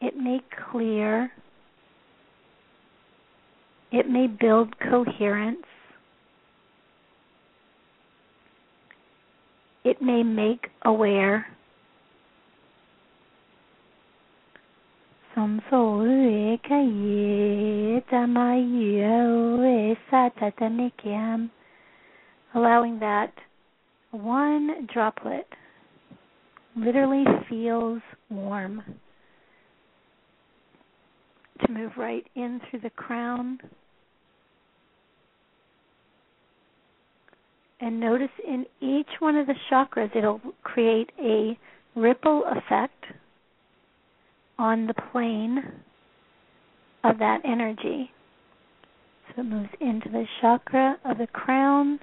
It 0.00 0.16
may 0.16 0.40
clear. 0.70 1.30
It 3.92 4.08
may 4.08 4.26
build 4.28 4.78
coherence. 4.78 5.66
It 9.84 10.00
may 10.00 10.22
make 10.22 10.68
aware. 10.84 11.46
Som 15.34 15.60
so 15.70 16.02
e 16.04 16.58
ka 16.66 16.80
ye 16.80 18.00
tama 18.10 18.56
ye 18.56 19.96
sa 20.10 20.30
allowing 22.54 22.98
that 23.00 23.32
one 24.10 24.86
droplet 24.92 25.46
literally 26.76 27.24
feels 27.48 28.02
warm 28.28 28.82
to 31.66 31.72
move 31.72 31.92
right 31.96 32.26
in 32.34 32.60
through 32.70 32.80
the 32.80 32.90
crown. 32.90 33.58
And 37.80 37.98
notice 37.98 38.28
in 38.46 38.66
each 38.80 39.08
one 39.20 39.36
of 39.36 39.46
the 39.46 39.54
chakras, 39.70 40.14
it'll 40.14 40.40
create 40.62 41.10
a 41.18 41.58
ripple 41.96 42.44
effect 42.46 43.04
on 44.58 44.86
the 44.86 44.94
plane 45.12 45.62
of 47.04 47.18
that 47.18 47.40
energy. 47.44 48.10
So 49.28 49.40
it 49.40 49.44
moves 49.44 49.70
into 49.80 50.10
the 50.10 50.26
chakra 50.40 50.98
of 51.04 51.18
the 51.18 51.26
crown, 51.28 51.98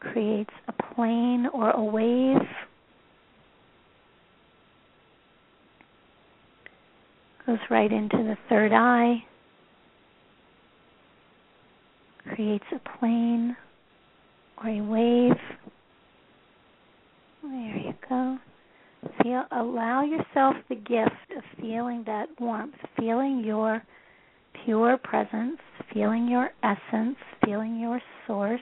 creates 0.00 0.50
a 0.66 0.94
plane 0.94 1.46
or 1.52 1.70
a 1.70 1.82
wave. 1.82 2.48
Goes 7.46 7.58
right 7.70 7.90
into 7.90 8.18
the 8.18 8.36
third 8.48 8.72
eye, 8.72 9.24
creates 12.34 12.64
a 12.72 12.98
plane 12.98 13.56
or 14.62 14.68
a 14.70 14.80
wave. 14.80 15.36
There 17.42 17.76
you 17.76 17.94
go. 18.08 18.38
Feel 19.22 19.44
allow 19.50 20.04
yourself 20.04 20.54
the 20.68 20.76
gift 20.76 21.10
of 21.36 21.42
feeling 21.60 22.04
that 22.06 22.28
warmth, 22.38 22.76
feeling 22.96 23.42
your 23.44 23.82
pure 24.64 24.96
presence, 24.98 25.58
feeling 25.92 26.28
your 26.28 26.50
essence, 26.62 27.16
feeling 27.44 27.80
your 27.80 28.00
source. 28.26 28.60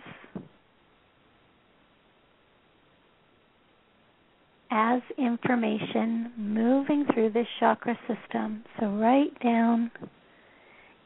As 4.70 5.02
information 5.18 6.32
moving 6.36 7.04
through 7.12 7.30
this 7.30 7.46
chakra 7.58 7.98
system. 8.06 8.64
So, 8.78 8.86
right 8.86 9.32
down 9.42 9.90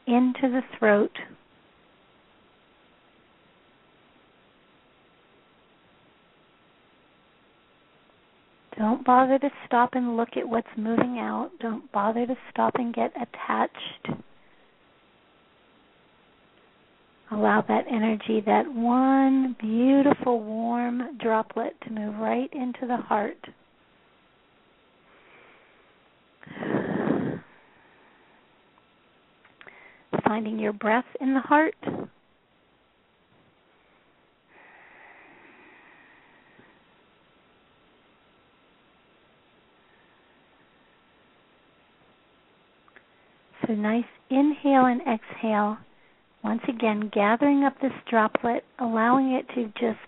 into 0.07 0.43
the 0.43 0.63
throat. 0.79 1.13
Don't 8.77 9.05
bother 9.05 9.39
to 9.39 9.51
stop 9.67 9.91
and 9.95 10.17
look 10.17 10.31
at 10.37 10.49
what's 10.49 10.67
moving 10.77 11.19
out. 11.19 11.51
Don't 11.61 11.91
bother 11.93 12.27
to 12.27 12.35
stop 12.51 12.75
and 12.75 12.93
get 12.93 13.13
attached. 13.17 14.09
Allow 17.35 17.63
that 17.67 17.87
energy, 17.91 18.41
that 18.47 18.73
one 18.73 19.57
beautiful 19.61 20.41
warm 20.41 21.19
droplet, 21.19 21.75
to 21.83 21.91
move 21.91 22.15
right 22.21 22.49
into 22.53 22.87
the 22.87 22.97
heart. 22.97 23.37
Finding 30.25 30.61
your 30.61 30.73
breath 30.73 31.05
in 31.21 31.35
the 31.35 31.41
heart. 31.41 31.75
So 43.67 43.75
nice 43.75 44.05
inhale 44.31 44.85
and 44.87 45.01
exhale 45.01 45.79
once 46.45 46.61
again, 46.69 47.11
gathering 47.13 47.65
up 47.65 47.73
this 47.81 47.91
droplet, 48.09 48.65
allowing 48.79 49.33
it 49.33 49.49
to 49.55 49.65
just 49.81 49.99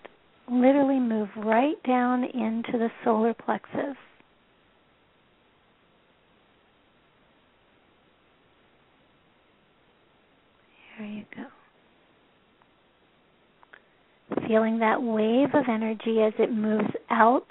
literally 0.49 0.99
move 0.99 1.27
right 1.35 1.81
down 1.83 2.23
into 2.23 2.73
the 2.73 2.89
solar 3.03 3.33
plexus. 3.33 3.97
There 10.97 11.07
you 11.07 11.25
go. 11.35 11.45
Feeling 14.47 14.79
that 14.79 15.01
wave 15.01 15.49
of 15.53 15.65
energy 15.67 16.21
as 16.21 16.33
it 16.37 16.51
moves 16.53 16.89
out 17.09 17.47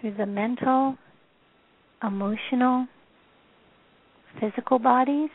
through 0.00 0.14
the 0.16 0.26
mental, 0.26 0.96
emotional, 2.02 2.86
physical 4.40 4.78
bodies 4.78 5.30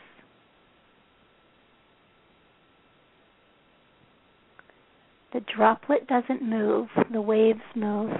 The 5.32 5.40
droplet 5.40 6.06
doesn't 6.06 6.42
move, 6.42 6.88
the 7.10 7.22
waves 7.22 7.62
move. 7.74 8.10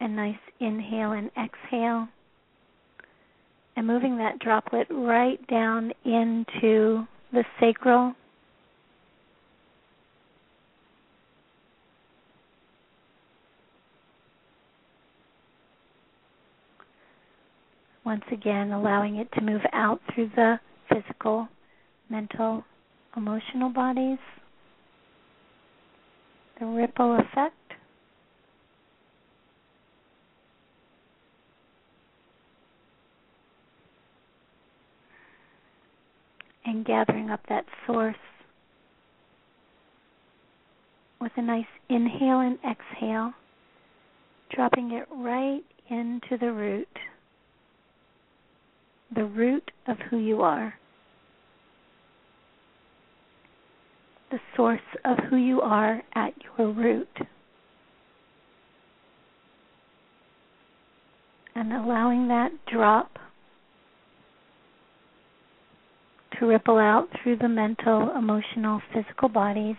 A 0.00 0.06
nice 0.06 0.38
inhale 0.60 1.12
and 1.12 1.30
exhale. 1.36 2.08
And 3.76 3.86
moving 3.86 4.16
that 4.18 4.38
droplet 4.38 4.86
right 4.90 5.44
down 5.48 5.92
into 6.04 7.06
the 7.32 7.44
sacral. 7.58 8.14
Once 18.04 18.24
again, 18.32 18.70
allowing 18.70 19.16
it 19.16 19.30
to 19.32 19.40
move 19.40 19.62
out 19.72 20.00
through 20.14 20.30
the 20.34 20.58
physical, 20.92 21.48
mental, 22.08 22.64
emotional 23.16 23.70
bodies, 23.70 24.18
the 26.58 26.66
ripple 26.66 27.16
effect. 27.18 27.54
And 36.64 36.84
gathering 36.84 37.30
up 37.30 37.40
that 37.48 37.64
source 37.86 38.14
with 41.20 41.32
a 41.36 41.42
nice 41.42 41.64
inhale 41.88 42.40
and 42.40 42.58
exhale, 42.58 43.32
dropping 44.54 44.92
it 44.92 45.06
right 45.10 45.62
into 45.88 46.38
the 46.38 46.52
root, 46.52 46.88
the 49.14 49.24
root 49.24 49.70
of 49.86 49.96
who 50.10 50.18
you 50.18 50.42
are. 50.42 50.74
the 54.30 54.38
source 54.56 54.80
of 55.04 55.18
who 55.28 55.36
you 55.36 55.60
are 55.60 56.02
at 56.14 56.32
your 56.56 56.72
root. 56.72 57.08
And 61.54 61.72
allowing 61.72 62.28
that 62.28 62.52
drop 62.72 63.18
to 66.38 66.46
ripple 66.46 66.78
out 66.78 67.08
through 67.22 67.36
the 67.36 67.48
mental, 67.48 68.12
emotional, 68.16 68.80
physical 68.94 69.28
bodies. 69.28 69.76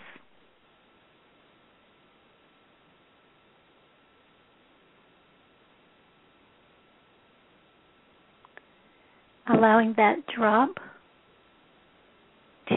Allowing 9.53 9.93
that 9.97 10.17
drop 10.35 10.69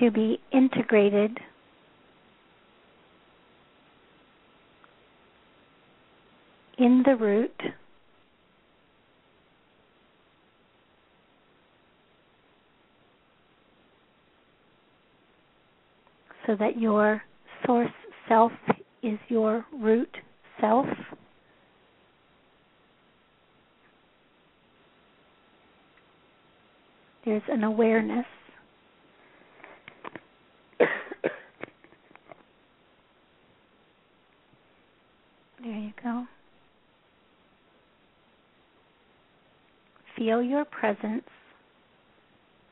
to 0.00 0.10
be 0.10 0.40
integrated 0.52 1.38
in 6.78 7.02
the 7.06 7.16
root. 7.16 7.54
So 16.46 16.56
that 16.56 16.78
your 16.78 17.22
source 17.64 17.88
self 18.28 18.52
is 19.02 19.18
your 19.28 19.64
root 19.72 20.14
self. 20.60 20.86
There's 27.24 27.42
an 27.48 27.64
awareness. 27.64 28.26
there 30.78 30.88
you 35.62 35.92
go. 36.02 36.26
Feel 40.18 40.42
your 40.42 40.66
presence 40.66 41.24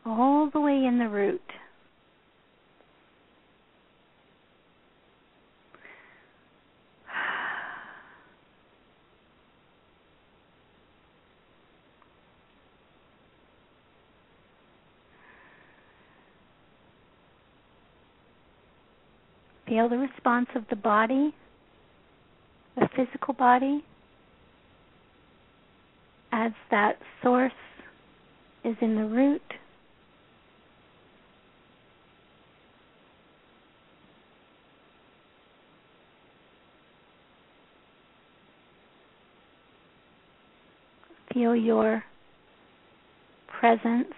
all 0.05 0.51
the 0.53 0.61
way 0.61 0.85
in 0.85 0.99
the 0.99 1.09
root. 1.09 1.41
Feel 19.73 19.89
the 19.89 19.97
response 19.97 20.49
of 20.55 20.65
the 20.69 20.77
body, 20.77 21.35
the 22.77 22.87
physical 22.95 23.33
body, 23.33 23.83
as 26.31 26.53
that 26.71 26.99
source 27.23 27.53
is 28.67 28.77
in 28.83 28.97
the 28.97 29.07
root. 29.07 29.41
Feel 41.33 41.57
your 41.57 42.05
presence 43.47 44.13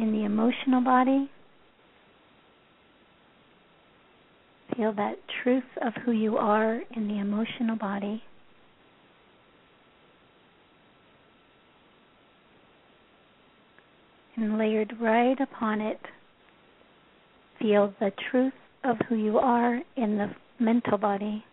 in 0.00 0.12
the 0.12 0.24
emotional 0.24 0.80
body. 0.80 1.30
Feel 4.76 4.92
that 4.94 5.16
truth 5.42 5.64
of 5.82 5.92
who 6.04 6.12
you 6.12 6.38
are 6.38 6.80
in 6.96 7.08
the 7.08 7.18
emotional 7.18 7.76
body. 7.76 8.22
And 14.36 14.56
layered 14.56 14.94
right 14.98 15.38
upon 15.38 15.82
it, 15.82 16.00
feel 17.58 17.92
the 18.00 18.12
truth 18.30 18.54
of 18.84 18.96
who 19.08 19.16
you 19.16 19.38
are 19.38 19.80
in 19.96 20.16
the 20.16 20.30
mental 20.58 20.96
body. 20.96 21.44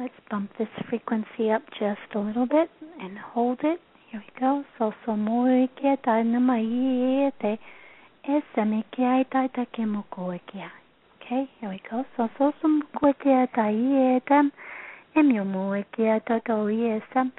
Let's 0.00 0.14
bump 0.30 0.52
this 0.58 0.68
frequency 0.88 1.50
up 1.50 1.62
just 1.70 2.14
a 2.14 2.20
little 2.20 2.46
bit 2.46 2.70
and 3.00 3.18
hold 3.18 3.58
it. 3.64 3.80
Here 4.10 4.22
we 4.24 4.40
go. 4.40 4.64
So 4.78 4.92
so 5.04 5.16
muy 5.16 5.68
quieta 5.76 6.22
namaite 6.22 7.58
esame 8.22 8.84
quieta 8.94 9.52
ta 9.52 9.64
ke 9.64 9.82
mokoekia. 9.94 10.70
Okay, 11.16 11.50
here 11.58 11.70
we 11.70 11.82
go. 11.90 12.04
So 12.16 12.28
so 12.38 12.52
sum 12.60 12.84
quieta 12.94 13.72
ietam 13.74 14.52
emio 15.16 15.44
muy 15.44 15.84
quieta 15.92 16.40
to 16.44 16.52
iesam. 16.70 17.32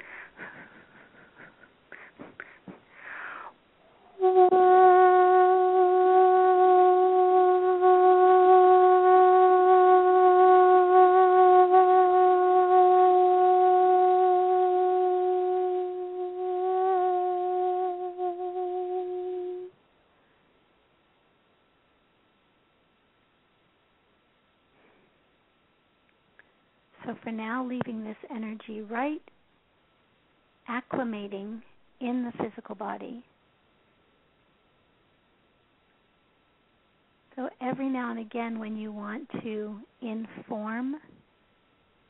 Again, 38.30 38.58
when 38.58 38.76
you 38.76 38.92
want 38.92 39.28
to 39.42 39.76
inform 40.02 40.96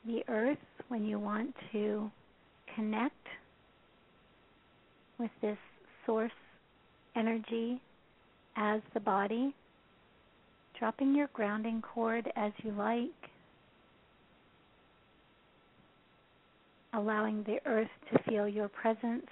the 0.07 0.23
earth, 0.29 0.59
when 0.89 1.05
you 1.05 1.19
want 1.19 1.55
to 1.73 2.11
connect 2.75 3.15
with 5.19 5.31
this 5.41 5.57
source 6.05 6.31
energy 7.17 7.81
as 8.57 8.81
the 8.95 9.01
body, 9.01 9.55
dropping 10.79 11.15
your 11.15 11.29
grounding 11.33 11.83
cord 11.83 12.31
as 12.37 12.53
you 12.63 12.73
like. 12.73 13.11
allowing 16.93 17.45
the 17.45 17.59
earth 17.67 17.89
to 18.13 18.19
feel 18.29 18.49
your 18.49 18.69
presence. 18.69 19.27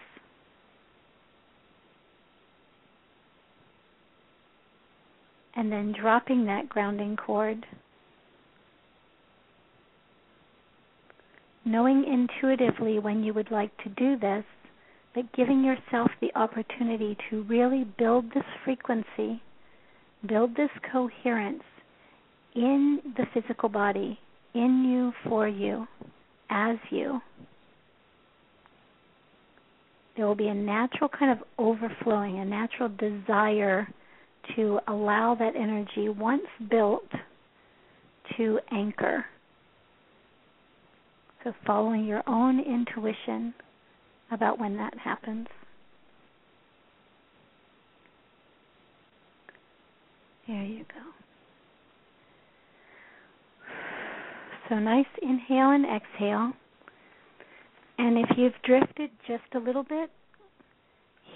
And 5.59 5.73
then 5.73 5.93
dropping 6.01 6.47
that 6.47 6.69
grounding 6.69 7.17
cord. 7.17 7.67
Knowing 11.65 12.05
intuitively 12.05 12.99
when 12.99 13.25
you 13.25 13.35
would 13.35 13.51
like 13.51 13.77
to 13.83 13.89
do 13.91 14.17
this, 14.17 14.45
but 15.15 15.31
giving 15.33 15.65
yourself 15.65 16.11
the 16.21 16.31
opportunity 16.35 17.17
to 17.29 17.43
really 17.43 17.85
build 17.99 18.33
this 18.33 18.45
frequency, 18.65 19.43
build 20.27 20.57
this 20.57 20.71
coherence 20.91 21.65
in 22.55 23.01
the 23.17 23.27
physical 23.35 23.69
body, 23.69 24.19
in 24.55 24.85
you, 24.85 25.13
for 25.29 25.49
you, 25.49 25.87
as 26.51 26.77
you 26.91 27.21
there 30.19 30.27
will 30.27 30.35
be 30.35 30.49
a 30.49 30.55
natural 30.55 31.09
kind 31.09 31.31
of 31.31 31.39
overflowing, 31.59 32.41
a 32.41 32.45
natural 32.45 32.89
desire 32.89 33.87
to 34.57 34.81
allow 34.89 35.35
that 35.39 35.57
energy, 35.57 36.09
once 36.09 36.43
built, 36.71 37.09
to 38.37 38.59
anchor. 38.71 39.25
So, 41.45 41.53
following 41.67 42.05
your 42.05 42.23
own 42.27 42.61
intuition 42.61 43.55
about 44.31 44.59
when 44.59 44.77
that 44.77 44.97
happens. 44.99 45.47
There 50.47 50.65
you 50.65 50.85
go. 50.85 51.09
So, 54.69 54.77
nice 54.77 55.07
inhale 55.23 55.71
and 55.71 55.85
exhale. 55.85 56.53
And 57.99 58.19
if 58.19 58.37
you've 58.37 58.53
drifted 58.65 59.11
just 59.27 59.43
a 59.55 59.59
little 59.59 59.83
bit, 59.83 60.11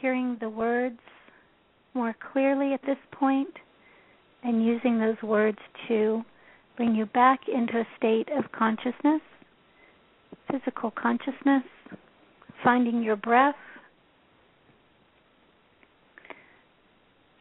hearing 0.01 0.37
the 0.41 0.49
words 0.49 0.99
more 1.95 2.15
clearly 2.33 2.73
at 2.73 2.81
this 2.83 2.97
point 3.13 3.53
and 4.43 4.65
using 4.65 4.99
those 4.99 5.21
words 5.23 5.59
to 5.89 6.23
bring 6.77 6.95
you 6.95 7.07
back 7.07 7.41
into 7.53 7.79
a 7.79 7.87
state 7.97 8.29
of 8.37 8.51
consciousness, 8.53 9.21
physical 10.51 10.91
consciousness, 10.91 11.63
finding 12.65 13.03
your 13.03 13.17
breath, 13.17 13.55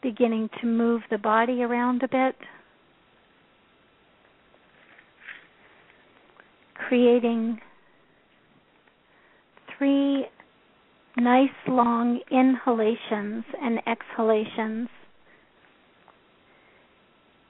beginning 0.04 0.50
to 0.60 0.68
move 0.68 1.02
the 1.10 1.18
body 1.18 1.64
around 1.64 2.04
a 2.04 2.08
bit. 2.08 2.36
Creating 6.88 7.60
three 9.78 10.26
nice 11.24 11.50
long 11.68 12.20
inhalations 12.32 13.44
and 13.62 13.80
exhalations. 13.88 14.90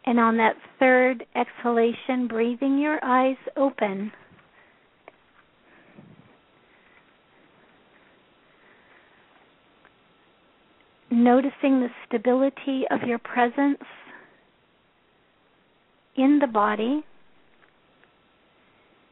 And 0.06 0.20
on 0.20 0.38
that 0.38 0.56
third 0.80 1.26
exhalation, 1.36 2.28
breathing 2.28 2.80
your 2.80 3.00
eyes 3.04 3.38
open. 3.56 4.12
Noticing 11.10 11.82
the 11.82 11.90
stability 12.08 12.84
of 12.90 13.08
your 13.08 13.20
presence 13.20 13.84
in 16.16 16.40
the 16.40 16.48
body. 16.48 17.04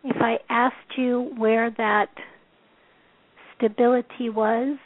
If 0.04 0.18
I 0.22 0.40
asked 0.50 0.98
you 0.98 1.34
where 1.38 1.70
that 1.78 2.10
stability 3.60 4.30
was, 4.30 4.78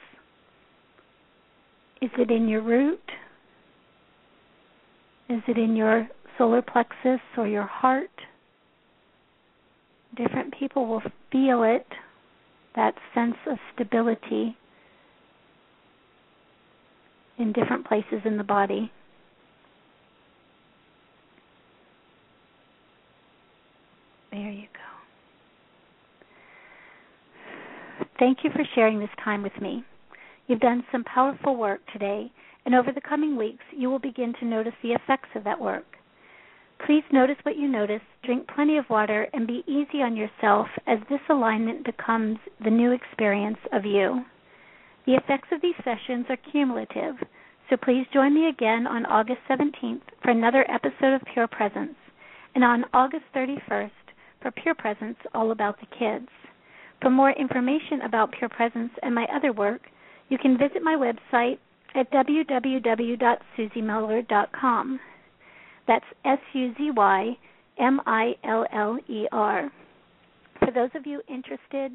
is 2.02 2.10
it 2.18 2.32
in 2.32 2.48
your 2.50 2.62
root? 2.62 3.00
Is 5.30 5.42
it 5.48 5.58
in 5.58 5.76
your 5.76 6.08
solar 6.38 6.62
plexus 6.62 7.22
or 7.38 7.48
your 7.48 7.66
heart? 7.66 8.10
Different 10.18 10.54
people 10.60 10.88
will 10.88 11.02
feel 11.32 11.64
it, 11.64 11.88
that 12.76 12.96
sense 13.14 13.36
of 13.50 13.58
stability 13.74 14.58
in 17.38 17.54
different 17.54 17.88
places 17.88 18.22
in 18.26 18.38
the 18.38 18.44
body. 18.44 18.92
There 24.32 24.52
you 24.52 24.68
go. 24.74 24.84
Thank 28.20 28.40
you 28.44 28.52
for 28.52 28.64
sharing 28.76 29.00
this 29.00 29.10
time 29.24 29.42
with 29.42 29.60
me. 29.60 29.84
You've 30.48 30.60
done 30.60 30.84
some 30.92 31.04
powerful 31.04 31.56
work 31.56 31.82
today, 31.92 32.32
and 32.66 32.76
over 32.76 32.92
the 32.92 33.02
coming 33.02 33.36
weeks, 33.36 33.64
you 33.76 33.90
will 33.90 34.00
begin 34.00 34.34
to 34.40 34.46
notice 34.46 34.74
the 34.84 34.94
effects 34.94 35.30
of 35.36 35.44
that 35.46 35.60
work. 35.60 35.98
Please 36.86 37.04
notice 37.12 37.38
what 37.44 37.58
you 37.58 37.68
notice, 37.68 38.02
drink 38.24 38.48
plenty 38.54 38.78
of 38.78 38.90
water, 38.90 39.28
and 39.34 39.48
be 39.48 39.64
easy 39.68 40.02
on 40.02 40.16
yourself 40.16 40.68
as 40.86 41.00
this 41.10 41.22
alignment 41.30 41.86
becomes 41.86 42.38
the 42.64 42.70
new 42.70 42.92
experience 42.92 43.58
of 43.72 43.86
you. 43.86 44.24
The 45.06 45.16
effects 45.16 45.48
of 45.52 45.62
these 45.62 45.76
sessions 45.84 46.26
are 46.30 46.38
cumulative, 46.52 47.16
so 47.70 47.78
please 47.78 48.06
join 48.14 48.34
me 48.36 48.48
again 48.48 48.86
on 48.86 49.06
August 49.06 49.40
17th 49.50 50.02
for 50.22 50.30
another 50.30 50.70
episode 50.70 51.14
of 51.16 51.22
Pure 51.34 51.48
Presence, 51.48 51.96
and 52.54 52.64
on 52.64 52.86
August 52.94 53.26
31st 53.36 53.92
for 54.42 54.52
Pure 54.52 54.76
Presence 54.76 55.18
All 55.34 55.52
About 55.52 55.80
the 55.80 55.88
Kids. 55.98 56.30
For 57.04 57.10
more 57.10 57.32
information 57.32 58.02
about 58.06 58.32
Pure 58.32 58.50
Presence 58.50 58.92
and 59.04 59.14
my 59.14 59.28
other 59.36 59.52
work, 59.52 59.82
you 60.30 60.38
can 60.38 60.58
visit 60.58 60.82
my 60.82 60.96
website 60.96 61.58
at 61.96 62.10
www.suzymiller.com. 62.12 65.00
That's 65.86 66.06
S 66.24 66.40
U 66.54 66.74
Z 66.78 66.92
Y 66.96 67.38
M 67.78 68.00
I 68.06 68.36
L 68.46 68.66
L 68.72 68.98
E 69.10 69.28
R. 69.34 69.70
For 70.60 70.72
those 70.72 70.92
of 70.96 71.06
you 71.06 71.22
interested 71.28 71.92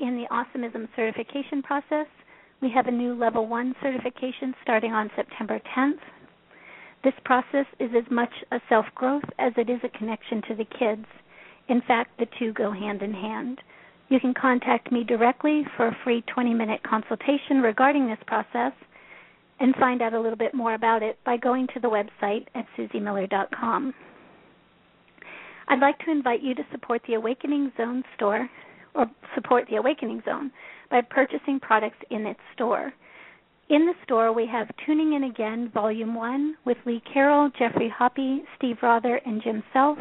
in 0.00 0.16
the 0.16 0.26
Awesomism 0.32 0.88
certification 0.96 1.62
process, 1.62 2.08
we 2.60 2.68
have 2.74 2.88
a 2.88 2.90
new 2.90 3.14
Level 3.14 3.46
1 3.46 3.76
certification 3.80 4.56
starting 4.64 4.92
on 4.92 5.08
September 5.14 5.60
10th. 5.76 6.00
This 7.04 7.14
process 7.24 7.66
is 7.78 7.90
as 7.96 8.10
much 8.10 8.32
a 8.50 8.58
self 8.68 8.86
growth 8.96 9.22
as 9.38 9.52
it 9.56 9.70
is 9.70 9.78
a 9.84 9.88
connection 9.96 10.42
to 10.48 10.56
the 10.56 10.64
kids. 10.64 11.06
In 11.68 11.80
fact, 11.86 12.18
the 12.18 12.26
two 12.40 12.52
go 12.54 12.72
hand 12.72 13.02
in 13.02 13.14
hand. 13.14 13.60
You 14.08 14.20
can 14.20 14.32
contact 14.32 14.90
me 14.90 15.04
directly 15.04 15.64
for 15.76 15.88
a 15.88 15.96
free 16.02 16.22
20 16.22 16.54
minute 16.54 16.82
consultation 16.82 17.60
regarding 17.60 18.06
this 18.06 18.18
process 18.26 18.72
and 19.60 19.74
find 19.76 20.00
out 20.00 20.14
a 20.14 20.20
little 20.20 20.38
bit 20.38 20.54
more 20.54 20.74
about 20.74 21.02
it 21.02 21.18
by 21.24 21.36
going 21.36 21.66
to 21.74 21.80
the 21.80 21.88
website 21.88 22.46
at 22.54 22.66
suzymiller.com. 22.76 23.94
I'd 25.68 25.80
like 25.80 25.98
to 26.00 26.10
invite 26.10 26.42
you 26.42 26.54
to 26.54 26.62
support 26.72 27.02
the 27.06 27.14
Awakening 27.14 27.72
Zone 27.76 28.02
store 28.14 28.48
or 28.94 29.06
support 29.34 29.66
the 29.68 29.76
Awakening 29.76 30.22
Zone 30.24 30.50
by 30.90 31.02
purchasing 31.02 31.60
products 31.60 31.98
in 32.10 32.26
its 32.26 32.40
store. 32.54 32.92
In 33.68 33.84
the 33.84 33.92
store, 34.04 34.32
we 34.32 34.46
have 34.46 34.68
Tuning 34.86 35.12
In 35.12 35.24
Again, 35.24 35.70
Volume 35.74 36.14
1, 36.14 36.56
with 36.64 36.78
Lee 36.86 37.02
Carroll, 37.12 37.50
Geoffrey 37.58 37.92
Hoppe, 38.00 38.38
Steve 38.56 38.78
Rother, 38.82 39.20
and 39.26 39.42
Jim 39.42 39.62
Self, 39.74 39.98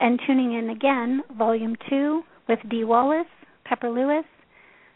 and 0.00 0.18
Tuning 0.26 0.54
In 0.54 0.70
Again, 0.70 1.22
Volume 1.36 1.76
2, 1.90 2.22
with 2.48 2.58
Dee 2.68 2.84
Wallace, 2.84 3.26
Pepper 3.64 3.90
Lewis, 3.90 4.24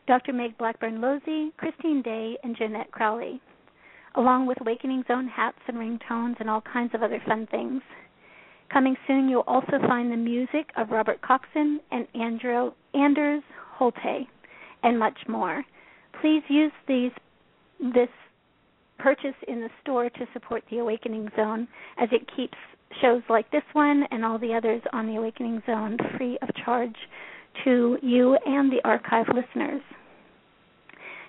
Dr. 0.07 0.33
Meg 0.33 0.57
Blackburn 0.59 1.01
Losey, 1.01 1.53
Christine 1.57 2.03
Day, 2.03 2.37
and 2.43 2.57
Jeanette 2.57 2.91
Crowley 2.91 3.41
along 4.19 4.47
with 4.47 4.61
Awakening 4.61 5.05
Zone 5.07 5.29
hats 5.29 5.59
and 5.69 5.77
ringtones 5.77 6.37
and 6.41 6.51
all 6.51 6.61
kinds 6.61 6.95
of 6.95 7.03
other 7.03 7.23
fun 7.27 7.47
things. 7.51 7.81
Coming 8.73 8.97
soon, 9.07 9.29
you'll 9.29 9.45
also 9.47 9.79
find 9.87 10.11
the 10.11 10.17
music 10.17 10.71
of 10.77 10.91
Robert 10.91 11.21
Coxon 11.23 11.81
and 11.91 12.07
Andrew, 12.15 12.73
Anders 12.95 13.43
Holte, 13.79 14.27
and 14.83 14.99
much 14.99 15.19
more. 15.29 15.65
Please 16.21 16.43
use 16.49 16.73
these 16.87 17.13
this 17.95 18.09
purchase 18.99 19.37
in 19.47 19.61
the 19.61 19.71
store 19.81 20.11
to 20.11 20.27
support 20.33 20.65
the 20.69 20.79
Awakening 20.79 21.31
Zone 21.37 21.69
as 21.97 22.09
it 22.11 22.29
keeps 22.35 22.59
shows 23.01 23.23
like 23.29 23.49
this 23.53 23.63
one 23.73 24.03
and 24.11 24.25
all 24.25 24.39
the 24.39 24.53
others 24.53 24.83
on 24.93 25.07
the 25.07 25.15
Awakening 25.15 25.63
Zone 25.65 25.97
free 26.17 26.37
of 26.43 26.49
charge 26.65 26.97
to 27.65 27.99
you 28.03 28.37
and 28.47 28.71
the 28.73 28.81
archive 28.85 29.27
listeners. 29.29 29.83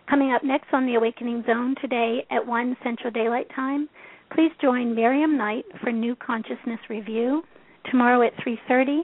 Coming 0.09 0.32
up 0.34 0.43
next 0.43 0.73
on 0.73 0.86
the 0.86 0.95
Awakening 0.95 1.43
Zone 1.45 1.75
today 1.82 2.25
at 2.32 2.45
1 2.45 2.77
Central 2.84 3.11
Daylight 3.11 3.47
Time, 3.55 3.88
please 4.34 4.51
join 4.61 4.95
Miriam 4.95 5.38
Knight 5.38 5.65
for 5.82 5.91
New 5.91 6.15
Consciousness 6.15 6.80
Review. 6.89 7.43
Tomorrow 7.89 8.23
at 8.23 8.36
3:30, 8.38 9.01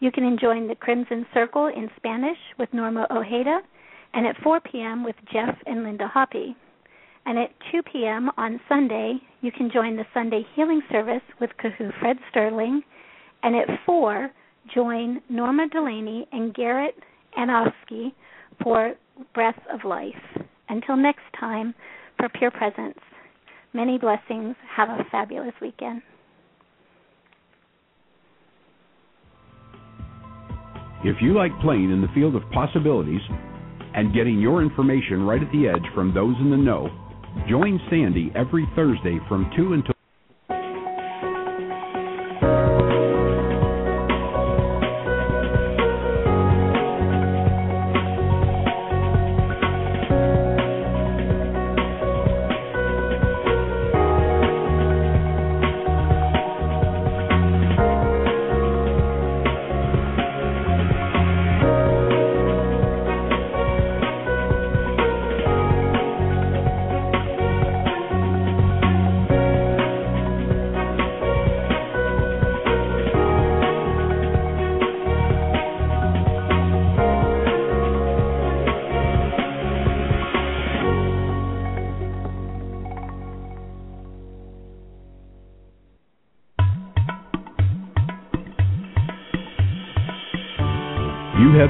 you 0.00 0.10
can 0.12 0.38
join 0.38 0.68
the 0.68 0.74
Crimson 0.74 1.26
Circle 1.34 1.66
in 1.68 1.90
Spanish 1.96 2.38
with 2.58 2.72
Norma 2.72 3.06
Ojeda, 3.10 3.60
and 4.12 4.26
at 4.26 4.36
4 4.42 4.60
p.m. 4.60 5.04
with 5.04 5.16
Jeff 5.32 5.56
and 5.66 5.82
Linda 5.82 6.10
Hoppe. 6.14 6.54
And 7.26 7.38
at 7.38 7.50
2 7.72 7.82
p.m. 7.82 8.30
on 8.36 8.60
Sunday, 8.68 9.18
you 9.40 9.50
can 9.50 9.70
join 9.70 9.96
the 9.96 10.06
Sunday 10.12 10.46
Healing 10.54 10.82
Service 10.92 11.22
with 11.40 11.50
Kahu 11.62 11.90
Fred 11.98 12.18
Sterling. 12.30 12.82
And 13.42 13.56
at 13.56 13.68
4, 13.86 14.30
join 14.72 15.20
Norma 15.28 15.68
Delaney 15.68 16.26
and 16.32 16.54
Garrett 16.54 16.94
Anofsky 17.38 18.12
for 18.62 18.94
Breath 19.34 19.58
of 19.72 19.84
Life. 19.84 20.14
Until 20.68 20.96
next 20.96 21.22
time, 21.38 21.74
for 22.18 22.28
Pure 22.28 22.52
Presence, 22.52 22.98
many 23.72 23.98
blessings. 23.98 24.54
Have 24.76 24.88
a 24.88 25.04
fabulous 25.10 25.52
weekend. 25.60 26.02
If 31.04 31.16
you 31.20 31.34
like 31.34 31.52
playing 31.60 31.90
in 31.90 32.00
the 32.00 32.08
field 32.14 32.34
of 32.34 32.42
possibilities 32.50 33.20
and 33.94 34.14
getting 34.14 34.40
your 34.40 34.62
information 34.62 35.24
right 35.24 35.42
at 35.42 35.52
the 35.52 35.68
edge 35.68 35.84
from 35.94 36.14
those 36.14 36.34
in 36.40 36.50
the 36.50 36.56
know, 36.56 36.88
join 37.48 37.78
Sandy 37.90 38.32
every 38.34 38.66
Thursday 38.74 39.18
from 39.28 39.50
2 39.54 39.74
until 39.74 39.93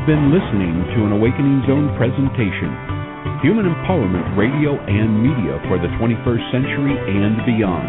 have 0.04 0.20
been 0.20 0.28
listening 0.28 0.84
to 0.92 1.06
an 1.06 1.12
Awakening 1.12 1.64
Zone 1.66 1.88
presentation. 1.96 2.68
Human 3.40 3.64
Empowerment 3.64 4.36
Radio 4.36 4.76
and 4.84 5.16
Media 5.16 5.56
for 5.64 5.78
the 5.78 5.88
21st 5.96 6.44
Century 6.52 6.92
and 6.92 7.40
Beyond. 7.48 7.88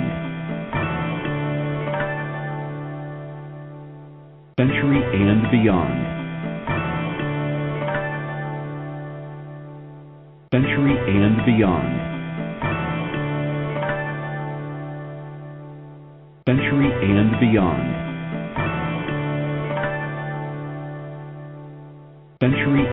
Century 4.55 5.03
and 5.11 5.43
Beyond. 5.51 5.97
Century 10.53 10.95
and 10.95 11.35
Beyond. 11.43 11.91
Century 16.47 16.91
and 17.11 17.39
Beyond. 17.41 17.94